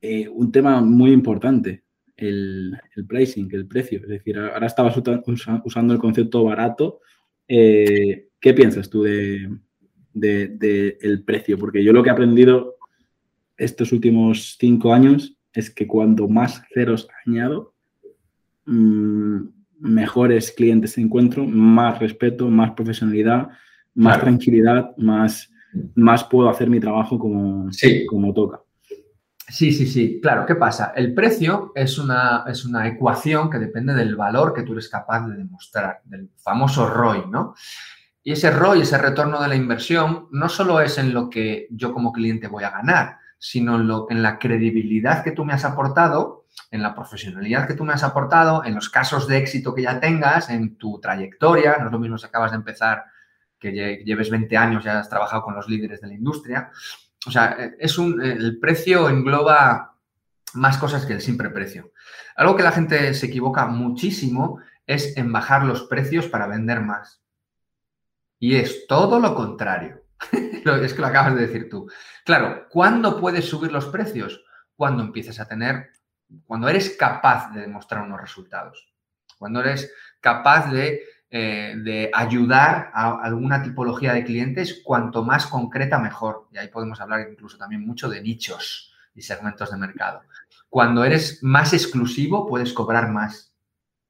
eh, 0.00 0.28
un 0.28 0.50
tema 0.50 0.80
muy 0.80 1.12
importante, 1.12 1.84
el, 2.16 2.78
pricing, 3.06 3.48
el 3.52 3.66
precio. 3.66 4.00
Es 4.02 4.08
decir, 4.08 4.38
ahora 4.38 4.66
estabas 4.66 4.96
usando 5.64 5.94
el 5.94 6.00
concepto 6.00 6.44
barato. 6.44 7.00
Eh, 7.46 8.28
¿Qué 8.40 8.54
piensas 8.54 8.90
tú 8.90 9.02
de, 9.02 9.48
el 10.14 11.22
precio? 11.24 11.58
Porque 11.58 11.84
yo 11.84 11.92
lo 11.92 12.02
que 12.02 12.08
he 12.08 12.12
aprendido 12.12 12.76
estos 13.56 13.92
últimos 13.92 14.56
cinco 14.58 14.92
años 14.92 15.36
es 15.52 15.70
que 15.70 15.86
cuanto 15.86 16.28
más 16.28 16.62
ceros 16.72 17.08
añado, 17.26 17.74
mm, 18.66 19.40
mejores 19.80 20.52
clientes 20.52 20.96
encuentro, 20.98 21.44
más 21.44 21.98
respeto, 21.98 22.48
más 22.48 22.72
profesionalidad, 22.72 23.48
más 23.94 24.20
tranquilidad, 24.20 24.96
más, 24.96 25.50
más 25.94 26.24
puedo 26.24 26.48
hacer 26.48 26.70
mi 26.70 26.80
trabajo 26.80 27.18
como, 27.18 27.68
como 28.08 28.32
toca. 28.32 28.60
Sí, 29.48 29.72
sí, 29.72 29.86
sí. 29.86 30.18
Claro, 30.22 30.46
¿qué 30.46 30.54
pasa? 30.54 30.92
El 30.96 31.12
precio 31.12 31.72
es 31.74 31.98
una, 31.98 32.44
es 32.46 32.64
una 32.64 32.86
ecuación 32.86 33.50
que 33.50 33.58
depende 33.58 33.92
del 33.92 34.16
valor 34.16 34.54
que 34.54 34.62
tú 34.62 34.72
eres 34.72 34.88
capaz 34.88 35.26
de 35.26 35.36
demostrar, 35.36 36.00
del 36.04 36.30
famoso 36.38 36.88
ROI, 36.88 37.24
¿no? 37.28 37.54
Y 38.22 38.32
ese 38.32 38.50
ROI, 38.50 38.82
ese 38.82 38.96
retorno 38.98 39.42
de 39.42 39.48
la 39.48 39.56
inversión, 39.56 40.28
no 40.30 40.48
solo 40.48 40.80
es 40.80 40.96
en 40.96 41.12
lo 41.12 41.28
que 41.28 41.66
yo 41.70 41.92
como 41.92 42.12
cliente 42.12 42.46
voy 42.46 42.64
a 42.64 42.70
ganar, 42.70 43.18
sino 43.42 43.74
en, 43.74 43.88
lo, 43.88 44.06
en 44.08 44.22
la 44.22 44.38
credibilidad 44.38 45.24
que 45.24 45.32
tú 45.32 45.44
me 45.44 45.52
has 45.52 45.64
aportado, 45.64 46.44
en 46.70 46.80
la 46.80 46.94
profesionalidad 46.94 47.66
que 47.66 47.74
tú 47.74 47.84
me 47.84 47.92
has 47.92 48.04
aportado, 48.04 48.64
en 48.64 48.76
los 48.76 48.88
casos 48.88 49.26
de 49.26 49.38
éxito 49.38 49.74
que 49.74 49.82
ya 49.82 49.98
tengas, 49.98 50.48
en 50.48 50.76
tu 50.76 51.00
trayectoria. 51.00 51.76
No 51.78 51.86
es 51.86 51.92
lo 51.92 51.98
mismo 51.98 52.16
si 52.18 52.26
acabas 52.26 52.52
de 52.52 52.58
empezar 52.58 53.02
que 53.58 53.72
lleves 54.04 54.30
20 54.30 54.56
años, 54.56 54.84
ya 54.84 55.00
has 55.00 55.08
trabajado 55.08 55.42
con 55.42 55.56
los 55.56 55.68
líderes 55.68 56.00
de 56.00 56.06
la 56.06 56.14
industria. 56.14 56.70
O 57.26 57.32
sea, 57.32 57.56
eh, 57.58 57.74
es 57.80 57.98
un, 57.98 58.22
el 58.22 58.60
precio 58.60 59.08
engloba 59.08 59.96
más 60.54 60.78
cosas 60.78 61.04
que 61.04 61.14
el 61.14 61.20
simple 61.20 61.50
precio. 61.50 61.90
Algo 62.36 62.54
que 62.54 62.62
la 62.62 62.70
gente 62.70 63.12
se 63.12 63.26
equivoca 63.26 63.66
muchísimo 63.66 64.60
es 64.86 65.16
en 65.16 65.32
bajar 65.32 65.64
los 65.64 65.82
precios 65.82 66.28
para 66.28 66.46
vender 66.46 66.80
más. 66.80 67.20
Y 68.38 68.54
es 68.54 68.86
todo 68.86 69.18
lo 69.18 69.34
contrario. 69.34 70.01
es 70.32 70.94
que 70.94 71.00
lo 71.00 71.06
acabas 71.06 71.34
de 71.34 71.46
decir 71.46 71.68
tú. 71.68 71.90
Claro, 72.24 72.66
¿cuándo 72.68 73.20
puedes 73.20 73.48
subir 73.48 73.72
los 73.72 73.86
precios? 73.86 74.44
Cuando 74.76 75.02
empieces 75.02 75.40
a 75.40 75.48
tener, 75.48 75.90
cuando 76.44 76.68
eres 76.68 76.96
capaz 76.98 77.52
de 77.52 77.62
demostrar 77.62 78.02
unos 78.02 78.20
resultados. 78.20 78.92
Cuando 79.38 79.60
eres 79.60 79.92
capaz 80.20 80.70
de 80.70 81.02
eh, 81.34 81.76
de 81.78 82.10
ayudar 82.12 82.90
a 82.92 83.22
alguna 83.22 83.62
tipología 83.62 84.12
de 84.12 84.22
clientes, 84.22 84.82
cuanto 84.84 85.24
más 85.24 85.46
concreta, 85.46 85.98
mejor. 85.98 86.46
Y 86.52 86.58
ahí 86.58 86.68
podemos 86.68 87.00
hablar 87.00 87.26
incluso 87.26 87.56
también 87.56 87.86
mucho 87.86 88.10
de 88.10 88.20
nichos 88.20 88.92
y 89.14 89.22
segmentos 89.22 89.70
de 89.70 89.78
mercado. 89.78 90.20
Cuando 90.68 91.04
eres 91.04 91.42
más 91.42 91.72
exclusivo, 91.72 92.46
puedes 92.46 92.74
cobrar 92.74 93.08
más. 93.08 93.51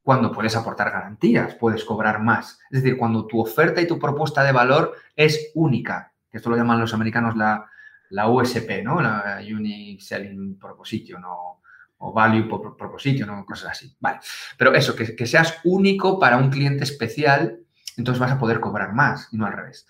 Cuando 0.03 0.33
puedes 0.33 0.57
aportar 0.57 0.91
garantías, 0.91 1.55
puedes 1.55 1.85
cobrar 1.85 2.21
más. 2.21 2.59
Es 2.71 2.83
decir, 2.83 2.99
cuando 2.99 3.27
tu 3.27 3.41
oferta 3.41 3.81
y 3.81 3.87
tu 3.87 3.99
propuesta 3.99 4.43
de 4.43 4.53
valor 4.53 4.95
es 5.15 5.53
única, 5.55 6.13
esto 6.33 6.51
lo 6.51 6.57
llaman 6.57 6.81
los 6.81 6.95
americanos 6.95 7.37
la, 7.37 7.67
la 8.11 8.29
USP, 8.29 8.83
¿no? 8.83 9.01
La 9.01 9.41
Unique 9.41 10.03
Selling 10.03 10.59
Proposition 10.59 11.23
o, 11.25 11.63
o 11.99 12.13
Value 12.13 12.49
Proposition 12.49 13.31
o 13.31 13.47
cosas 13.47 13.73
así. 13.73 13.95
Vale. 14.01 14.19
Pero 14.59 14.75
eso, 14.75 14.97
que, 14.97 15.15
que, 15.15 15.27
seas 15.27 15.61
único 15.65 16.19
para 16.19 16.37
un 16.37 16.51
cliente 16.51 16.85
especial, 16.85 17.61
entonces 17.97 18.21
vas 18.21 18.33
a 18.33 18.39
poder 18.39 18.61
cobrar 18.61 18.93
más 18.95 19.29
y 19.33 19.37
no 19.37 19.47
al 19.47 19.53
revés. 19.53 19.87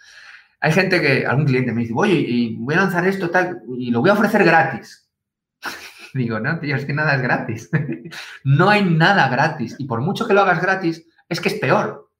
Hay 0.60 0.72
gente 0.72 1.00
que, 1.00 1.26
algún 1.26 1.46
cliente 1.46 1.72
me 1.72 1.82
dice, 1.82 1.94
oye, 1.96 2.14
y 2.14 2.56
voy 2.56 2.74
a 2.74 2.82
lanzar 2.82 3.06
esto 3.06 3.30
tal, 3.30 3.62
y 3.78 3.90
lo 3.90 4.00
voy 4.00 4.10
a 4.10 4.14
ofrecer 4.14 4.44
gratis. 4.44 5.01
Digo, 6.14 6.40
no, 6.40 6.58
tío, 6.58 6.76
es 6.76 6.84
que 6.84 6.92
nada 6.92 7.14
es 7.14 7.22
gratis. 7.22 7.70
no 8.44 8.68
hay 8.68 8.84
nada 8.84 9.28
gratis. 9.28 9.76
Y 9.78 9.86
por 9.86 10.00
mucho 10.00 10.26
que 10.26 10.34
lo 10.34 10.42
hagas 10.42 10.60
gratis, 10.60 11.06
es 11.28 11.40
que 11.40 11.48
es 11.48 11.54
peor. 11.54 12.10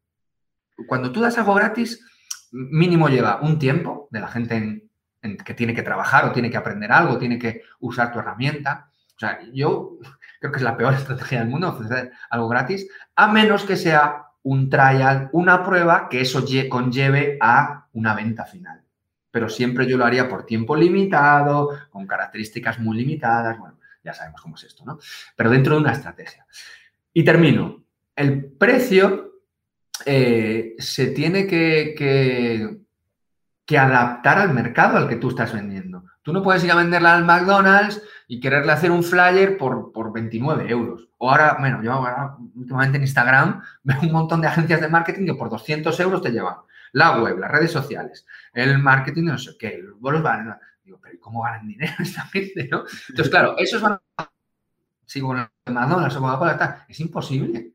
Cuando 0.86 1.12
tú 1.12 1.20
das 1.20 1.38
algo 1.38 1.54
gratis, 1.54 2.04
mínimo 2.52 3.08
lleva 3.08 3.40
un 3.42 3.58
tiempo 3.58 4.08
de 4.10 4.20
la 4.20 4.28
gente 4.28 4.56
en, 4.56 5.36
que 5.38 5.54
tiene 5.54 5.74
que 5.74 5.82
trabajar 5.82 6.24
o 6.24 6.32
tiene 6.32 6.50
que 6.50 6.56
aprender 6.56 6.90
algo, 6.90 7.18
tiene 7.18 7.38
que 7.38 7.62
usar 7.80 8.12
tu 8.12 8.18
herramienta. 8.18 8.90
O 9.16 9.18
sea, 9.18 9.40
yo 9.52 9.98
creo 10.40 10.52
que 10.52 10.58
es 10.58 10.64
la 10.64 10.76
peor 10.76 10.94
estrategia 10.94 11.40
del 11.40 11.48
mundo 11.48 11.68
ofrecer 11.68 12.12
algo 12.30 12.48
gratis, 12.48 12.88
a 13.16 13.28
menos 13.28 13.64
que 13.64 13.76
sea 13.76 14.26
un 14.42 14.68
trial, 14.68 15.28
una 15.32 15.62
prueba 15.62 16.08
que 16.08 16.20
eso 16.20 16.44
conlleve 16.68 17.38
a 17.40 17.86
una 17.92 18.14
venta 18.14 18.44
final. 18.44 18.82
Pero 19.30 19.48
siempre 19.48 19.86
yo 19.86 19.96
lo 19.96 20.04
haría 20.04 20.28
por 20.28 20.44
tiempo 20.44 20.74
limitado, 20.74 21.70
con 21.90 22.06
características 22.06 22.80
muy 22.80 22.96
limitadas. 22.98 23.58
Bueno, 23.58 23.76
ya 24.04 24.14
sabemos 24.14 24.40
cómo 24.40 24.56
es 24.56 24.64
esto, 24.64 24.84
¿no? 24.84 24.98
Pero 25.36 25.50
dentro 25.50 25.74
de 25.74 25.80
una 25.80 25.92
estrategia. 25.92 26.46
Y 27.12 27.24
termino. 27.24 27.84
El 28.14 28.44
precio 28.44 29.40
eh, 30.04 30.74
se 30.78 31.08
tiene 31.08 31.46
que, 31.46 32.78
adaptar 33.76 34.36
al 34.36 34.52
mercado 34.52 34.98
al 34.98 35.08
que 35.08 35.16
tú 35.16 35.30
estás 35.30 35.54
vendiendo. 35.54 36.04
Tú 36.20 36.32
no 36.32 36.42
puedes 36.42 36.62
ir 36.62 36.70
a 36.70 36.76
venderla 36.76 37.16
al 37.16 37.24
McDonald's 37.24 38.02
y 38.28 38.38
quererle 38.38 38.72
hacer 38.72 38.90
un 38.90 39.02
flyer 39.02 39.56
por, 39.56 39.92
por 39.92 40.12
29 40.12 40.70
euros. 40.70 41.08
O 41.16 41.30
ahora, 41.30 41.56
bueno, 41.58 41.82
yo 41.82 41.90
ahora 41.92 42.36
últimamente 42.54 42.98
en 42.98 43.04
Instagram 43.04 43.62
veo 43.82 44.00
un 44.02 44.12
montón 44.12 44.42
de 44.42 44.48
agencias 44.48 44.80
de 44.80 44.88
marketing 44.88 45.24
que 45.24 45.34
por 45.34 45.48
200 45.48 45.98
euros 46.00 46.20
te 46.20 46.30
llevan 46.30 46.56
la 46.92 47.18
web, 47.18 47.38
las 47.38 47.50
redes 47.50 47.72
sociales, 47.72 48.26
el 48.52 48.78
marketing, 48.78 49.24
no 49.24 49.38
sé 49.38 49.56
qué, 49.58 49.78
los 49.82 49.98
bolos. 49.98 50.22
Digo, 50.84 50.98
pero 51.00 51.18
¿cómo 51.20 51.42
ganan 51.42 51.66
dinero 51.66 51.92
esta 51.98 52.22
gente, 52.22 52.68
no? 52.70 52.84
Entonces, 53.08 53.30
claro, 53.30 53.56
van 53.80 53.98
a... 54.18 54.30
Sigo 55.04 55.28
con 55.28 55.36
McDonald's 55.74 56.16
o 56.16 56.20
Coca-Cola, 56.20 56.86
es 56.88 57.00
imposible. 57.00 57.72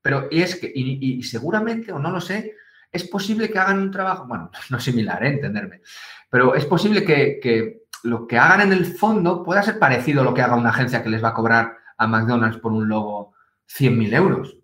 Pero 0.00 0.28
y 0.30 0.40
es 0.42 0.56
que, 0.56 0.70
y, 0.74 1.18
y 1.18 1.22
seguramente, 1.22 1.92
o 1.92 1.98
no 1.98 2.10
lo 2.10 2.20
sé, 2.20 2.54
es 2.90 3.04
posible 3.04 3.50
que 3.50 3.58
hagan 3.58 3.78
un 3.80 3.90
trabajo, 3.90 4.26
bueno, 4.26 4.50
no 4.70 4.80
similar, 4.80 5.22
¿eh? 5.24 5.28
entenderme, 5.28 5.82
pero 6.30 6.54
es 6.54 6.64
posible 6.64 7.04
que, 7.04 7.38
que, 7.42 7.82
lo 8.04 8.26
que 8.26 8.38
hagan 8.38 8.60
en 8.60 8.72
el 8.72 8.86
fondo 8.86 9.42
pueda 9.42 9.62
ser 9.62 9.78
parecido 9.78 10.20
a 10.20 10.24
lo 10.24 10.34
que 10.34 10.42
haga 10.42 10.56
una 10.56 10.70
agencia 10.70 11.02
que 11.02 11.08
les 11.08 11.22
va 11.22 11.30
a 11.30 11.34
cobrar 11.34 11.76
a 11.96 12.06
McDonald's 12.06 12.58
por 12.58 12.72
un 12.72 12.88
logo 12.88 13.34
100.000 13.68 14.14
euros. 14.14 14.56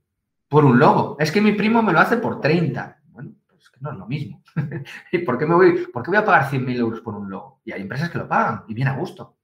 Por 0.49 0.65
un 0.65 0.79
logo. 0.79 1.17
Es 1.19 1.33
que 1.33 1.41
mi 1.41 1.53
primo 1.53 1.83
me 1.83 1.93
lo 1.93 1.99
hace 1.99 2.17
por 2.17 2.41
30. 2.41 3.03
No 3.85 3.92
es 3.92 3.99
lo 3.99 4.07
mismo. 4.07 4.42
¿Y 5.12 5.18
por 5.18 5.37
qué, 5.37 5.44
me 5.44 5.55
voy, 5.55 5.87
por 5.92 6.03
qué 6.03 6.11
voy 6.11 6.16
a 6.16 6.25
pagar 6.25 6.51
100.000 6.51 6.79
euros 6.79 7.01
por 7.03 7.14
un 7.14 7.29
logo? 7.29 7.61
Y 7.66 7.73
hay 7.73 7.83
empresas 7.83 8.09
que 8.09 8.16
lo 8.16 8.27
pagan 8.27 8.64
y 8.66 8.73
bien 8.73 8.88
a 8.88 8.97
gusto. 8.97 9.37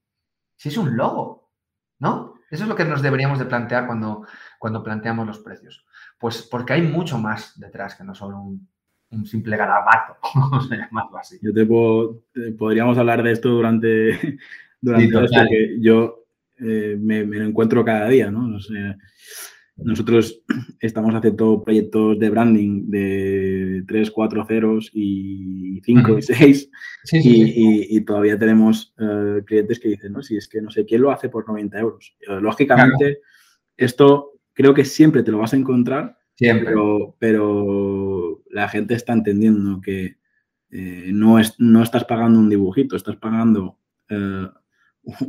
Si 0.57 0.70
es 0.70 0.76
un 0.79 0.96
logo, 0.96 1.50
¿no? 1.98 2.35
Eso 2.50 2.64
es 2.64 2.68
lo 2.68 2.74
que 2.74 2.87
nos 2.87 3.03
deberíamos 3.03 3.38
de 3.38 3.44
plantear 3.44 3.87
cuando, 3.87 4.26
cuando 4.59 4.83
planteamos 4.83 5.26
los 5.26 5.40
precios. 5.40 5.85
Pues 6.18 6.40
porque 6.42 6.72
hay 6.72 6.83
mucho 6.83 7.18
más 7.18 7.61
detrás 7.61 7.94
que 7.94 8.03
no 8.03 8.14
solo 8.14 8.40
un, 8.40 8.66
un 9.11 9.26
simple 9.26 9.59
garabato, 9.59 10.16
vamos 10.35 10.72
a 10.72 10.76
llamarlo 10.76 11.18
así. 11.18 11.38
Yo 11.42 11.53
te 11.53 11.66
puedo, 11.66 12.22
eh, 12.35 12.55
podríamos 12.59 12.96
hablar 12.96 13.22
de 13.22 13.33
esto 13.33 13.50
durante, 13.50 14.38
durante 14.81 15.07
sí, 15.07 15.24
esto, 15.24 15.40
que 15.50 15.76
yo 15.81 16.24
eh, 16.59 16.96
me, 16.98 17.24
me, 17.26 17.37
lo 17.37 17.44
encuentro 17.44 17.85
cada 17.85 18.09
día, 18.09 18.31
¿no? 18.31 18.46
no 18.46 18.59
sé, 18.59 18.96
nosotros 19.85 20.43
estamos 20.81 21.14
haciendo 21.14 21.62
proyectos 21.62 22.19
de 22.19 22.31
branding 22.31 22.90
de 22.90 23.85
3, 23.87 24.11
4 24.11 24.47
ceros 24.47 24.90
y 24.93 25.81
5 25.85 26.01
uh 26.01 26.14
-huh. 26.14 26.19
y 26.19 26.23
6 26.23 26.71
sí, 27.05 27.16
y, 27.19 27.23
sí. 27.23 27.53
Y, 27.57 27.97
y, 27.97 28.01
todavía 28.03 28.38
tenemos 28.38 28.95
uh, 28.99 29.45
clientes 29.45 29.79
que 29.81 29.88
dicen, 29.88 30.12
no, 30.12 30.23
si 30.23 30.37
es 30.37 30.49
que 30.49 30.61
no 30.61 30.71
sé 30.71 30.85
quién 30.85 31.03
lo 31.03 31.11
hace 31.11 31.29
por 31.29 31.47
90 31.47 31.79
euros. 31.79 32.16
Uh, 32.29 32.40
lógicamente, 32.40 32.99
claro. 32.99 33.21
esto 33.77 34.33
creo 34.53 34.75
que 34.75 34.85
siempre 34.85 35.23
te 35.23 35.31
lo 35.31 35.38
vas 35.38 35.55
a 35.55 35.57
encontrar, 35.57 36.19
siempre. 36.35 36.66
Pero, 36.66 37.16
pero 37.19 38.43
la 38.51 38.69
gente 38.69 38.95
está 38.95 39.12
entendiendo 39.12 39.81
que 39.81 40.16
eh, 40.71 41.11
no, 41.12 41.38
es, 41.38 41.59
no 41.59 41.83
estás 41.83 42.05
pagando 42.05 42.38
un 42.38 42.49
dibujito, 42.49 42.97
estás 42.97 43.16
pagando 43.16 43.79
eh, 44.09 44.49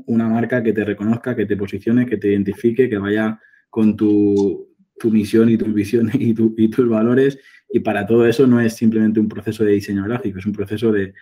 una 0.05 0.27
marca 0.27 0.61
que 0.61 0.73
te 0.73 0.85
reconozca, 0.85 1.35
que 1.35 1.45
te 1.45 1.57
posicione, 1.57 2.05
que 2.05 2.17
te 2.17 2.29
identifique, 2.29 2.89
que 2.89 2.97
vaya 2.97 3.39
con 3.71 3.97
tu, 3.97 4.69
tu 4.99 5.09
misión 5.09 5.49
y 5.49 5.57
tu 5.57 5.65
visión 5.65 6.11
y, 6.13 6.35
tu, 6.35 6.53
y, 6.55 6.69
tus 6.69 6.87
valores. 6.87 7.39
Y 7.73 7.79
para 7.79 8.05
todo 8.05 8.27
eso 8.27 8.45
no 8.45 8.61
es 8.61 8.75
simplemente 8.75 9.19
un 9.19 9.27
proceso 9.27 9.63
de 9.63 9.71
diseño 9.71 10.03
gráfico, 10.03 10.37
es 10.37 10.45
un 10.45 10.51
proceso 10.51 10.91
de, 10.91 11.13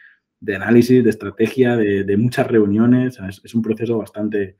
de 0.41 0.55
análisis, 0.55 1.01
de 1.03 1.09
estrategia, 1.09 1.77
de, 1.77 2.03
de 2.03 2.17
muchas 2.17 2.47
reuniones. 2.47 3.17
Es, 3.29 3.41
es, 3.45 3.55
un 3.55 3.61
proceso 3.61 3.97
bastante, 3.97 4.57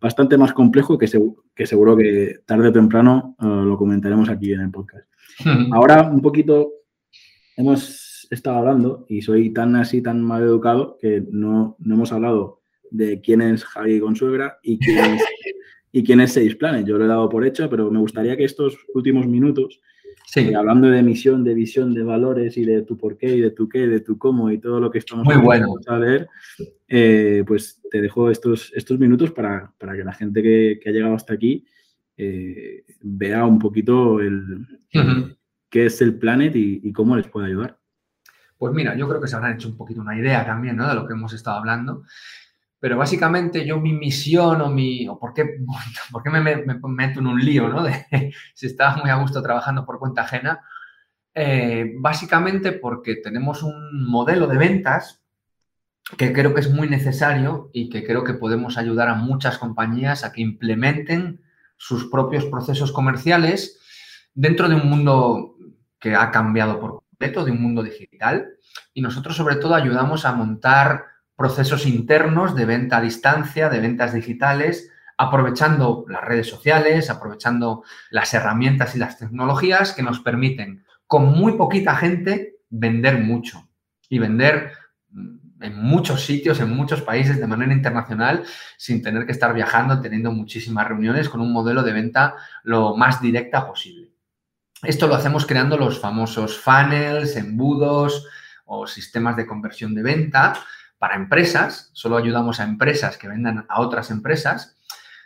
bastante 0.00 0.36
más 0.36 0.52
complejo 0.52 0.98
que, 0.98 1.06
se, 1.06 1.20
que 1.54 1.66
seguro 1.66 1.96
que 1.96 2.40
tarde 2.44 2.68
o 2.68 2.72
temprano 2.72 3.36
uh, 3.38 3.46
lo 3.46 3.78
comentaremos 3.78 4.28
aquí 4.28 4.52
en 4.52 4.60
el 4.60 4.70
podcast. 4.70 5.08
Hmm. 5.44 5.72
Ahora, 5.72 6.02
un 6.02 6.20
poquito, 6.20 6.72
hemos 7.56 8.26
estado 8.30 8.58
hablando 8.58 9.06
y 9.08 9.22
soy 9.22 9.50
tan 9.50 9.76
así, 9.76 10.02
tan 10.02 10.22
mal 10.22 10.42
educado 10.42 10.98
que 11.00 11.24
no, 11.30 11.76
no 11.78 11.94
hemos 11.94 12.12
hablado 12.12 12.60
de 12.90 13.20
quién 13.20 13.42
es 13.42 13.64
Javi 13.64 14.00
Consuegra 14.00 14.58
y 14.62 14.78
quién 14.78 14.98
es, 15.14 15.22
y 15.92 16.04
quién 16.04 16.20
es 16.20 16.32
Seis 16.32 16.56
Planes. 16.56 16.84
Yo 16.84 16.98
lo 16.98 17.04
he 17.04 17.08
dado 17.08 17.28
por 17.28 17.46
hecho, 17.46 17.68
pero 17.68 17.90
me 17.90 17.98
gustaría 17.98 18.36
que 18.36 18.44
estos 18.44 18.76
últimos 18.94 19.26
minutos, 19.26 19.80
sí. 20.26 20.40
eh, 20.40 20.54
hablando 20.54 20.88
de 20.88 21.02
misión, 21.02 21.44
de 21.44 21.54
visión, 21.54 21.94
de 21.94 22.02
valores 22.02 22.56
y 22.56 22.64
de 22.64 22.82
tu 22.82 22.96
por 22.96 23.16
qué 23.16 23.36
y 23.36 23.40
de 23.40 23.50
tu 23.50 23.68
qué, 23.68 23.86
de 23.86 24.00
tu 24.00 24.18
cómo 24.18 24.50
y 24.50 24.58
todo 24.58 24.80
lo 24.80 24.90
que 24.90 24.98
estamos 24.98 25.24
Muy 25.24 25.36
bueno. 25.36 25.74
a 25.86 25.98
ver, 25.98 26.28
eh, 26.88 27.44
pues 27.46 27.80
te 27.90 28.00
dejo 28.00 28.30
estos, 28.30 28.72
estos 28.74 28.98
minutos 28.98 29.30
para, 29.32 29.72
para 29.78 29.96
que 29.96 30.04
la 30.04 30.12
gente 30.12 30.42
que, 30.42 30.78
que, 30.82 30.88
ha 30.88 30.92
llegado 30.92 31.14
hasta 31.14 31.34
aquí 31.34 31.64
eh, 32.16 32.84
vea 33.00 33.44
un 33.44 33.58
poquito 33.58 34.20
el, 34.20 34.60
uh 34.60 34.66
-huh. 34.92 35.36
qué 35.70 35.86
es 35.86 36.00
el 36.02 36.18
Planet 36.18 36.54
y, 36.56 36.80
y 36.82 36.92
cómo 36.92 37.16
les 37.16 37.28
puede 37.28 37.46
ayudar. 37.46 37.78
Pues 38.58 38.74
mira, 38.74 38.96
yo 38.96 39.08
creo 39.08 39.20
que 39.20 39.28
se 39.28 39.36
habrán 39.36 39.54
hecho 39.54 39.68
un 39.68 39.76
poquito 39.76 40.00
una 40.00 40.18
idea 40.18 40.44
también 40.44 40.76
¿no? 40.76 40.88
de 40.88 40.94
lo 40.94 41.06
que 41.06 41.12
hemos 41.12 41.32
estado 41.32 41.58
hablando. 41.58 42.02
Pero 42.80 42.96
básicamente 42.96 43.66
yo 43.66 43.78
mi 43.80 43.92
misión 43.92 44.60
o 44.60 44.70
mi... 44.70 45.08
o 45.08 45.18
por 45.18 45.34
qué, 45.34 45.44
por 46.12 46.22
qué 46.22 46.30
me, 46.30 46.40
me, 46.40 46.56
me, 46.56 46.78
meto 46.88 47.20
en 47.20 47.26
un 47.26 47.44
lío, 47.44 47.68
¿no? 47.68 47.82
De 47.82 48.06
si 48.54 48.66
estaba 48.66 48.96
muy 48.96 49.10
a 49.10 49.16
gusto 49.16 49.42
trabajando 49.42 49.84
por 49.84 49.98
cuenta 49.98 50.22
ajena. 50.22 50.60
Eh, 51.34 51.92
básicamente 51.98 52.72
porque 52.72 53.16
tenemos 53.16 53.62
un 53.62 54.08
modelo 54.08 54.46
de 54.46 54.58
ventas 54.58 55.22
que 56.16 56.32
creo 56.32 56.54
que 56.54 56.60
es 56.60 56.70
muy 56.70 56.88
necesario 56.88 57.70
y 57.72 57.90
que 57.90 58.04
creo 58.04 58.24
que 58.24 58.34
podemos 58.34 58.78
ayudar 58.78 59.08
a 59.08 59.14
muchas 59.14 59.58
compañías 59.58 60.24
a 60.24 60.32
que 60.32 60.40
implementen 60.40 61.42
sus 61.76 62.10
propios 62.10 62.46
procesos 62.46 62.92
comerciales 62.92 63.78
dentro 64.34 64.68
de 64.68 64.76
un 64.76 64.88
mundo 64.88 65.56
que 66.00 66.14
ha 66.14 66.30
cambiado 66.30 66.80
por 66.80 67.04
completo, 67.04 67.44
de 67.44 67.52
un 67.52 67.62
mundo 67.62 67.82
digital. 67.82 68.48
Y 68.94 69.02
nosotros 69.02 69.36
sobre 69.36 69.56
todo 69.56 69.74
ayudamos 69.74 70.24
a 70.24 70.32
montar 70.32 71.04
procesos 71.38 71.86
internos 71.86 72.56
de 72.56 72.64
venta 72.64 72.96
a 72.96 73.00
distancia, 73.00 73.68
de 73.68 73.78
ventas 73.78 74.12
digitales, 74.12 74.90
aprovechando 75.16 76.04
las 76.08 76.24
redes 76.24 76.48
sociales, 76.48 77.10
aprovechando 77.10 77.84
las 78.10 78.34
herramientas 78.34 78.96
y 78.96 78.98
las 78.98 79.18
tecnologías 79.18 79.92
que 79.92 80.02
nos 80.02 80.18
permiten, 80.18 80.84
con 81.06 81.26
muy 81.26 81.52
poquita 81.52 81.94
gente, 81.94 82.56
vender 82.68 83.20
mucho 83.20 83.68
y 84.08 84.18
vender 84.18 84.72
en 85.60 85.80
muchos 85.80 86.24
sitios, 86.26 86.58
en 86.58 86.74
muchos 86.74 87.02
países 87.02 87.38
de 87.38 87.46
manera 87.46 87.72
internacional, 87.72 88.42
sin 88.76 89.00
tener 89.00 89.24
que 89.24 89.32
estar 89.32 89.54
viajando, 89.54 90.00
teniendo 90.00 90.32
muchísimas 90.32 90.88
reuniones, 90.88 91.28
con 91.28 91.40
un 91.40 91.52
modelo 91.52 91.84
de 91.84 91.92
venta 91.92 92.34
lo 92.64 92.96
más 92.96 93.22
directa 93.22 93.64
posible. 93.64 94.10
Esto 94.82 95.06
lo 95.06 95.14
hacemos 95.14 95.46
creando 95.46 95.76
los 95.76 96.00
famosos 96.00 96.58
funnels, 96.58 97.36
embudos 97.36 98.26
o 98.64 98.88
sistemas 98.88 99.36
de 99.36 99.46
conversión 99.46 99.94
de 99.94 100.02
venta, 100.02 100.54
para 100.98 101.16
empresas, 101.16 101.90
solo 101.92 102.16
ayudamos 102.16 102.60
a 102.60 102.64
empresas 102.64 103.16
que 103.16 103.28
vendan 103.28 103.66
a 103.68 103.80
otras 103.80 104.10
empresas, 104.10 104.76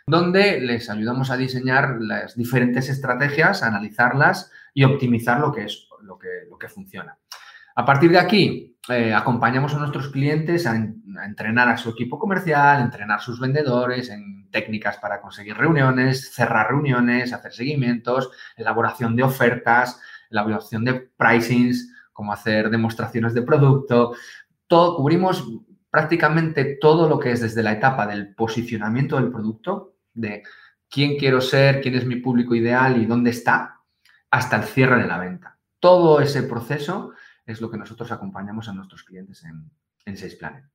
donde 0.05 0.59
les 0.59 0.89
ayudamos 0.89 1.31
a 1.31 1.37
diseñar 1.37 1.97
las 1.99 2.35
diferentes 2.35 2.89
estrategias, 2.89 3.63
analizarlas 3.63 4.51
y 4.73 4.83
optimizar 4.83 5.39
lo 5.39 5.51
que 5.51 5.65
es 5.65 5.87
lo, 6.01 6.17
que, 6.17 6.27
lo 6.49 6.57
que 6.57 6.67
funciona. 6.67 7.17
A 7.75 7.85
partir 7.85 8.11
de 8.11 8.19
aquí, 8.19 8.77
eh, 8.89 9.13
acompañamos 9.13 9.73
a 9.73 9.79
nuestros 9.79 10.09
clientes 10.09 10.67
a, 10.67 10.75
entrenar 10.75 11.69
a 11.69 11.77
su 11.77 11.89
equipo 11.89 12.19
comercial, 12.19 12.81
entrenar 12.81 13.19
a 13.19 13.21
sus 13.21 13.39
vendedores 13.39 14.09
en 14.09 14.49
técnicas 14.51 14.97
para 14.97 15.21
conseguir 15.21 15.55
reuniones, 15.55 16.33
cerrar 16.33 16.67
reuniones, 16.69 17.33
hacer 17.33 17.53
seguimientos, 17.53 18.29
elaboración 18.57 19.15
de 19.15 19.23
ofertas, 19.23 19.99
elaboración 20.29 20.83
de 20.83 21.09
pricings, 21.17 21.91
como 22.11 22.33
hacer 22.33 22.69
demostraciones 22.69 23.33
de 23.33 23.41
producto. 23.41 24.15
Todo, 24.67 24.97
cubrimos 24.97 25.47
prácticamente 25.89 26.77
todo 26.81 27.07
lo 27.07 27.19
que 27.19 27.31
es 27.31 27.41
desde 27.41 27.61
la 27.61 27.73
etapa 27.73 28.07
del 28.07 28.33
posicionamiento 28.33 29.15
del 29.17 29.31
producto, 29.31 29.97
de 30.13 30.43
quién 30.89 31.17
quiero 31.17 31.41
ser, 31.41 31.81
quién 31.81 31.95
es 31.95 32.05
mi 32.05 32.15
público 32.15 32.55
ideal 32.55 33.01
y 33.01 33.05
dónde 33.05 33.29
está, 33.29 33.81
hasta 34.31 34.57
el 34.57 34.63
cierre 34.63 35.01
de 35.01 35.07
la 35.07 35.19
venta. 35.19 35.59
Todo 35.79 36.19
ese 36.19 36.43
proceso 36.43 37.13
es 37.45 37.61
lo 37.61 37.69
que 37.69 37.77
nosotros 37.77 38.11
acompañamos 38.11 38.67
a 38.69 38.73
nuestros 38.73 39.03
clientes 39.03 39.43
en, 39.43 39.69
en 40.05 40.17
Sales 40.17 40.35
Planet. 40.35 40.65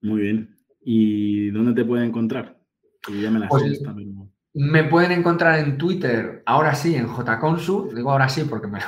Muy 0.00 0.22
bien. 0.22 0.56
¿Y 0.80 1.50
dónde 1.50 1.74
te 1.74 1.86
pueden 1.86 2.08
encontrar? 2.08 2.58
Ya 3.20 3.30
me, 3.30 3.46
pues, 3.46 3.82
me 4.54 4.84
pueden 4.84 5.12
encontrar 5.12 5.58
en 5.58 5.78
Twitter, 5.78 6.42
ahora 6.46 6.74
sí, 6.74 6.94
en 6.94 7.08
JConsu. 7.08 7.92
Digo 7.94 8.10
ahora 8.10 8.28
sí 8.28 8.44
porque 8.44 8.68
me, 8.68 8.80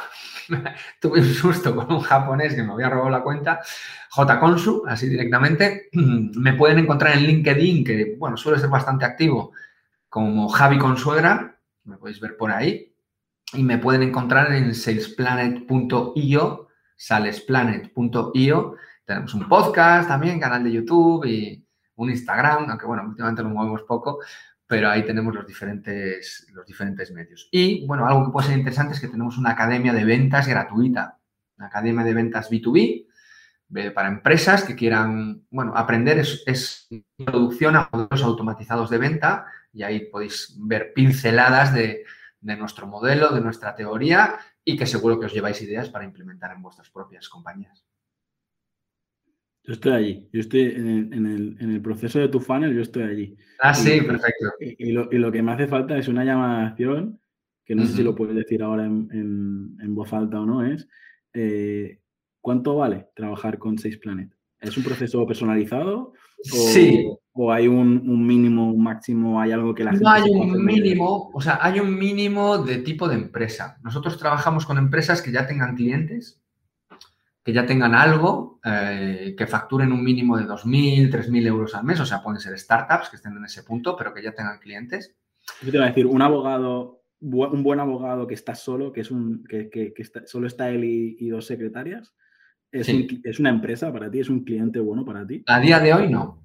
tuve 1.00 1.20
un 1.20 1.34
susto 1.34 1.74
con 1.74 1.92
un 1.92 2.00
japonés 2.00 2.54
que 2.54 2.62
me 2.62 2.72
había 2.72 2.88
robado 2.88 3.10
la 3.10 3.22
cuenta. 3.22 3.60
JConsu, 4.14 4.84
así 4.86 5.08
directamente. 5.08 5.88
Me 5.92 6.54
pueden 6.54 6.78
encontrar 6.78 7.16
en 7.16 7.24
LinkedIn, 7.24 7.84
que 7.84 8.16
bueno, 8.18 8.36
suele 8.36 8.58
ser 8.58 8.68
bastante 8.68 9.04
activo, 9.04 9.52
como 10.08 10.48
Javi 10.48 10.78
Consuegra. 10.78 11.58
Me 11.84 11.96
podéis 11.96 12.20
ver 12.20 12.36
por 12.36 12.50
ahí 12.50 12.94
y 13.52 13.62
me 13.62 13.78
pueden 13.78 14.02
encontrar 14.02 14.52
en 14.52 14.74
salesplanet.io, 14.74 16.68
salesplanet.io. 16.96 18.76
Tenemos 19.04 19.34
un 19.34 19.48
podcast 19.48 20.08
también, 20.08 20.38
canal 20.38 20.62
de 20.62 20.72
YouTube 20.72 21.24
y 21.24 21.64
un 21.96 22.10
Instagram, 22.10 22.70
aunque 22.70 22.86
bueno, 22.86 23.04
últimamente 23.08 23.42
lo 23.42 23.50
movemos 23.50 23.82
poco, 23.82 24.20
pero 24.70 24.88
ahí 24.88 25.04
tenemos 25.04 25.34
los 25.34 25.44
diferentes, 25.44 26.46
los 26.52 26.64
diferentes 26.64 27.10
medios. 27.10 27.48
Y 27.50 27.84
bueno, 27.88 28.06
algo 28.06 28.26
que 28.26 28.30
puede 28.30 28.46
ser 28.46 28.58
interesante 28.58 28.94
es 28.94 29.00
que 29.00 29.08
tenemos 29.08 29.36
una 29.36 29.50
academia 29.50 29.92
de 29.92 30.04
ventas 30.04 30.46
gratuita, 30.46 31.18
una 31.58 31.66
academia 31.66 32.04
de 32.04 32.14
ventas 32.14 32.48
B2B 32.48 33.06
para 33.92 34.06
empresas 34.06 34.62
que 34.62 34.76
quieran, 34.76 35.42
bueno, 35.50 35.72
aprender 35.74 36.20
es, 36.20 36.44
es 36.46 36.86
introducción 37.18 37.74
a 37.74 37.88
modelos 37.90 38.22
automatizados 38.22 38.90
de 38.90 38.98
venta 38.98 39.46
y 39.72 39.82
ahí 39.82 40.08
podéis 40.08 40.56
ver 40.60 40.92
pinceladas 40.94 41.74
de, 41.74 42.04
de 42.40 42.56
nuestro 42.56 42.86
modelo, 42.86 43.30
de 43.30 43.40
nuestra 43.40 43.74
teoría 43.74 44.38
y 44.64 44.76
que 44.76 44.86
seguro 44.86 45.18
que 45.18 45.26
os 45.26 45.32
lleváis 45.32 45.60
ideas 45.62 45.88
para 45.88 46.04
implementar 46.04 46.52
en 46.52 46.62
vuestras 46.62 46.88
propias 46.90 47.28
compañías. 47.28 47.89
Yo 49.70 49.74
estoy 49.74 49.92
allí, 49.92 50.28
yo 50.32 50.40
estoy 50.40 50.62
en 50.62 51.60
el, 51.60 51.80
proceso 51.80 52.18
de 52.18 52.26
tu 52.26 52.40
funnel, 52.40 52.74
yo 52.74 52.82
estoy 52.82 53.04
allí. 53.04 53.36
Ah, 53.60 53.72
sí, 53.72 54.00
perfecto. 54.00 54.46
Y, 54.58 54.90
lo, 54.90 55.30
que 55.30 55.42
me 55.44 55.52
hace 55.52 55.68
falta 55.68 55.96
es 55.96 56.08
una 56.08 56.24
llamación, 56.24 57.20
que 57.64 57.76
no 57.76 57.86
sé 57.86 57.98
si 57.98 58.02
lo 58.02 58.16
puedes 58.16 58.34
decir 58.34 58.64
ahora 58.64 58.86
en, 58.86 59.94
voz 59.94 60.12
alta 60.12 60.40
o 60.40 60.44
no, 60.44 60.64
es 60.66 60.88
eh, 61.34 62.00
¿cuánto 62.40 62.78
vale 62.78 63.10
trabajar 63.14 63.58
con 63.58 63.78
Six 63.78 63.98
Planet? 63.98 64.34
¿Es 64.58 64.76
un 64.76 64.82
proceso 64.82 65.24
personalizado? 65.24 66.14
sí. 66.42 67.08
¿O 67.32 67.52
hay 67.52 67.68
un, 67.68 68.26
mínimo, 68.26 68.72
un 68.72 68.82
máximo, 68.82 69.40
hay 69.40 69.52
algo 69.52 69.72
que 69.72 69.84
la 69.84 69.92
gente... 69.92 70.04
No 70.04 70.10
hay 70.10 70.28
un 70.28 70.64
mínimo, 70.64 71.30
o 71.32 71.40
sea, 71.40 71.60
hay 71.62 71.78
un 71.78 71.96
mínimo 71.96 72.58
de 72.58 72.78
tipo 72.78 73.06
de 73.08 73.14
empresa. 73.14 73.78
Nosotros 73.84 74.18
trabajamos 74.18 74.66
con 74.66 74.78
empresas 74.78 75.22
que 75.22 75.30
ya 75.30 75.46
tengan 75.46 75.76
clientes, 75.76 76.39
que 77.42 77.52
ya 77.52 77.64
tengan 77.64 77.94
algo, 77.94 78.60
eh, 78.64 79.34
que 79.36 79.46
facturen 79.46 79.92
un 79.92 80.04
mínimo 80.04 80.36
de 80.36 80.44
2.000, 80.44 81.10
3.000 81.10 81.46
euros 81.46 81.74
al 81.74 81.84
mes, 81.84 81.98
o 82.00 82.06
sea, 82.06 82.22
pueden 82.22 82.40
ser 82.40 82.58
startups 82.58 83.08
que 83.08 83.16
estén 83.16 83.36
en 83.36 83.44
ese 83.44 83.62
punto, 83.62 83.96
pero 83.96 84.12
que 84.12 84.22
ya 84.22 84.32
tengan 84.32 84.58
clientes. 84.58 85.16
Yo 85.62 85.70
te 85.70 85.76
iba 85.76 85.86
a 85.86 85.88
decir, 85.88 86.06
un 86.06 86.20
abogado, 86.20 87.02
un 87.20 87.62
buen 87.62 87.80
abogado 87.80 88.26
que 88.26 88.34
está 88.34 88.54
solo, 88.54 88.92
que 88.92 89.00
es 89.00 89.10
un 89.10 89.44
que, 89.44 89.94
solo 90.26 90.46
está 90.46 90.70
él 90.70 90.84
y, 90.84 91.28
dos 91.30 91.46
secretarias, 91.46 92.14
¿es, 92.70 92.88
¿es 93.24 93.40
una 93.40 93.50
empresa 93.50 93.92
para 93.92 94.10
ti? 94.10 94.20
¿Es 94.20 94.28
un 94.28 94.44
cliente 94.44 94.78
bueno 94.78 95.04
para 95.04 95.26
ti? 95.26 95.42
A 95.46 95.60
día 95.60 95.80
de 95.80 95.94
hoy 95.94 96.08
no. 96.08 96.42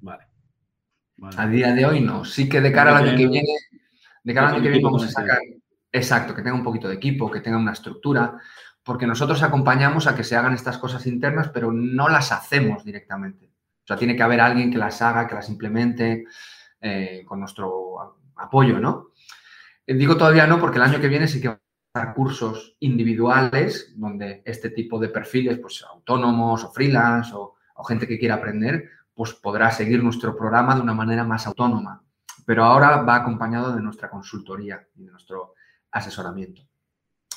Vale. 0.00 0.24
A 1.36 1.48
día 1.48 1.72
de 1.74 1.84
hoy 1.84 2.00
no. 2.00 2.24
Sí 2.24 2.48
que 2.48 2.60
de 2.60 2.72
cara 2.72 2.96
al 2.96 3.08
año 3.08 3.16
que 3.16 3.26
viene, 3.26 3.48
de 4.22 4.34
cara 4.34 4.48
al 4.48 4.54
año 4.54 4.62
que 4.62 4.68
viene 4.70 4.84
vamos 4.84 5.04
a 5.04 5.08
sacar, 5.08 5.38
exacto, 5.90 6.34
que 6.34 6.42
tenga 6.42 6.56
un 6.56 6.62
poquito 6.62 6.88
de 6.88 6.94
equipo, 6.94 7.30
que 7.30 7.40
tenga 7.40 7.58
una 7.58 7.72
estructura, 7.72 8.38
porque 8.88 9.06
nosotros 9.06 9.42
acompañamos 9.42 10.06
a 10.06 10.16
que 10.16 10.24
se 10.24 10.34
hagan 10.34 10.54
estas 10.54 10.78
cosas 10.78 11.06
internas, 11.06 11.50
pero 11.50 11.70
no 11.70 12.08
las 12.08 12.32
hacemos 12.32 12.86
directamente. 12.86 13.44
O 13.44 13.86
sea, 13.86 13.98
tiene 13.98 14.16
que 14.16 14.22
haber 14.22 14.40
alguien 14.40 14.70
que 14.70 14.78
las 14.78 15.02
haga, 15.02 15.26
que 15.26 15.34
las 15.34 15.50
implemente 15.50 16.24
eh, 16.80 17.22
con 17.26 17.38
nuestro 17.38 18.16
apoyo, 18.36 18.80
¿no? 18.80 19.08
Eh, 19.86 19.92
digo 19.92 20.16
todavía 20.16 20.46
no, 20.46 20.58
porque 20.58 20.78
el 20.78 20.84
año 20.84 21.00
que 21.00 21.08
viene 21.08 21.28
sí 21.28 21.38
que 21.38 21.48
va 21.48 21.60
a 21.92 22.00
haber 22.00 22.14
cursos 22.14 22.76
individuales 22.80 23.92
donde 23.94 24.40
este 24.46 24.70
tipo 24.70 24.98
de 24.98 25.10
perfiles, 25.10 25.58
pues 25.58 25.84
autónomos 25.86 26.64
o 26.64 26.72
freelance 26.72 27.32
o 27.34 27.84
gente 27.86 28.08
que 28.08 28.18
quiera 28.18 28.36
aprender, 28.36 28.88
pues 29.12 29.34
podrá 29.34 29.70
seguir 29.70 30.02
nuestro 30.02 30.34
programa 30.34 30.74
de 30.74 30.80
una 30.80 30.94
manera 30.94 31.24
más 31.24 31.46
autónoma. 31.46 32.02
Pero 32.46 32.64
ahora 32.64 33.02
va 33.02 33.16
acompañado 33.16 33.76
de 33.76 33.82
nuestra 33.82 34.08
consultoría 34.08 34.88
y 34.96 35.04
de 35.04 35.10
nuestro 35.10 35.52
asesoramiento. 35.90 36.67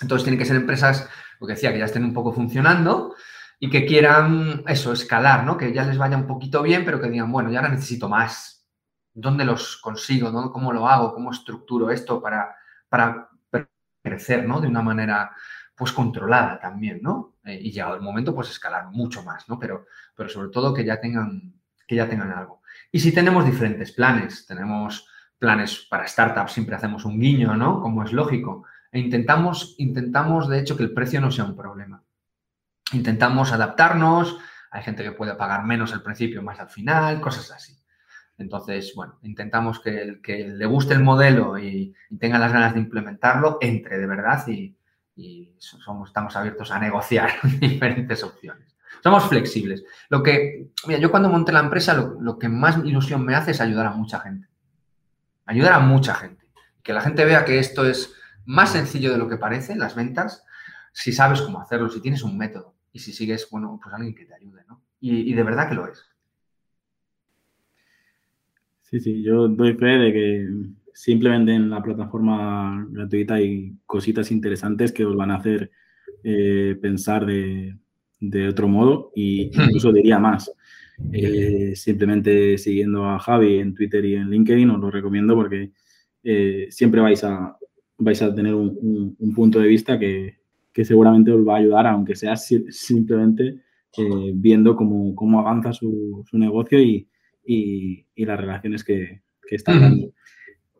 Entonces 0.01 0.23
tienen 0.23 0.39
que 0.39 0.45
ser 0.45 0.55
empresas, 0.55 1.07
lo 1.39 1.47
que 1.47 1.53
decía, 1.53 1.71
que 1.71 1.79
ya 1.79 1.85
estén 1.85 2.03
un 2.03 2.13
poco 2.13 2.33
funcionando 2.33 3.15
y 3.59 3.69
que 3.69 3.85
quieran 3.85 4.63
eso, 4.67 4.91
escalar, 4.93 5.43
¿no? 5.43 5.57
Que 5.57 5.73
ya 5.73 5.85
les 5.85 5.97
vaya 5.97 6.17
un 6.17 6.27
poquito 6.27 6.63
bien, 6.63 6.83
pero 6.83 6.99
que 6.99 7.09
digan, 7.09 7.31
bueno, 7.31 7.51
ya 7.51 7.59
ahora 7.59 7.71
necesito 7.71 8.09
más. 8.09 8.67
¿Dónde 9.13 9.45
los 9.45 9.77
consigo? 9.77 10.31
¿Cómo 10.51 10.73
lo 10.73 10.87
hago? 10.87 11.13
¿Cómo 11.13 11.31
estructuro 11.31 11.91
esto 11.91 12.21
para, 12.21 12.55
para 12.89 13.29
crecer, 14.01 14.47
¿no? 14.47 14.61
De 14.61 14.67
una 14.67 14.81
manera, 14.81 15.31
pues, 15.75 15.91
controlada 15.91 16.59
también, 16.59 16.99
¿no? 17.01 17.35
Eh, 17.43 17.59
y 17.61 17.71
llegado 17.71 17.95
el 17.95 18.01
momento, 18.01 18.33
pues, 18.33 18.49
escalar 18.49 18.87
mucho 18.87 19.23
más, 19.23 19.47
¿no? 19.47 19.59
Pero, 19.59 19.85
pero 20.15 20.29
sobre 20.29 20.49
todo 20.49 20.73
que 20.73 20.85
ya 20.85 20.99
tengan 20.99 21.61
que 21.91 21.97
ya 21.97 22.07
tengan 22.07 22.31
algo. 22.31 22.61
Y 22.89 22.99
si 22.99 23.13
tenemos 23.13 23.45
diferentes 23.45 23.91
planes, 23.91 24.45
tenemos 24.45 25.05
planes 25.37 25.87
para 25.89 26.07
startups, 26.07 26.53
siempre 26.53 26.73
hacemos 26.73 27.03
un 27.03 27.19
guiño, 27.19 27.57
¿no? 27.57 27.81
Como 27.81 28.01
es 28.03 28.13
lógico. 28.13 28.63
E 28.91 28.99
intentamos, 28.99 29.75
intentamos, 29.77 30.49
de 30.49 30.59
hecho, 30.59 30.75
que 30.75 30.83
el 30.83 30.93
precio 30.93 31.21
no 31.21 31.31
sea 31.31 31.45
un 31.45 31.55
problema. 31.55 32.03
Intentamos 32.93 33.51
adaptarnos, 33.51 34.37
hay 34.69 34.83
gente 34.83 35.03
que 35.03 35.11
puede 35.11 35.35
pagar 35.35 35.63
menos 35.63 35.93
al 35.93 36.03
principio, 36.03 36.41
más 36.41 36.59
al 36.59 36.69
final, 36.69 37.21
cosas 37.21 37.51
así. 37.51 37.77
Entonces, 38.37 38.93
bueno, 38.95 39.19
intentamos 39.21 39.79
que 39.79 40.47
le 40.47 40.65
guste 40.65 40.93
el 40.93 41.03
modelo 41.03 41.57
y, 41.57 41.93
tenga 42.19 42.39
las 42.39 42.51
ganas 42.51 42.73
de 42.73 42.79
implementarlo, 42.79 43.57
entre 43.61 43.97
de 43.97 44.07
verdad 44.07 44.45
y, 44.47 44.75
estamos 46.07 46.35
abiertos 46.35 46.71
a 46.71 46.79
negociar 46.79 47.31
diferentes 47.59 48.23
opciones. 48.23 48.75
Somos 49.03 49.27
flexibles. 49.27 49.83
Lo 50.09 50.23
que, 50.23 50.71
mira, 50.87 50.99
yo 50.99 51.11
cuando 51.11 51.29
monté 51.29 51.51
la 51.51 51.59
empresa, 51.59 51.93
lo, 51.93 52.39
que 52.39 52.49
más 52.49 52.77
ilusión 52.83 53.23
me 53.23 53.35
hace 53.35 53.51
es 53.51 53.61
ayudar 53.61 53.87
a 53.87 53.91
mucha 53.91 54.19
gente. 54.19 54.47
Ayudar 55.45 55.73
a 55.73 55.79
mucha 55.79 56.15
gente. 56.15 56.45
Que 56.81 56.93
la 56.93 57.01
gente 57.01 57.25
vea 57.25 57.45
que 57.45 57.59
esto 57.59 57.85
es 57.85 58.15
más 58.51 58.73
sencillo 58.73 59.11
de 59.13 59.17
lo 59.17 59.29
que 59.29 59.37
parece, 59.37 59.77
las 59.77 59.95
ventas, 59.95 60.45
si 60.91 61.13
sabes 61.13 61.41
cómo 61.41 61.61
hacerlo, 61.61 61.89
si 61.89 62.01
tienes 62.01 62.21
un 62.21 62.37
método 62.37 62.75
y 62.91 62.99
si 62.99 63.13
sigues, 63.13 63.47
bueno, 63.49 63.79
pues 63.81 63.95
alguien 63.95 64.13
que 64.13 64.25
te 64.25 64.33
ayude, 64.33 64.61
¿no? 64.67 64.81
Y, 64.99 65.33
de 65.33 65.43
verdad 65.43 65.69
que 65.69 65.75
lo 65.75 65.87
es. 65.87 66.03
Sí, 68.81 68.99
sí, 68.99 69.23
yo 69.23 69.47
doy 69.47 69.73
fe 69.75 69.85
de 69.85 70.13
que 70.13 70.49
simplemente 70.93 71.53
en 71.53 71.69
la 71.69 71.81
plataforma 71.81 72.85
gratuita 72.89 73.35
hay 73.35 73.73
cositas 73.85 74.29
interesantes 74.31 74.91
que 74.91 75.05
os 75.05 75.15
van 75.15 75.31
a 75.31 75.37
hacer 75.37 75.71
eh, 76.23 76.77
pensar 76.79 77.25
de, 77.25 77.77
de 78.19 78.49
otro 78.49 78.67
modo 78.67 79.11
y 79.15 79.43
incluso 79.53 79.93
diría 79.93 80.19
más. 80.19 80.51
Eh, 81.13 81.73
simplemente 81.75 82.57
siguiendo 82.57 83.05
a 83.09 83.17
Javi 83.17 83.59
en 83.59 83.73
Twitter 83.73 84.03
y 84.05 84.15
en 84.15 84.29
LinkedIn 84.29 84.69
os 84.69 84.79
lo 84.79 84.91
recomiendo 84.91 85.35
porque 85.35 85.71
eh, 86.21 86.67
siempre 86.69 87.01
vais 87.01 87.23
a, 87.23 87.57
vais 88.03 88.21
a 88.21 88.33
tener 88.33 88.53
un, 88.53 89.33
punto 89.35 89.59
de 89.59 89.67
vista 89.67 89.97
que, 89.97 90.37
seguramente 90.83 91.31
os 91.31 91.47
va 91.47 91.55
a 91.55 91.59
ayudar, 91.59 91.87
aunque 91.87 92.15
sea 92.15 92.35
simplemente 92.35 93.61
eh, 93.97 94.31
viendo 94.33 94.75
cómo, 94.75 95.39
avanza 95.39 95.73
su, 95.73 96.23
negocio 96.33 96.79
y, 96.79 97.07
las 98.15 98.39
relaciones 98.39 98.83
que, 98.83 99.21
que 99.47 99.55
está 99.55 99.77
dando. 99.79 100.13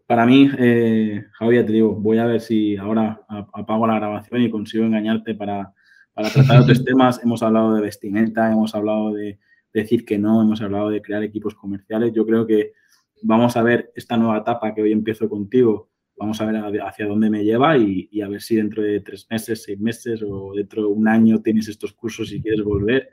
Para 0.06 0.26
mí, 0.26 0.48
Javi, 0.48 1.66
te 1.66 1.72
digo, 1.72 1.96
voy 1.96 2.18
a 2.18 2.26
ver 2.26 2.42
si 2.42 2.76
ahora 2.76 3.22
apago 3.28 3.88
la 3.88 3.96
grabación 3.96 4.42
y 4.42 4.50
consigo 4.50 4.86
engañarte 4.86 5.36
para 5.36 5.74
para 6.14 6.30
tratar 6.30 6.62
otros 6.62 6.84
temas. 6.86 7.22
Hemos 7.24 7.44
hablado 7.44 7.76
de 7.76 7.82
vestimenta, 7.82 8.52
hemos 8.52 8.76
hablado 8.76 9.14
de, 9.14 9.40
decir 9.74 10.06
que 10.06 10.18
no, 10.18 10.42
hemos 10.42 10.62
hablado 10.62 10.90
de 10.90 11.02
crear 11.02 11.24
equipos 11.24 11.56
comerciales. 11.56 12.12
Yo 12.14 12.26
creo 12.26 12.46
que 12.46 12.74
vamos 13.22 13.56
a 13.56 13.64
ver 13.64 13.92
esta 13.96 14.18
nueva 14.18 14.40
etapa 14.40 14.74
que 14.74 14.82
hoy 14.82 14.92
empiezo 14.92 15.30
contigo. 15.30 15.90
Vamos 16.22 16.40
a 16.40 16.46
ver 16.46 16.82
hacia 16.82 17.08
dónde 17.08 17.32
me 17.32 17.44
lleva 17.44 17.76
y, 17.78 18.22
a 18.22 18.28
ver 18.28 18.42
si 18.44 18.56
dentro 18.56 18.84
de 18.84 19.00
tres 19.00 19.26
meses, 19.32 19.64
seis 19.64 19.80
meses 19.80 20.22
o 20.24 20.54
dentro 20.56 20.84
de 20.84 20.88
un 20.88 21.08
año 21.08 21.42
tienes 21.42 21.68
estos 21.68 21.94
cursos 21.94 22.32
y 22.32 22.40
quieres 22.40 22.64
volver. 22.64 23.10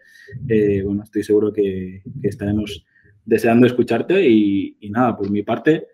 Eh, 0.46 0.82
bueno, 0.84 1.04
estoy 1.04 1.22
seguro 1.22 1.50
que, 1.50 2.02
estaremos 2.22 2.84
deseando 3.24 3.66
escucharte 3.66 4.28
y, 4.28 4.76
nada, 4.90 5.16
por 5.16 5.30
mi 5.30 5.42
parte, 5.42 5.86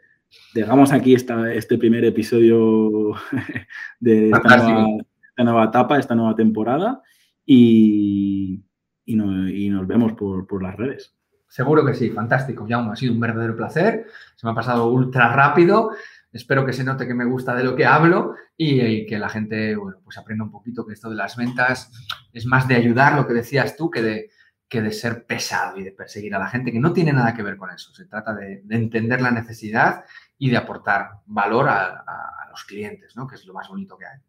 dejamos 0.55 0.93
aquí 0.93 1.15
esta, 1.15 1.55
este 1.55 1.79
primer 1.79 2.05
episodio 2.05 3.13
de 4.01 4.31
esta 4.31 5.45
nueva, 5.45 5.65
etapa, 5.67 5.99
esta 6.01 6.17
nueva 6.17 6.35
temporada 6.35 7.01
y, 7.47 8.65
nos 9.07 9.87
vemos 9.87 10.15
por, 10.15 10.61
las 10.61 10.77
redes. 10.77 11.15
Seguro 11.47 11.87
que 11.87 11.95
sí, 11.95 12.11
fantástico, 12.11 12.67
Jaume, 12.69 12.91
ha 12.91 12.97
sido 12.97 13.13
un 13.13 13.21
verdadero 13.21 13.55
placer, 13.55 14.07
se 14.35 14.45
me 14.45 14.51
ha 14.51 14.57
pasado 14.57 14.91
ultra 14.91 15.33
rápido 15.33 15.91
espero 16.35 16.67
que 16.67 16.73
se 16.73 16.85
note 16.85 17.07
que 17.07 17.15
me 17.15 17.25
gusta 17.25 17.55
de 17.55 17.63
lo 17.63 17.77
que 17.77 17.87
hablo 17.87 18.35
y, 18.57 19.07
que 19.07 19.19
la 19.19 19.29
gente, 19.29 19.77
bueno, 19.77 19.99
pues 20.03 20.19
aprenda 20.19 20.45
un 20.45 20.51
poquito 20.51 20.85
que 20.85 20.93
esto 20.93 21.09
de 21.09 21.17
las 21.17 21.37
ventas 21.37 21.91
es 22.33 22.45
más 22.45 22.67
de 22.67 22.75
ayudar, 22.75 23.15
lo 23.15 23.27
que 23.27 23.35
decías 23.35 23.77
tú, 23.77 23.89
que 23.89 24.03
de, 24.03 24.31
que 24.69 24.83
de 24.83 24.91
ser 24.91 25.25
pesado 25.27 25.79
y 25.79 25.85
de 25.85 25.93
perseguir 25.93 26.35
a 26.35 26.41
la 26.41 26.49
gente, 26.49 26.73
que 26.73 26.81
no 26.81 26.93
tiene 26.93 27.13
nada 27.13 27.35
que 27.35 27.45
ver 27.45 27.57
con 27.57 27.71
eso. 27.71 27.95
Se 27.95 28.07
trata 28.07 28.35
de, 28.35 28.65
entender 28.69 29.21
la 29.21 29.31
necesidad 29.31 30.05
y 30.37 30.51
de 30.51 30.57
aportar 30.57 31.21
valor 31.27 31.69
a, 31.69 32.05
los 32.51 32.65
clientes, 32.65 33.17
¿no? 33.17 33.27
Que 33.27 33.35
es 33.35 33.45
lo 33.47 33.55
más 33.55 33.69
bonito 33.69 33.97
que 33.97 34.07
hay. 34.07 34.21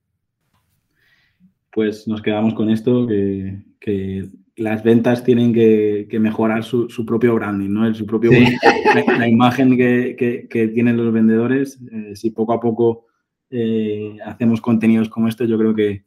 Pues 1.72 2.08
nos 2.08 2.24
quedamos 2.24 2.56
con 2.56 2.72
esto, 2.72 3.06
que, 3.08 4.30
las 4.58 4.84
ventas 4.84 5.24
tienen 5.24 5.53
que, 5.53 6.08
mejorar 6.20 6.64
su, 6.64 6.88
propio 7.06 7.36
branding, 7.36 7.70
¿no? 7.70 7.93
su 7.93 8.06
propio, 8.06 8.32
la, 9.18 9.28
imagen 9.28 9.78
que, 9.78 10.72
tienen 10.74 10.97
los 10.97 11.12
vendedores. 11.12 11.80
Eh, 11.91 12.16
si 12.16 12.32
poco 12.32 12.53
a 12.53 12.60
poco 12.60 13.08
eh, 13.49 14.18
hacemos 14.26 14.62
contenidos 14.62 15.10
como 15.10 15.28
este, 15.28 15.47
yo 15.47 15.58
creo 15.58 15.76
que 15.76 16.06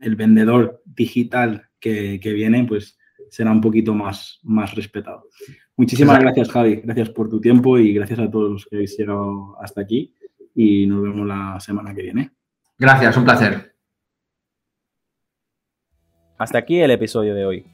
el 0.00 0.16
vendedor 0.16 0.82
digital 0.84 1.68
que, 1.78 2.18
viene, 2.22 2.64
pues 2.64 2.98
será 3.28 3.50
un 3.50 3.60
poquito 3.60 3.94
más, 3.94 4.40
más 4.42 4.74
respetado. 4.74 5.28
Muchísimas 5.76 6.20
gracias, 6.20 6.50
Javi. 6.50 6.76
Gracias 6.76 7.10
por 7.10 7.28
tu 7.28 7.40
tiempo 7.40 7.78
y 7.78 7.92
gracias 7.92 8.20
a 8.20 8.30
todos 8.30 8.52
los 8.52 8.66
que 8.66 8.76
habéis 8.76 8.96
llegado 8.96 9.60
hasta 9.60 9.82
aquí. 9.82 10.14
Y 10.54 10.86
nos 10.86 11.02
vemos 11.02 11.26
la 11.26 11.58
semana 11.60 11.94
que 11.94 12.02
viene. 12.02 12.30
Gracias, 12.78 13.16
un 13.16 13.24
placer. 13.24 13.74
Hasta 16.38 16.58
aquí 16.58 16.80
el 16.80 16.90
episodio 16.90 17.34
de 17.34 17.44
hoy. 17.44 17.73